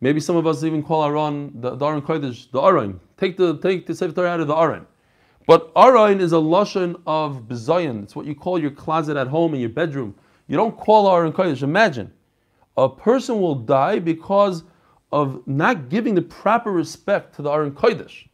Maybe 0.00 0.20
some 0.20 0.36
of 0.36 0.46
us 0.46 0.62
even 0.62 0.80
call 0.80 1.02
Aron 1.02 1.60
the, 1.60 1.74
the 1.74 1.84
Aron 1.84 2.02
Kodesh, 2.02 2.48
the 2.52 2.60
Aron. 2.60 3.00
Take 3.16 3.36
the 3.36 3.58
take 3.58 3.84
the 3.86 3.96
Sefer 3.96 4.12
Torah 4.12 4.28
out 4.28 4.38
of 4.38 4.46
the 4.46 4.54
Aron. 4.54 4.86
But 5.48 5.72
Aron 5.74 6.20
is 6.20 6.32
a 6.32 6.36
lashon 6.36 7.00
of 7.04 7.48
bezayin. 7.48 8.04
It's 8.04 8.14
what 8.14 8.26
you 8.26 8.36
call 8.36 8.60
your 8.60 8.70
closet 8.70 9.16
at 9.16 9.26
home 9.26 9.54
in 9.54 9.60
your 9.60 9.70
bedroom. 9.70 10.14
You 10.46 10.56
don't 10.56 10.76
call 10.76 11.12
Aron 11.12 11.32
Kodesh. 11.32 11.64
Imagine, 11.64 12.12
a 12.76 12.88
person 12.88 13.40
will 13.40 13.56
die 13.56 13.98
because 13.98 14.62
of 15.10 15.42
not 15.48 15.88
giving 15.88 16.14
the 16.14 16.22
proper 16.22 16.70
respect 16.70 17.34
to 17.34 17.42
the 17.42 17.50
Aron 17.50 17.72
Kodesh. 17.72 18.28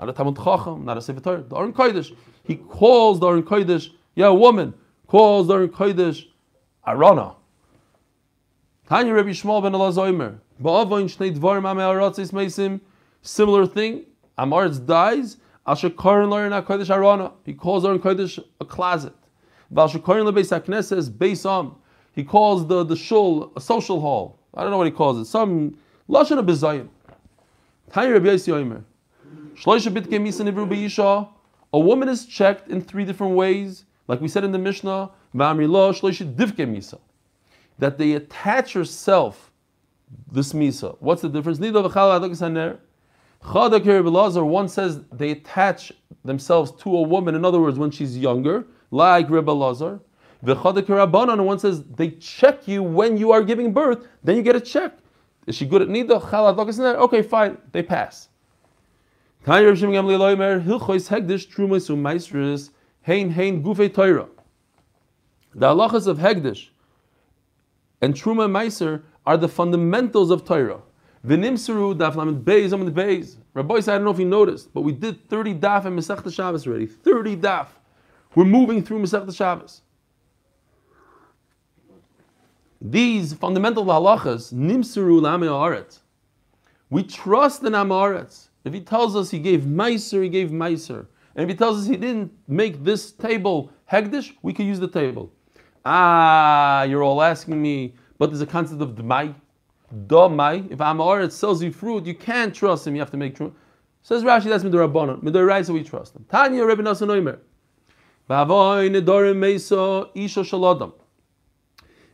Not 0.00 0.08
a 0.08 0.12
Talmud 0.12 0.36
Chacham, 0.36 0.84
not 0.84 0.96
a 0.96 1.00
Sefer 1.00 1.20
Torah. 1.20 1.42
The 1.42 1.54
Aron 1.54 1.72
Kodesh. 1.72 2.12
He 2.42 2.56
calls 2.56 3.20
the 3.20 3.28
Aron 3.28 3.44
Kodesh, 3.44 3.90
yeah, 4.16 4.28
woman 4.28 4.74
calls 5.12 5.46
during 5.46 5.68
Kodesh 5.68 6.24
Arana. 6.86 7.34
Tanya 8.88 9.12
Rabbi 9.12 9.28
Shmuel 9.28 9.62
ben 9.62 9.72
Elazar 9.72 10.38
Ba'avoin 10.58 11.04
shnei 11.04 11.36
dvarim 11.36 11.68
ame 11.70 11.82
aratzis 11.82 12.32
meisim. 12.32 12.80
Similar 13.20 13.66
thing. 13.66 14.06
Amaretz 14.38 14.84
dies. 14.86 15.36
Asher 15.66 15.90
karin 15.90 16.30
learn 16.30 16.50
Kodesh 16.62 16.88
Arana. 16.88 17.32
He 17.44 17.52
calls 17.52 17.82
during 17.82 18.00
Kodesh 18.00 18.42
a 18.58 18.64
closet. 18.64 19.12
V'asher 19.70 20.02
karin 20.02 20.24
lebeis 20.24 20.48
hakneses 20.58 21.10
beis 21.10 21.44
am. 21.44 21.76
He 22.14 22.24
calls 22.24 22.66
the 22.66 22.82
the 22.82 22.96
shul 22.96 23.52
a 23.54 23.60
social 23.60 24.00
hall. 24.00 24.38
I 24.54 24.62
don't 24.62 24.70
know 24.70 24.78
what 24.78 24.86
he 24.86 24.92
calls 24.92 25.18
it. 25.18 25.26
Some 25.26 25.76
lashon 26.08 26.38
of 26.38 26.46
bezayim. 26.46 26.88
Tanya 27.92 28.14
Rabbi 28.14 28.28
Yossi. 28.28 28.82
Shloisha 29.56 29.92
bitke 29.92 30.18
misa 30.18 30.42
nivru 30.50 31.28
A 31.74 31.78
woman 31.78 32.08
is 32.08 32.24
checked 32.24 32.68
in 32.68 32.80
three 32.80 33.04
different 33.04 33.34
ways. 33.34 33.84
Like 34.08 34.20
we 34.20 34.28
said 34.28 34.44
in 34.44 34.52
the 34.52 34.58
Mishnah. 34.58 35.10
That 37.78 37.98
they 37.98 38.12
attach 38.12 38.74
yourself, 38.74 39.50
this 40.30 40.52
misa. 40.52 40.96
What's 41.00 41.22
the 41.22 41.28
difference? 41.28 41.58
One 44.44 44.68
says 44.68 45.00
they 45.10 45.30
attach 45.30 45.92
themselves 46.24 46.72
to 46.82 46.96
a 46.96 47.02
woman, 47.02 47.34
in 47.34 47.44
other 47.44 47.60
words, 47.60 47.78
when 47.78 47.90
she's 47.90 48.16
younger, 48.16 48.66
like 48.90 49.28
Rebbe 49.30 49.50
Lazar. 49.50 50.00
V'chadak 50.44 50.86
Rabbanon, 50.86 51.44
one 51.44 51.58
says 51.58 51.82
they 51.84 52.10
check 52.10 52.68
you 52.68 52.82
when 52.82 53.16
you 53.16 53.32
are 53.32 53.42
giving 53.42 53.72
birth, 53.72 54.06
then 54.24 54.36
you 54.36 54.42
get 54.42 54.56
a 54.56 54.60
check. 54.60 54.98
Is 55.46 55.54
she 55.56 55.66
good 55.66 55.82
at 55.82 55.88
Nida? 55.88 56.20
Chal? 56.30 56.58
Okay, 57.04 57.22
fine, 57.22 57.58
they 57.72 57.82
pass. 57.82 58.28
Hein 63.06 63.30
Hein 63.30 63.62
Gufei 63.62 63.92
Torah. 63.92 64.28
The 65.54 65.66
halachas 65.66 66.06
of 66.06 66.18
Hegdish 66.18 66.68
and 68.00 68.14
Truma 68.14 68.48
Meiser 68.50 69.02
are 69.26 69.36
the 69.36 69.48
fundamentals 69.48 70.30
of 70.30 70.44
Torah. 70.44 70.80
V'nimseru 71.26 71.96
daf 71.96 72.16
lamed 72.16 72.44
beis 72.44 72.72
amid 72.72 72.94
beis. 72.94 73.36
Rabbi 73.54 73.76
I 73.76 73.80
don't 73.80 74.04
know 74.04 74.10
if 74.10 74.18
you 74.18 74.24
noticed, 74.24 74.72
but 74.74 74.80
we 74.80 74.92
did 74.92 75.28
30 75.28 75.54
daf 75.54 75.84
in 75.84 75.94
Masech 75.96 76.32
Shabbos 76.32 76.66
already. 76.66 76.86
30 76.86 77.36
daf. 77.36 77.68
We're 78.34 78.44
moving 78.44 78.82
through 78.82 79.02
Masech 79.02 79.34
Shabbos. 79.34 79.82
These 82.80 83.34
fundamental 83.34 83.84
halachas, 83.84 84.52
nimseru 84.52 85.20
lame 85.20 85.42
aretz. 85.42 86.00
We 86.90 87.04
trust 87.04 87.62
in 87.62 87.72
Amaretz. 87.72 88.48
If 88.64 88.74
he 88.74 88.80
tells 88.80 89.14
us 89.14 89.30
he 89.30 89.38
gave 89.38 89.62
Meiser, 89.62 90.22
he 90.24 90.28
gave 90.28 90.50
Meiser. 90.50 91.06
And 91.34 91.44
if 91.44 91.48
he 91.48 91.56
tells 91.56 91.80
us 91.80 91.86
he 91.86 91.96
didn't 91.96 92.32
make 92.46 92.84
this 92.84 93.12
table 93.12 93.72
Hegdish, 93.90 94.34
we 94.42 94.52
could 94.52 94.66
use 94.66 94.80
the 94.80 94.88
table. 94.88 95.32
Ah, 95.84 96.82
you're 96.84 97.02
all 97.02 97.22
asking 97.22 97.60
me, 97.60 97.94
but 98.18 98.30
there's 98.30 98.40
a 98.40 98.46
concept 98.46 98.80
of 98.80 98.90
Dmai. 98.90 99.34
Domai. 100.06 100.70
If 100.70 100.78
Amaretz 100.78 101.32
sells 101.32 101.62
you 101.62 101.70
fruit, 101.72 102.06
you 102.06 102.14
can't 102.14 102.54
trust 102.54 102.86
him, 102.86 102.94
you 102.94 103.00
have 103.00 103.10
to 103.10 103.16
make 103.16 103.34
true. 103.34 103.54
Says 104.02 104.22
Rashi, 104.22 104.44
that's 104.44 104.64
Midorabanon. 104.64 105.22
Midorai, 105.22 105.64
so 105.64 105.72
we 105.74 105.84
trust 105.84 106.16
him. 106.16 106.24
Tanya 106.28 106.64
Rebbe 106.64 106.82
Nasan 106.82 107.08
Oimer. 107.08 107.38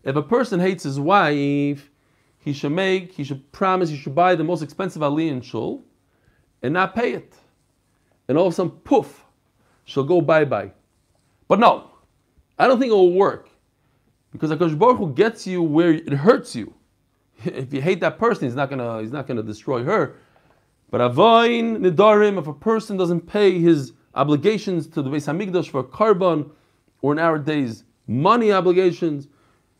If 0.04 0.16
a 0.16 0.22
person 0.22 0.60
hates 0.60 0.82
his 0.82 0.98
wife, 0.98 1.90
he 2.38 2.52
should 2.52 2.72
make, 2.72 3.12
he 3.12 3.24
should 3.24 3.52
promise, 3.52 3.90
he 3.90 3.96
should 3.96 4.14
buy 4.14 4.34
the 4.34 4.44
most 4.44 4.62
expensive 4.62 5.02
ali 5.02 5.28
in 5.28 5.40
shul, 5.40 5.84
and 6.62 6.74
not 6.74 6.94
pay 6.94 7.12
it. 7.12 7.34
And 8.28 8.36
all 8.36 8.46
of 8.46 8.52
a 8.52 8.56
sudden, 8.56 8.72
poof, 8.84 9.24
she'll 9.84 10.04
go 10.04 10.20
bye 10.20 10.44
bye. 10.44 10.72
But 11.48 11.60
no, 11.60 11.90
I 12.58 12.66
don't 12.66 12.78
think 12.78 12.90
it 12.90 12.94
will 12.94 13.12
work. 13.12 13.48
Because 14.32 14.50
Akash 14.50 14.78
Baruch 14.78 14.98
Hu 14.98 15.12
gets 15.14 15.46
you 15.46 15.62
where 15.62 15.92
it 15.92 16.12
hurts 16.12 16.54
you. 16.54 16.74
If 17.44 17.72
you 17.72 17.80
hate 17.80 18.00
that 18.00 18.18
person, 18.18 18.44
he's 18.44 18.54
not 18.54 18.68
gonna 18.68 19.00
he's 19.00 19.12
not 19.12 19.26
gonna 19.26 19.42
destroy 19.42 19.82
her. 19.84 20.16
But 20.90 21.00
avoin 21.00 21.78
nidarim, 21.78 22.38
if 22.38 22.46
a 22.46 22.52
person 22.52 22.96
doesn't 22.96 23.22
pay 23.22 23.58
his 23.58 23.92
obligations 24.14 24.86
to 24.88 25.02
the 25.02 25.10
Beis 25.10 25.26
Hamikdash 25.26 25.70
for 25.70 25.82
carbon, 25.82 26.50
or 27.00 27.12
in 27.12 27.18
our 27.18 27.38
days, 27.38 27.84
money 28.06 28.52
obligations, 28.52 29.28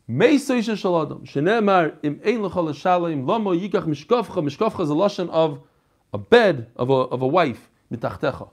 Meisoisha 0.09 0.75
shaladam. 0.75 1.23
Shenemar 1.25 1.95
im 2.01 2.19
ein 2.25 2.39
lechol 2.39 2.69
shalim 2.69 3.27
lamo 3.27 3.53
yikach 3.53 3.85
mishkofcha. 3.85 4.41
Mishkofcha 4.43 4.81
is 4.81 4.89
a 4.89 4.93
lashon 4.93 5.29
of 5.29 5.61
a 6.13 6.17
bed 6.17 6.67
of 6.75 6.89
a, 6.89 6.93
of 6.93 7.21
a 7.21 7.27
wife, 7.27 7.69
mitachtecha. 7.91 8.49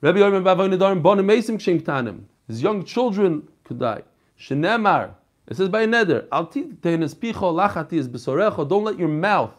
Rabbi 0.00 0.18
Yoram 0.18 0.42
Bavoy 0.42 0.74
Nedarim 0.74 1.02
Bonim 1.02 1.24
Mesim 1.24 1.56
Kshem 1.56 1.82
Tanim. 1.82 2.24
His 2.46 2.62
young 2.62 2.84
children 2.84 3.48
could 3.64 3.78
die. 3.78 4.02
Shenemar. 4.38 5.14
It 5.48 5.56
says 5.56 5.68
by 5.68 5.86
neder. 5.86 6.26
Al 6.32 6.46
titenes 6.46 7.14
picho 7.14 7.52
lachati 7.52 7.94
is 7.94 8.08
besorecha. 8.08 8.68
Don't 8.68 8.84
let 8.84 8.98
your 8.98 9.08
mouth 9.08 9.52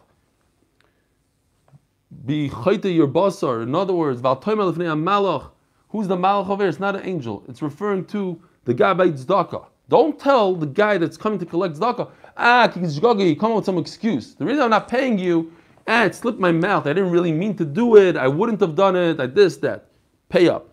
be 2.24 2.48
chayte 2.50 2.94
your 2.94 3.08
basar. 3.08 3.62
In 3.62 3.74
other 3.74 3.94
words, 3.94 4.20
val 4.20 4.40
toimel 4.40 4.74
malach. 4.74 5.50
Who's 5.90 6.08
the 6.08 6.16
malach 6.16 6.48
over 6.48 6.62
here? 6.62 6.68
It's 6.68 6.80
not 6.80 6.96
an 6.96 7.06
angel. 7.06 7.44
It's 7.48 7.62
referring 7.62 8.04
to 8.06 8.40
the 8.64 8.74
guy 8.74 8.92
by 8.94 9.08
tzedakah. 9.08 9.66
Don't 9.88 10.18
tell 10.18 10.54
the 10.54 10.66
guy 10.66 10.98
that's 10.98 11.16
coming 11.16 11.38
to 11.38 11.46
collect 11.46 11.76
tzedakah, 11.76 12.10
ah, 12.36 12.70
you 12.76 13.36
come 13.36 13.52
up 13.52 13.56
with 13.56 13.64
some 13.64 13.78
excuse. 13.78 14.34
The 14.34 14.44
reason 14.44 14.62
I'm 14.62 14.70
not 14.70 14.88
paying 14.88 15.18
you 15.18 15.52
ah, 15.88 16.04
it 16.04 16.14
slipped 16.14 16.38
my 16.38 16.52
mouth. 16.52 16.86
I 16.86 16.92
didn't 16.92 17.10
really 17.10 17.32
mean 17.32 17.56
to 17.56 17.64
do 17.64 17.96
it. 17.96 18.16
I 18.16 18.28
wouldn't 18.28 18.60
have 18.60 18.74
done 18.74 18.94
it. 18.94 19.18
I 19.18 19.26
this, 19.26 19.56
that. 19.58 19.86
Pay 20.28 20.48
up. 20.48 20.68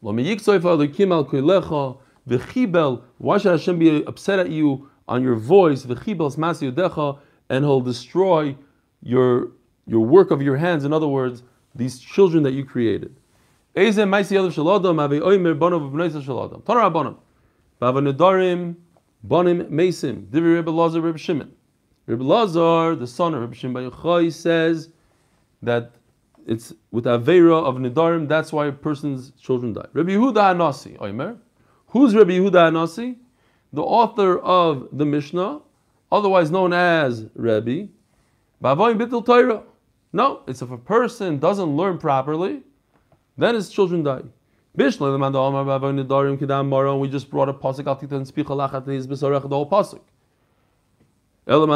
Why 0.00 0.16
should 3.38 3.50
Hashem 3.50 3.78
be 3.78 4.04
upset 4.06 4.38
at 4.38 4.50
you 4.50 4.88
on 5.08 5.22
your 5.22 5.34
voice? 5.34 5.84
And 5.84 7.64
he'll 7.64 7.80
destroy 7.80 8.56
your, 9.02 9.50
your 9.86 10.00
work 10.00 10.30
of 10.30 10.40
your 10.40 10.56
hands. 10.56 10.84
In 10.84 10.92
other 10.92 11.08
words, 11.08 11.42
these 11.74 11.98
children 11.98 12.42
that 12.44 12.52
you 12.52 12.64
created. 12.64 13.16
Bonim 19.26 19.70
Mesim, 19.70 20.30
Divi 20.30 20.48
Rebbe 20.48 20.70
Lazar 20.70 21.00
Rebbe 21.00 21.18
Shimon. 21.18 21.50
Rabbi 22.06 22.22
Lazar, 22.22 22.94
the 22.96 23.06
son 23.06 23.34
of 23.34 23.40
Rabbi 23.40 23.54
Shimon 23.54 23.90
Yochai, 23.90 24.32
says 24.32 24.90
that 25.62 25.92
it's 26.46 26.74
with 26.90 27.04
Avera 27.04 27.64
of 27.64 27.76
Nidarim, 27.76 28.28
that's 28.28 28.52
why 28.52 28.66
a 28.66 28.72
person's 28.72 29.32
children 29.40 29.72
die. 29.72 29.86
Rabbi 29.94 30.12
Yehuda 30.12 30.54
Anasi, 30.54 30.98
Oimer. 30.98 31.38
Who's 31.88 32.14
Rabbi 32.14 32.32
Yehuda 32.32 32.70
Anasi? 32.70 33.16
The 33.72 33.82
author 33.82 34.38
of 34.38 34.88
the 34.92 35.06
Mishnah, 35.06 35.60
otherwise 36.12 36.50
known 36.50 36.72
as 36.74 37.26
Rabbi. 37.34 37.86
Bittul 38.62 39.24
Torah. 39.24 39.62
No, 40.12 40.42
it's 40.46 40.60
if 40.62 40.70
a 40.70 40.78
person 40.78 41.38
doesn't 41.38 41.76
learn 41.76 41.98
properly, 41.98 42.62
then 43.36 43.54
his 43.54 43.68
children 43.70 44.02
die. 44.02 44.22
We 44.76 44.84
just 44.84 44.98
brought 44.98 45.08
a 47.48 47.54
pasuk 47.54 47.84
the 49.48 49.56
whole 49.56 49.68
pasuk. 49.70 50.00
Where 51.46 51.66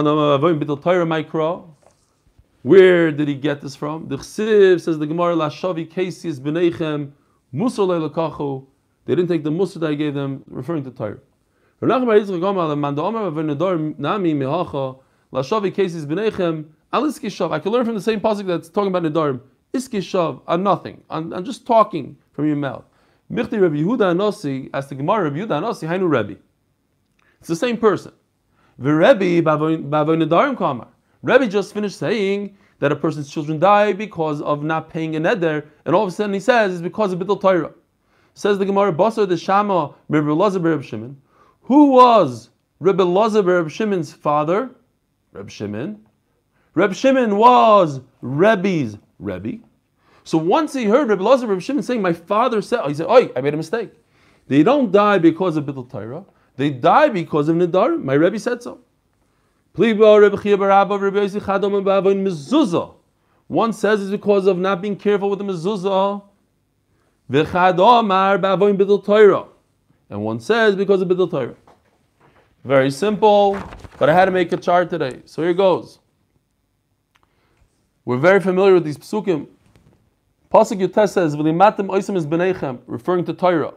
did 3.12 3.28
he 3.28 3.34
get 3.34 3.60
this 3.60 3.76
from? 3.76 4.08
The 4.08 4.16
Chsiv 4.16 4.80
says 4.80 4.98
the 4.98 5.06
Gemara 5.06 5.34
Lashavi 5.36 5.86
Kesis 5.86 6.40
B'neichem 6.40 7.12
Musar 7.54 8.08
Lekachu. 8.08 8.64
They 9.04 9.14
didn't 9.14 9.28
take 9.28 9.44
the 9.44 9.50
Musar 9.50 9.80
that 9.80 9.90
I 9.90 9.94
gave 9.94 10.14
them, 10.14 10.42
referring 10.46 10.84
to 10.84 10.90
Torah. 10.90 11.18
Lashavi 11.82 12.38
Kesis 15.30 16.06
B'neichem 16.06 16.64
Aliskishav. 16.94 17.52
I 17.52 17.58
can 17.58 17.70
learn 17.70 17.84
from 17.84 17.94
the 17.94 18.00
same 18.00 18.22
pasuk 18.22 18.46
that's 18.46 18.70
talking 18.70 18.88
about 18.94 19.02
Nedarim. 19.02 19.42
Iskishav 19.74 20.40
on 20.46 20.62
nothing, 20.62 21.04
on 21.10 21.44
just 21.44 21.66
talking 21.66 22.16
from 22.32 22.46
your 22.46 22.56
mouth. 22.56 22.84
Michti 23.30 23.60
Rabbi 23.60 23.82
Yehuda 23.82 24.70
as 24.72 24.88
the 24.88 24.94
Gemara 24.94 25.24
Rabbi 25.24 25.40
Yehuda 25.40 25.60
Hainu 25.86 26.08
Rabbi. 26.10 26.36
It's 27.40 27.48
the 27.48 27.56
same 27.56 27.76
person. 27.76 28.12
The 28.78 28.94
Rebbe 28.94 29.42
Kamar. 30.56 30.88
Rebbe 31.22 31.48
just 31.48 31.74
finished 31.74 31.98
saying 31.98 32.56
that 32.78 32.92
a 32.92 32.96
person's 32.96 33.28
children 33.28 33.58
die 33.58 33.92
because 33.92 34.40
of 34.40 34.62
not 34.62 34.88
paying 34.88 35.16
a 35.16 35.20
neder, 35.20 35.66
and 35.84 35.96
all 35.96 36.04
of 36.04 36.08
a 36.08 36.12
sudden 36.12 36.32
he 36.32 36.38
says 36.38 36.74
it's 36.74 36.82
because 36.82 37.12
of 37.12 37.18
Bittul 37.18 37.40
Torah. 37.40 37.72
Says 38.34 38.56
the 38.56 38.64
Gemara, 38.64 38.92
Basar 38.92 39.28
the 39.28 39.36
Shama, 39.36 39.94
Rebbe 40.08 40.32
Lazar 40.32 40.60
Rebbe 40.60 40.82
Shimon. 40.82 41.20
Who 41.62 41.90
was 41.90 42.50
Rebbe 42.78 43.02
Lazar 43.02 43.42
Rebbe 43.42 43.68
Shimon's 43.68 44.12
father? 44.12 44.70
Rebbe 45.32 45.50
Shimon. 45.50 45.98
Rebbe 46.74 46.94
Shimon 46.94 47.36
was 47.36 48.00
Rebbe's 48.20 48.96
Rebbe. 49.18 49.58
So 50.22 50.38
once 50.38 50.72
he 50.72 50.84
heard 50.84 51.08
Rebbe 51.08 51.22
Lazar 51.22 51.48
Rebbe 51.48 51.60
Shimon 51.60 51.82
saying, 51.82 52.00
"My 52.00 52.12
father 52.12 52.62
said," 52.62 52.86
he 52.86 52.94
said, 52.94 53.08
Oi, 53.08 53.30
I 53.34 53.40
made 53.40 53.54
a 53.54 53.56
mistake." 53.56 53.90
They 54.46 54.62
don't 54.62 54.92
die 54.92 55.18
because 55.18 55.56
of 55.56 55.64
Bittul 55.64 55.90
Torah. 55.90 56.24
They 56.58 56.70
die 56.70 57.08
because 57.08 57.48
of 57.48 57.54
Nidar. 57.54 58.02
My 58.02 58.14
Rebbe 58.14 58.38
said 58.40 58.64
so. 58.64 58.80
One 63.46 63.72
says 63.72 64.02
it's 64.02 64.10
because 64.10 64.48
of 64.48 64.58
not 64.58 64.82
being 64.82 64.96
careful 64.96 65.30
with 65.30 65.38
the 65.38 65.44
mezuzah. 65.44 66.24
And 70.10 70.24
one 70.24 70.40
says 70.40 70.74
because 70.74 71.00
of 71.00 71.06
Bidl 71.06 71.30
Torah. 71.30 71.54
Very 72.64 72.90
simple, 72.90 73.56
but 74.00 74.10
I 74.10 74.14
had 74.14 74.24
to 74.24 74.32
make 74.32 74.52
a 74.52 74.56
chart 74.56 74.90
today. 74.90 75.22
So 75.26 75.42
here 75.42 75.52
it 75.52 75.56
goes. 75.56 76.00
We're 78.04 78.16
very 78.16 78.40
familiar 78.40 78.74
with 78.74 78.84
these 78.84 78.98
psukim. 78.98 79.46
Pasuk 80.52 80.80
Yutes 80.84 81.10
says, 81.10 81.36
referring 82.88 83.24
to 83.26 83.32
Torah. 83.34 83.74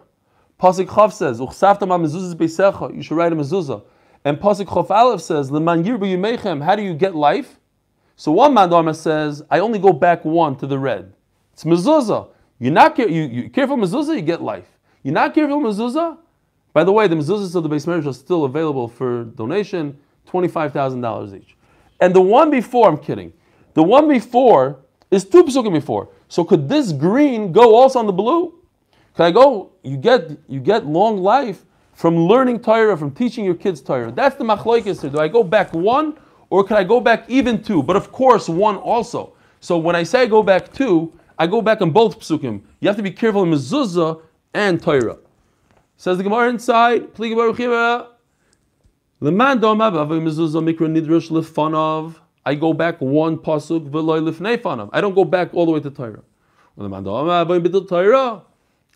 Pasuk 0.62 0.86
Chav 0.86 1.12
says, 1.12 1.39
"Uchsafta 1.39 1.88
ma 1.88 1.97
mezuzah 1.97 2.36
beisecha." 2.36 2.95
You 2.95 3.01
should 3.01 3.18
write 3.18 3.34
a 3.34 3.36
mezuzah. 3.36 3.82
And 4.24 4.39
Pasuk 4.39 4.68
Chav 4.68 4.91
Aleph 4.91 5.22
says, 5.22 5.51
"Leman 5.51 5.84
yirbu 5.84 6.01
yimechem." 6.01 6.62
How 6.62 6.76
do 6.76 6.84
you 6.84 6.93
get 6.93 7.16
life? 7.16 7.59
So 8.16 8.32
one 8.32 8.53
Mandama 8.53 8.95
says, 8.95 9.41
"I 9.49 9.59
only 9.59 9.80
go 9.80 9.91
back 9.91 10.24
one 10.24 10.55
to 10.57 10.68
the 10.68 10.78
red." 10.78 11.14
It's 11.53 11.64
mezuzah. 11.64 12.28
You're 12.59 12.72
not 12.72 12.95
you, 12.99 13.07
you 13.07 13.49
careful 13.49 13.76
mezuzah, 13.76 14.16
you 14.16 14.22
get 14.22 14.43
life. 14.43 14.78
You're 15.01 15.16
not 15.16 15.34
careful 15.34 15.59
mezuzah, 15.59 16.18
By 16.74 16.84
the 16.84 16.91
way, 16.91 17.07
the 17.07 17.16
mezuzahs 17.16 17.55
of 17.55 17.64
the 17.64 17.70
base 17.70 17.88
marriage 17.88 18.05
are 18.05 18.14
still 18.14 18.43
available 18.43 18.88
for 18.88 19.24
donation, 19.24 19.97
$25,000 20.30 21.34
each. 21.34 21.57
And 21.99 22.14
the 22.14 22.22
one 22.22 22.51
before, 22.51 22.88
I'm 22.88 22.99
kidding, 22.99 23.34
the 23.74 23.82
one 23.82 24.07
before 24.07 24.78
is 25.09 25.26
two 25.26 25.43
psukim 25.43 25.74
before. 25.74 26.09
So 26.28 26.43
could 26.43 26.70
this 26.70 26.91
green 26.91 27.51
go 27.51 27.76
also 27.76 27.97
on 27.97 28.05
the 28.05 28.14
blue? 28.14 28.61
Can 29.16 29.26
I 29.26 29.32
go? 29.32 29.72
You 29.84 29.97
get 29.97 30.30
you 30.47 30.59
get 30.59 30.86
long 30.86 31.18
life 31.18 31.66
from 31.93 32.18
learning 32.18 32.59
Torah, 32.62 32.97
from 32.97 33.12
teaching 33.12 33.43
your 33.45 33.55
kids 33.55 33.82
Torah. 33.82 34.12
That's 34.12 34.36
the 34.36 34.43
machlokes 34.43 35.01
here. 35.01 35.09
Do 35.09 35.20
I 35.20 35.28
go 35.28 35.43
back 35.43 35.74
one 35.74 36.18
or 36.49 36.64
can 36.64 36.78
I 36.78 36.84
go 36.84 36.99
back 36.99 37.30
even 37.30 37.62
two? 37.62 37.84
But 37.84 37.95
of 37.95 38.12
course, 38.12 38.47
one 38.49 38.78
also. 38.78 39.34
So 39.59 39.78
when 39.78 39.95
I 39.95 40.03
say 40.03 40.22
I 40.22 40.26
go 40.26 40.41
back 40.41 40.74
two, 40.74 41.14
I 41.38 41.47
go 41.47 41.62
back 41.62 41.82
on 41.82 41.91
both 41.91 42.20
psukim. 42.20 42.62
You 42.80 42.88
have 42.88 42.97
to 42.97 43.03
be 43.03 43.12
careful 43.12 43.43
in 43.43 43.51
mezuzah 43.51 44.22
and 44.53 44.82
Torah. 44.82 45.18
Says 45.97 46.18
the 46.18 46.24
Gemara 46.24 46.49
inside, 46.49 47.14
Pligi 47.14 47.36
Baruch 47.36 47.59
Leman 49.20 49.59
doma 49.59 49.91
b'avay 49.91 50.22
mezuzah 50.22 50.64
mikra 50.64 50.88
nidrush 50.89 51.30
lefanav. 51.30 52.16
I 52.43 52.55
go 52.55 52.74
back 52.74 52.99
one 52.99 53.38
pasuk. 53.38 54.89
I 54.93 55.01
don't 55.01 55.14
go 55.14 55.26
back 55.26 55.53
all 55.53 55.66
the 55.68 55.72
way 55.72 55.80
to 55.80 55.91
Torah. 57.82 58.41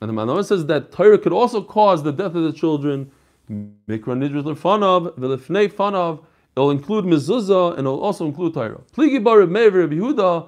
And 0.02 0.10
the 0.10 0.14
Manor 0.14 0.44
says 0.44 0.66
that 0.68 0.92
Torah 0.92 1.18
could 1.18 1.34
also 1.34 1.62
cause 1.64 2.04
the 2.04 2.12
death 2.12 2.36
of 2.36 2.44
the 2.44 2.54
children. 2.54 3.12
Mikra 3.50 3.80
nidrush 3.88 4.44
lefanav 4.44 5.18
v'lifnei 5.18 5.72
fanav. 5.72 6.24
It'll 6.56 6.72
include 6.72 7.06
mezuzah 7.06 7.72
and 7.72 7.80
it'll 7.82 8.02
also 8.02 8.26
include 8.26 8.54
Torah. 8.54 8.82
Pligi 8.94 9.24
Baruch 9.24 9.50
Meir 9.50 9.72
Yehuda. 9.72 10.48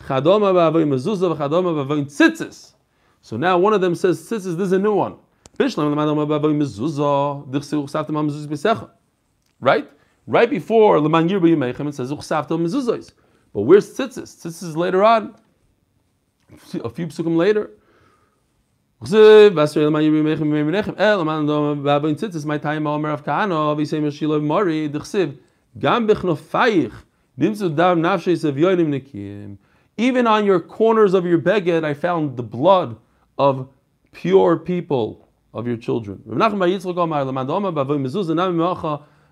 Chadoma 0.00 0.52
b'avay 0.52 0.84
mezuzah 0.86 1.36
v'chadoma 1.36 1.86
b'avay 1.86 2.04
tzitzis. 2.06 2.72
So 3.22 3.36
now 3.36 3.58
one 3.58 3.72
of 3.72 3.80
them 3.80 3.94
says 3.94 4.20
tzitzis. 4.20 4.56
This 4.56 4.66
is 4.66 4.72
a 4.72 4.78
new 4.78 4.94
one. 4.94 5.16
Right? 9.60 9.90
Right 10.28 10.50
before 10.50 11.00
Leman 11.00 11.28
Yirba 11.28 11.48
Yimechem, 11.48 11.88
it 11.88 11.94
says 11.96 12.12
Uchsafta 12.12 12.50
Mezuzos. 12.50 13.12
But 13.52 13.62
where's 13.62 13.90
Tzitzis? 13.92 14.36
Tzitzis 14.36 14.62
is 14.62 14.76
later 14.76 15.02
on, 15.02 15.34
a 16.52 16.88
few 16.88 17.08
psukim 17.08 17.36
later. 17.36 17.70
Even 19.00 19.14
on 30.26 30.44
your 30.44 30.60
corners 30.60 31.14
of 31.14 31.24
your 31.26 31.38
beged, 31.38 31.84
I 31.84 31.94
found 31.94 32.36
the 32.36 32.42
blood 32.42 32.96
of 33.38 33.68
pure 34.10 34.56
people 34.56 35.28
of 35.54 35.68
your 35.68 35.76
children. 35.76 36.20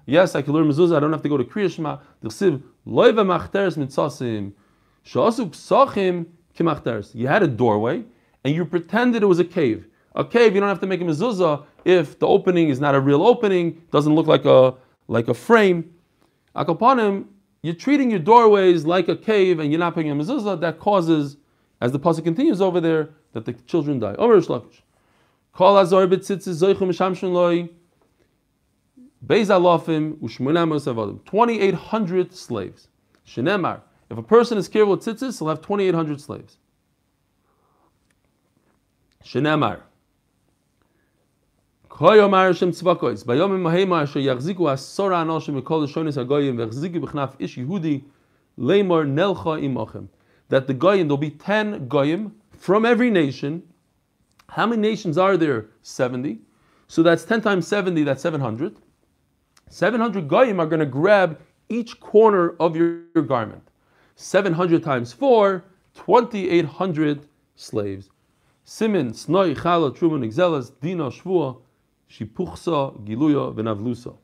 Yes, 0.09 0.37
I 0.37 0.43
can 0.43 0.53
learn 0.53 0.69
mezuzah. 0.69 0.97
I 0.97 1.01
don't 1.01 1.13
have 1.13 1.23
to 1.23 1.29
go 1.29 1.37
to 1.37 1.43
Kriya 1.43 1.73
Shema. 1.73 1.99
D'chsiv 2.23 2.63
loiva 2.87 3.25
machteres 3.27 3.77
mitzasim. 3.77 4.53
Shasu 5.05 5.51
psachim 5.51 6.27
kimachteres. 6.57 7.13
You 7.17 7.27
had 7.27 7.43
a 7.43 7.49
doorway, 7.49 8.05
and 8.47 8.55
you 8.55 8.65
pretended 8.65 9.25
it 9.25 9.27
was 9.27 9.41
a 9.41 9.45
cave. 9.45 9.89
A 10.15 10.25
cave, 10.25 10.55
you 10.55 10.61
don't 10.61 10.69
have 10.69 10.79
to 10.79 10.87
make 10.87 11.01
a 11.01 11.05
mezuzah 11.05 11.67
if 11.85 12.17
the 12.21 12.29
opening 12.29 12.69
is 12.69 12.79
not 12.79 12.95
a 12.95 13.01
real 13.01 13.27
opening, 13.27 13.83
doesn't 13.91 14.15
look 14.15 14.29
like 14.29 14.45
a 14.45 14.73
like 15.09 15.27
a 15.27 15.35
frame. 15.35 15.93
Akopanim, 16.55 17.25
you're 17.63 17.75
treating 17.75 18.09
your 18.09 18.21
doorways 18.21 18.85
like 18.85 19.09
a 19.09 19.17
cave, 19.17 19.59
and 19.59 19.73
you're 19.73 19.81
not 19.81 19.95
putting 19.95 20.13
a 20.13 20.15
mezuzah. 20.15 20.61
That 20.61 20.79
causes, 20.79 21.39
as 21.81 21.91
the 21.91 21.99
pasuk 21.99 22.23
continues 22.23 22.61
over 22.61 22.81
there, 22.81 23.11
that 23.33 23.47
the 23.47 23.53
children 23.53 23.99
die. 23.99 24.15
Omer 24.17 24.41
shlakish. 24.41 24.83
Kol 25.53 25.77
azor 25.77 26.07
b'tzitzis 26.07 26.63
zoichum 26.63 26.91
shamshun 26.91 27.33
loy. 27.33 27.69
Beis 29.27 29.49
alofim 29.49 30.19
u'shmunamos 30.19 30.87
avadim. 30.87 31.25
2,800 31.25 32.33
slaves. 32.33 32.87
Shenemar. 33.27 33.81
If 34.09 34.19
a 34.19 34.23
person 34.23 34.57
is 34.57 34.69
careful 34.69 34.93
with 34.93 35.01
tzitzis, 35.01 35.41
he'll 35.41 35.49
have 35.49 35.63
2,800 35.63 36.21
slaves. 36.21 36.59
Shenemar. 39.27 39.81
Koyomar 41.91 42.47
Hashem 42.47 42.71
tzvakois. 42.71 43.25
Bayomim 43.25 43.61
mahema 43.63 44.03
asher 44.03 44.21
yachziku 44.21 44.71
asora 44.71 45.25
anoshim 45.25 45.61
mikol 45.61 45.89
shonis 45.89 46.17
hagoyim 46.17 46.57
v'chziku 46.57 47.01
b'chnaf 47.01 48.05
nelcha 48.57 49.61
imochem. 49.61 50.09
That 50.49 50.69
the 50.69 50.75
goyim, 50.75 51.09
there'll 51.09 51.17
be 51.17 51.31
10 51.31 51.89
goyim 51.89 52.37
from 52.53 52.85
every 52.87 53.11
nation. 53.11 53.65
How 54.49 54.65
many 54.65 54.81
nations 54.81 55.19
are 55.19 55.37
there? 55.37 55.67
70. 55.83 56.39
So 56.87 57.03
that's 57.03 57.25
10 57.25 57.41
times 57.41 57.67
70, 57.67 58.05
that's 58.05 58.23
700. 58.23 58.77
700 59.69 60.29
goyim 60.29 60.61
are 60.61 60.67
going 60.67 60.79
to 60.79 60.87
grab 60.87 61.41
each 61.69 61.99
corner 61.99 62.51
of 62.61 62.77
your, 62.77 63.01
your 63.13 63.25
garment. 63.25 63.67
700 64.15 64.85
times 64.85 65.13
4, 65.13 65.65
2,800 65.97 67.27
slaves. 67.57 68.09
Simin, 68.69 69.13
Snoi, 69.13 69.55
Chala, 69.55 69.95
Truman, 69.95 70.23
Exelas, 70.23 70.73
Dina, 70.81 71.05
Shvua, 71.05 71.63
Shipuchsa, 72.11 73.01
Giluya, 73.05 73.55
Venavlusa. 73.55 74.17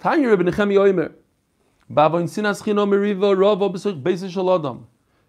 Tanya 0.00 0.28
Rebbe 0.28 0.42
Nechemi 0.42 0.74
Oimer. 0.74 1.12
Bava 1.88 2.20
in 2.20 2.26
Sinas 2.26 2.64
Chino 2.64 2.84
Meriva 2.84 3.38
Rava 3.38 3.68
Beisish 3.68 4.34
Shaladam. 4.34 4.86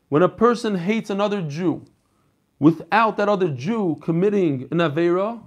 When 0.09 0.23
a 0.23 0.27
person 0.27 0.75
hates 0.75 1.11
another 1.11 1.43
Jew, 1.43 1.85
without 2.57 3.15
that 3.17 3.29
other 3.29 3.49
Jew 3.49 3.99
committing 4.01 4.67
an 4.71 4.79
Avera, 4.79 5.39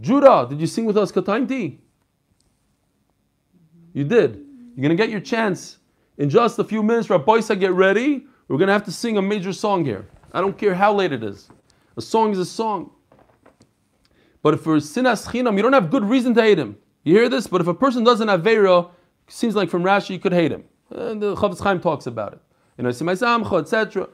Judah, 0.00 0.46
did 0.48 0.60
you 0.60 0.68
sing 0.68 0.84
with 0.84 0.96
us 0.96 1.10
Katainti? 1.10 1.78
You 3.92 4.04
did. 4.04 4.36
You're 4.76 4.82
going 4.82 4.90
to 4.90 4.94
get 4.96 5.10
your 5.10 5.20
chance 5.20 5.78
in 6.18 6.30
just 6.30 6.56
a 6.60 6.64
few 6.64 6.84
minutes. 6.84 7.10
Rabbi 7.10 7.40
get 7.40 7.72
ready. 7.72 8.26
We're 8.48 8.58
going 8.58 8.68
to 8.68 8.72
have 8.72 8.84
to 8.84 8.92
sing 8.92 9.16
a 9.16 9.22
major 9.22 9.52
song 9.52 9.84
here. 9.84 10.06
I 10.32 10.40
don't 10.40 10.56
care 10.56 10.74
how 10.74 10.92
late 10.92 11.12
it 11.12 11.22
is. 11.22 11.48
A 11.96 12.02
song 12.02 12.32
is 12.32 12.38
a 12.38 12.44
song. 12.44 12.90
But 14.42 14.54
if 14.54 14.60
for 14.60 14.76
sinas 14.76 15.26
chinam, 15.26 15.56
you 15.56 15.62
don't 15.62 15.72
have 15.72 15.90
good 15.90 16.04
reason 16.04 16.34
to 16.34 16.42
hate 16.42 16.58
him. 16.58 16.76
You 17.04 17.14
hear 17.14 17.28
this? 17.28 17.46
But 17.46 17.60
if 17.60 17.66
a 17.66 17.74
person 17.74 18.04
doesn't 18.04 18.28
have 18.28 18.42
vera, 18.42 18.86
seems 19.28 19.54
like 19.54 19.70
from 19.70 19.82
Rashi 19.82 20.10
you 20.10 20.18
could 20.18 20.32
hate 20.32 20.52
him. 20.52 20.64
And 20.90 21.22
the 21.22 21.34
Chofetz 21.34 21.60
Chaim 21.60 21.80
talks 21.80 22.06
about 22.06 22.34
it. 22.34 22.40
You 22.76 22.84
know, 22.84 22.90
etc. 22.90 24.08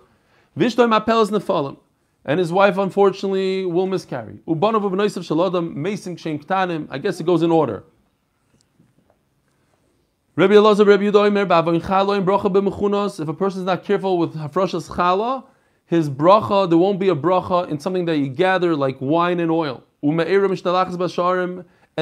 Vishtoy 0.57 0.89
mapel 0.89 1.27
nefalim 1.31 1.79
and 2.25 2.39
his 2.39 2.53
wife 2.53 2.77
unfortunately 2.79 3.65
will 3.65 3.87
miscarry. 3.87 4.39
Ktanim. 6.39 6.87
I 6.91 6.99
guess 6.99 7.21
it 7.21 7.25
goes 7.25 7.43
in 7.43 7.51
order. 7.51 7.85
Rabbi 10.41 10.55
Elazar, 10.55 10.87
Rabbi 10.87 11.03
Yudoimer, 11.03 11.47
b'avoin 11.47 11.83
chaloim 11.83 12.25
bracha 12.25 12.51
b'mechunos. 12.51 13.21
If 13.21 13.29
a 13.29 13.35
person 13.35 13.61
is 13.61 13.67
not 13.67 13.85
careful 13.85 14.17
with 14.17 14.35
hafrashas 14.35 14.89
chala, 14.89 15.45
his 15.85 16.09
bracha 16.09 16.67
there 16.67 16.79
won't 16.79 16.99
be 16.99 17.11
a 17.11 17.15
bracha 17.15 17.69
in 17.69 17.79
something 17.79 18.07
that 18.07 18.17
you 18.17 18.29
gather 18.29 18.75
like 18.75 18.97
wine 19.03 19.39
and 19.39 19.51
oil. 19.51 19.85
And 20.03 20.19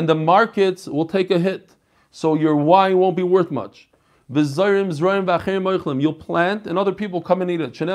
the 0.09 0.15
markets 0.15 0.87
will 0.87 1.07
take 1.07 1.33
a 1.33 1.41
hit, 1.41 1.75
so 2.13 2.37
your 2.37 2.55
wine 2.55 2.99
won't 2.99 3.17
be 3.17 3.25
worth 3.25 3.51
much. 3.51 3.89
You'll 4.33 4.53
plant, 6.13 6.67
and 6.69 6.79
other 6.79 6.93
people 6.93 7.21
come 7.21 7.43
and 7.43 7.51
eat 7.51 7.61
it. 7.61 7.81
In 7.81 7.89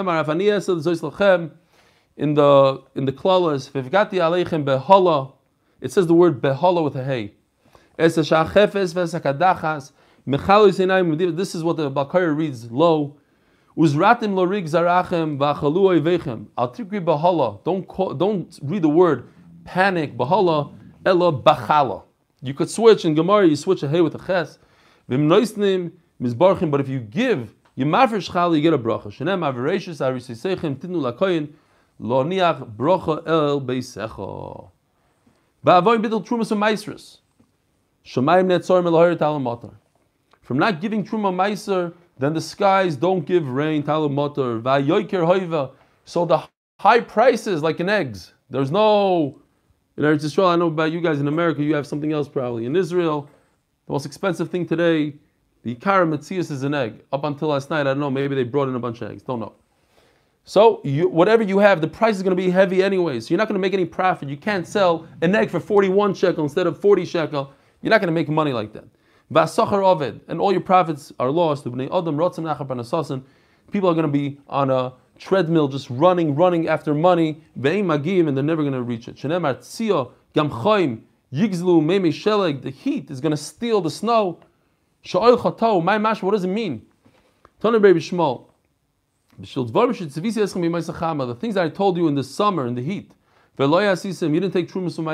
the 2.33 2.81
in 2.95 3.05
the 3.05 3.13
klalas, 3.13 3.69
it 5.79 5.91
says 5.93 6.07
the 6.07 6.13
word 6.13 6.41
behala 6.41 6.83
with 6.83 6.97
a 6.97 7.03
hey. 7.05 7.33
This 10.25 11.53
is 11.53 11.63
what 11.63 11.75
the 11.75 11.89
Bakar 11.89 12.31
reads 12.31 12.71
low. 12.71 13.17
Uzratim 13.77 14.35
lorig 14.35 14.69
zarachem 14.69 15.37
v'achalu 15.37 16.01
oivechem. 16.01 16.47
Al 16.57 16.71
tikri 16.71 17.03
behala. 17.03 17.61
Don't 17.65 17.85
don't 18.17 18.59
read 18.61 18.83
the 18.83 18.87
word 18.87 19.27
panic 19.65 20.15
behala 20.15 20.73
ela 21.05 21.33
bachala. 21.33 22.03
You 22.41 22.53
could 22.53 22.69
switch 22.69 23.03
in 23.03 23.15
Gemara. 23.15 23.47
You 23.47 23.57
switch 23.57 23.83
a 23.83 23.89
hey 23.89 23.99
with 23.99 24.15
a 24.15 24.19
ches. 24.19 24.59
V'mnoisnim 25.09 25.91
mizbarchim. 26.21 26.71
But 26.71 26.79
if 26.79 26.87
you 26.87 26.99
give 26.99 27.53
you 27.75 27.85
mafresh 27.85 28.31
chal, 28.31 28.55
you 28.55 28.61
get 28.61 28.73
a 28.73 28.77
bracha. 28.77 29.07
Shenem 29.07 29.41
avereshus 29.41 29.99
arisisechem 29.99 30.77
tinu 30.77 31.01
lakoyin. 31.01 31.53
Lo 31.99 32.23
niach 32.23 32.75
brocha 32.75 33.27
el 33.27 33.59
beisecha. 33.59 34.69
Ba'avoin 35.65 36.01
bidl 36.01 36.25
trumas 36.25 36.51
and 36.51 36.61
maestris. 36.61 37.17
Shemayim 38.05 38.45
netzor 38.45 38.81
melahir 38.83 39.17
talamatar. 39.17 39.73
From 40.43 40.59
not 40.59 40.81
giving 40.81 41.03
truma 41.05 41.33
meiser, 41.33 41.93
then 42.19 42.33
the 42.33 42.41
skies 42.41 42.95
don't 42.95 43.25
give 43.25 43.47
rain 43.47 43.81
talamatar. 43.81 44.61
Va'yoiker 44.61 45.25
hoiva. 45.25 45.71
So 46.05 46.25
the 46.25 46.43
high 46.79 46.99
prices, 46.99 47.63
like 47.63 47.79
in 47.79 47.89
eggs, 47.89 48.33
there's 48.49 48.69
no. 48.69 49.39
In 49.95 50.03
Eretz 50.03 50.23
Yisrael, 50.23 50.49
I 50.49 50.55
know 50.55 50.67
about 50.67 50.91
you 50.91 51.01
guys 51.01 51.19
in 51.19 51.27
America, 51.27 51.63
you 51.63 51.75
have 51.75 51.87
something 51.87 52.11
else 52.11 52.27
probably. 52.27 52.65
In 52.65 52.75
Israel, 52.75 53.29
the 53.85 53.93
most 53.93 54.05
expensive 54.05 54.49
thing 54.49 54.65
today, 54.65 55.13
the 55.63 55.75
Ikara 55.75 56.51
is 56.51 56.63
an 56.63 56.73
egg. 56.73 57.03
Up 57.13 57.23
until 57.23 57.49
last 57.49 57.69
night, 57.69 57.81
I 57.81 57.83
don't 57.85 57.99
know, 57.99 58.09
maybe 58.09 58.35
they 58.35 58.43
brought 58.43 58.67
in 58.67 58.75
a 58.75 58.79
bunch 58.79 59.01
of 59.01 59.11
eggs. 59.11 59.21
Don't 59.21 59.39
know. 59.39 59.53
So 60.45 60.81
you, 60.83 61.07
whatever 61.07 61.43
you 61.43 61.59
have, 61.59 61.79
the 61.79 61.87
price 61.87 62.15
is 62.15 62.23
going 62.23 62.35
to 62.35 62.41
be 62.41 62.49
heavy 62.49 62.83
anyway. 62.83 63.19
So 63.19 63.29
you're 63.29 63.37
not 63.37 63.47
going 63.47 63.55
to 63.55 63.61
make 63.61 63.73
any 63.73 63.85
profit. 63.85 64.27
You 64.27 64.35
can't 64.35 64.67
sell 64.67 65.07
an 65.21 65.33
egg 65.35 65.49
for 65.49 65.59
41 65.59 66.15
shekel 66.15 66.43
instead 66.43 66.67
of 66.67 66.81
40 66.81 67.05
shekel. 67.05 67.53
You're 67.81 67.91
not 67.91 68.01
going 68.01 68.07
to 68.07 68.13
make 68.13 68.27
money 68.27 68.51
like 68.51 68.73
that. 68.73 68.85
Vasachar 69.33 70.21
and 70.27 70.39
all 70.39 70.51
your 70.51 70.61
profits 70.61 71.11
are 71.19 71.31
lost. 71.31 71.63
People 73.71 73.89
are 73.89 73.93
going 73.93 74.05
to 74.05 74.07
be 74.07 74.39
on 74.47 74.69
a 74.69 74.93
treadmill, 75.17 75.67
just 75.67 75.89
running, 75.89 76.35
running 76.35 76.67
after 76.67 76.93
money. 76.93 77.41
And 77.55 77.63
they're 77.63 78.43
never 78.43 78.61
going 78.61 78.73
to 78.73 78.83
reach 78.83 79.07
it. 79.07 79.15
The 82.61 82.69
heat 82.69 83.09
is 83.09 83.21
going 83.21 83.31
to 83.31 83.37
steal 83.37 83.81
the 83.81 83.89
snow. 83.89 84.37
What 85.11 86.31
does 86.31 86.43
it 86.43 86.47
mean? 86.47 86.85
The 87.61 87.71
things 91.39 91.55
that 91.55 91.63
I 91.63 91.69
told 91.69 91.97
you 91.97 92.07
in 92.07 92.15
the 92.15 92.23
summer, 92.23 92.67
in 92.67 92.75
the 92.75 92.83
heat. 92.83 93.11
You 93.57 93.67
didn't 93.67 94.51
take 94.51 94.69
trumas 94.69 94.95
from. 94.95 95.07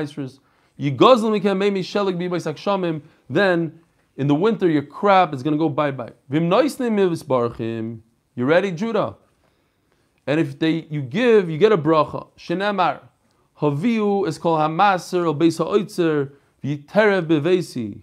Then 3.30 3.80
in 4.20 4.28
the 4.28 4.36
winter 4.36 4.70
your 4.70 4.84
crop 4.84 5.34
is 5.34 5.42
going 5.42 5.54
to 5.54 5.58
go 5.58 5.70
bye 5.70 5.92
bye. 5.92 6.12
You're 6.30 6.46
ready, 8.48 8.72
Judah? 8.72 9.16
And 10.28 10.40
if 10.40 10.60
they 10.60 10.86
you 10.90 11.02
give, 11.02 11.50
you 11.50 11.58
get 11.58 11.72
a 11.72 11.78
bracha. 11.78 12.28
Shenemar. 12.38 13.00
Haviu 13.62 14.28
is 14.28 14.38
called 14.38 14.60
Hamaser 14.60 15.26
or 15.26 15.34
Beis 15.34 15.58
Ha'oitzer 15.58 16.34
V'iterev 16.64 17.28
Bevesi. 17.28 18.02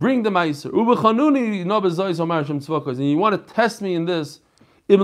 Bring 0.00 0.24
the 0.24 0.30
Meiser. 0.30 0.72
Ubechanuni 0.72 1.64
no 1.64 1.80
bezois 1.80 2.18
Omar 2.18 2.44
Shem 2.44 2.58
Tzvokos. 2.58 2.96
And 2.98 3.08
you 3.08 3.16
want 3.16 3.46
to 3.46 3.54
test 3.54 3.80
me 3.82 3.94
in 3.94 4.06
this. 4.06 4.40
Of 4.88 4.98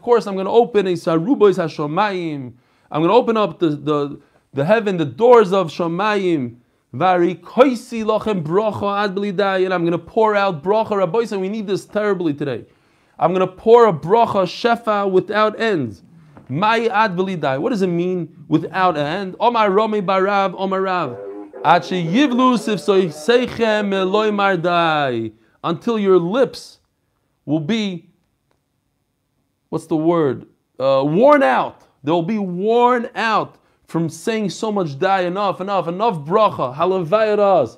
course, 0.00 0.26
I'm 0.26 0.34
going 0.34 0.46
to 0.46 0.50
open 0.50 0.86
a 0.86 0.92
sarubois 0.92 1.58
hashomayim. 1.58 2.54
I'm 2.90 3.02
going 3.02 3.10
to 3.10 3.14
open 3.14 3.36
up 3.36 3.58
the, 3.58 3.68
the, 3.68 4.20
the 4.54 4.64
heaven, 4.64 4.96
the 4.96 5.04
doors 5.04 5.52
of 5.52 5.68
shomayim. 5.68 6.56
Vari 6.94 7.34
koisi 7.34 8.04
lochem 8.04 8.40
bracha 8.44 9.02
ad 9.02 9.18
and 9.64 9.74
I'm 9.74 9.82
going 9.82 9.90
to 9.90 9.98
pour 9.98 10.36
out 10.36 10.62
bracha. 10.62 10.96
Rabbi 10.96 11.24
said 11.24 11.40
we 11.40 11.48
need 11.48 11.66
this 11.66 11.86
terribly 11.86 12.32
today. 12.32 12.66
I'm 13.18 13.34
going 13.34 13.44
to 13.44 13.52
pour 13.52 13.88
a 13.88 13.92
bracha 13.92 14.44
shefa 14.44 15.10
without 15.10 15.58
ends. 15.58 16.04
My 16.48 16.86
ad 16.86 17.16
What 17.16 17.70
does 17.70 17.82
it 17.82 17.88
mean 17.88 18.44
without 18.46 18.96
end? 18.96 19.34
Omar 19.40 19.72
romi 19.72 20.02
barav 20.02 20.54
omar 20.56 20.82
rav. 20.82 21.18
Until 25.64 25.98
your 25.98 26.18
lips 26.18 26.78
will 27.44 27.60
be 27.60 28.10
what's 29.68 29.86
the 29.86 29.96
word? 29.96 30.46
Uh, 30.78 31.02
worn 31.04 31.42
out. 31.42 31.82
They'll 32.04 32.22
be 32.22 32.38
worn 32.38 33.10
out 33.16 33.58
from 33.94 34.08
saying 34.08 34.50
so 34.50 34.72
much 34.72 34.98
die, 34.98 35.20
enough, 35.20 35.60
enough, 35.60 35.86
enough 35.86 36.16
bracha. 36.26 36.74
Halavayras. 36.74 37.76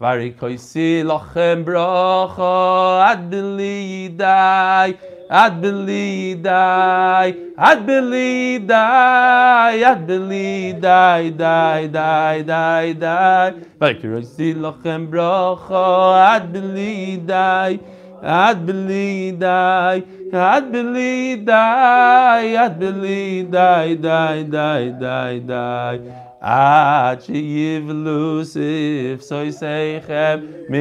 Varikoisi 0.00 1.02
lachem 1.02 1.64
bracha 1.64 3.10
ad 3.10 3.28
belidai 3.28 4.96
ad 5.28 5.60
belidai 5.60 7.28
ad 7.58 7.84
belidai 7.88 9.82
ad 9.82 10.06
belidai 10.06 11.36
dai 11.36 11.88
dai 11.88 12.42
dai 12.42 12.92
dai 12.92 13.52
Varikoisi 13.80 14.54
lachem 14.54 15.08
bracha 15.10 16.36
ad 16.36 16.52
belidai 16.52 17.80
ad 18.22 18.64
belidai 18.64 20.04
at 20.32 20.70
Billy 20.70 21.36
die, 21.36 22.54
at 22.54 22.78
Billy 22.78 23.44
die, 23.44 23.94
die, 23.94 24.42
die, 24.42 24.90
die, 24.90 25.38
die. 25.40 26.00
At 26.40 27.22
sheyiv 27.22 27.86
lusif, 27.88 29.22
so 29.22 29.36
yiseichem, 29.44 30.68
mi 30.68 30.78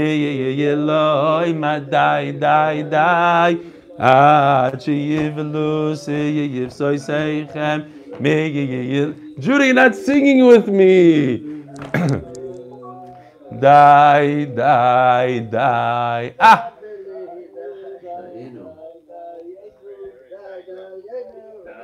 yeloi, 0.58 1.56
ma 1.56 1.80
die, 1.80 2.32
die, 2.34 2.84
die. 2.84 3.58
At 3.98 4.82
sheyiv 4.84 5.36
lusif, 5.38 6.72
so 6.72 6.94
yiseichem, 6.94 8.20
mi 8.20 8.48
yel. 8.50 9.14
Judy, 9.40 9.66
you're 9.68 9.74
not 9.74 9.96
singing 9.96 10.46
with 10.46 10.68
me. 10.68 11.64
die, 13.60 14.46
die, 14.46 15.40
die. 15.40 16.34
Ah! 16.40 16.74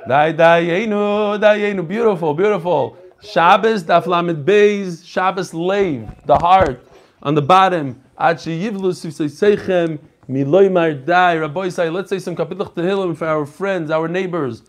Dayenu, 0.08 1.40
dayenu. 1.40 1.88
Beautiful, 1.88 2.34
beautiful. 2.34 2.98
Shabbos, 3.22 3.84
daflamid 3.84 4.44
beis, 4.44 5.06
Shabbos 5.06 5.54
lave, 5.54 6.10
the 6.26 6.36
heart, 6.36 6.86
on 7.22 7.36
the 7.36 7.42
bottom. 7.42 8.02
Ad 8.18 8.38
sheyivlu 8.38 8.92
seichem 8.94 10.00
miloy 10.30 10.70
mardai. 10.70 11.40
Rabbi 11.40 11.70
say, 11.70 11.90
let's 11.90 12.10
say 12.10 12.20
some 12.20 12.36
kapitach 12.36 12.74
tehillim 12.74 13.16
for 13.16 13.28
our 13.28 13.46
friends, 13.46 13.92
our 13.92 14.08
neighbors, 14.08 14.64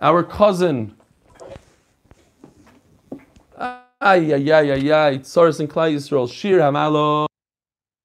our 0.00 0.22
cousin. 0.22 0.94
Ay, 4.00 4.34
ay, 4.34 4.52
ay, 4.52 4.70
ay, 4.72 4.92
ay. 4.92 5.18
Tzoros 5.18 5.60
and 5.60 5.70
Klai 5.70 5.94
Yisrael. 5.94 6.30
Shir 6.30 6.58
hamalo. 6.58 7.26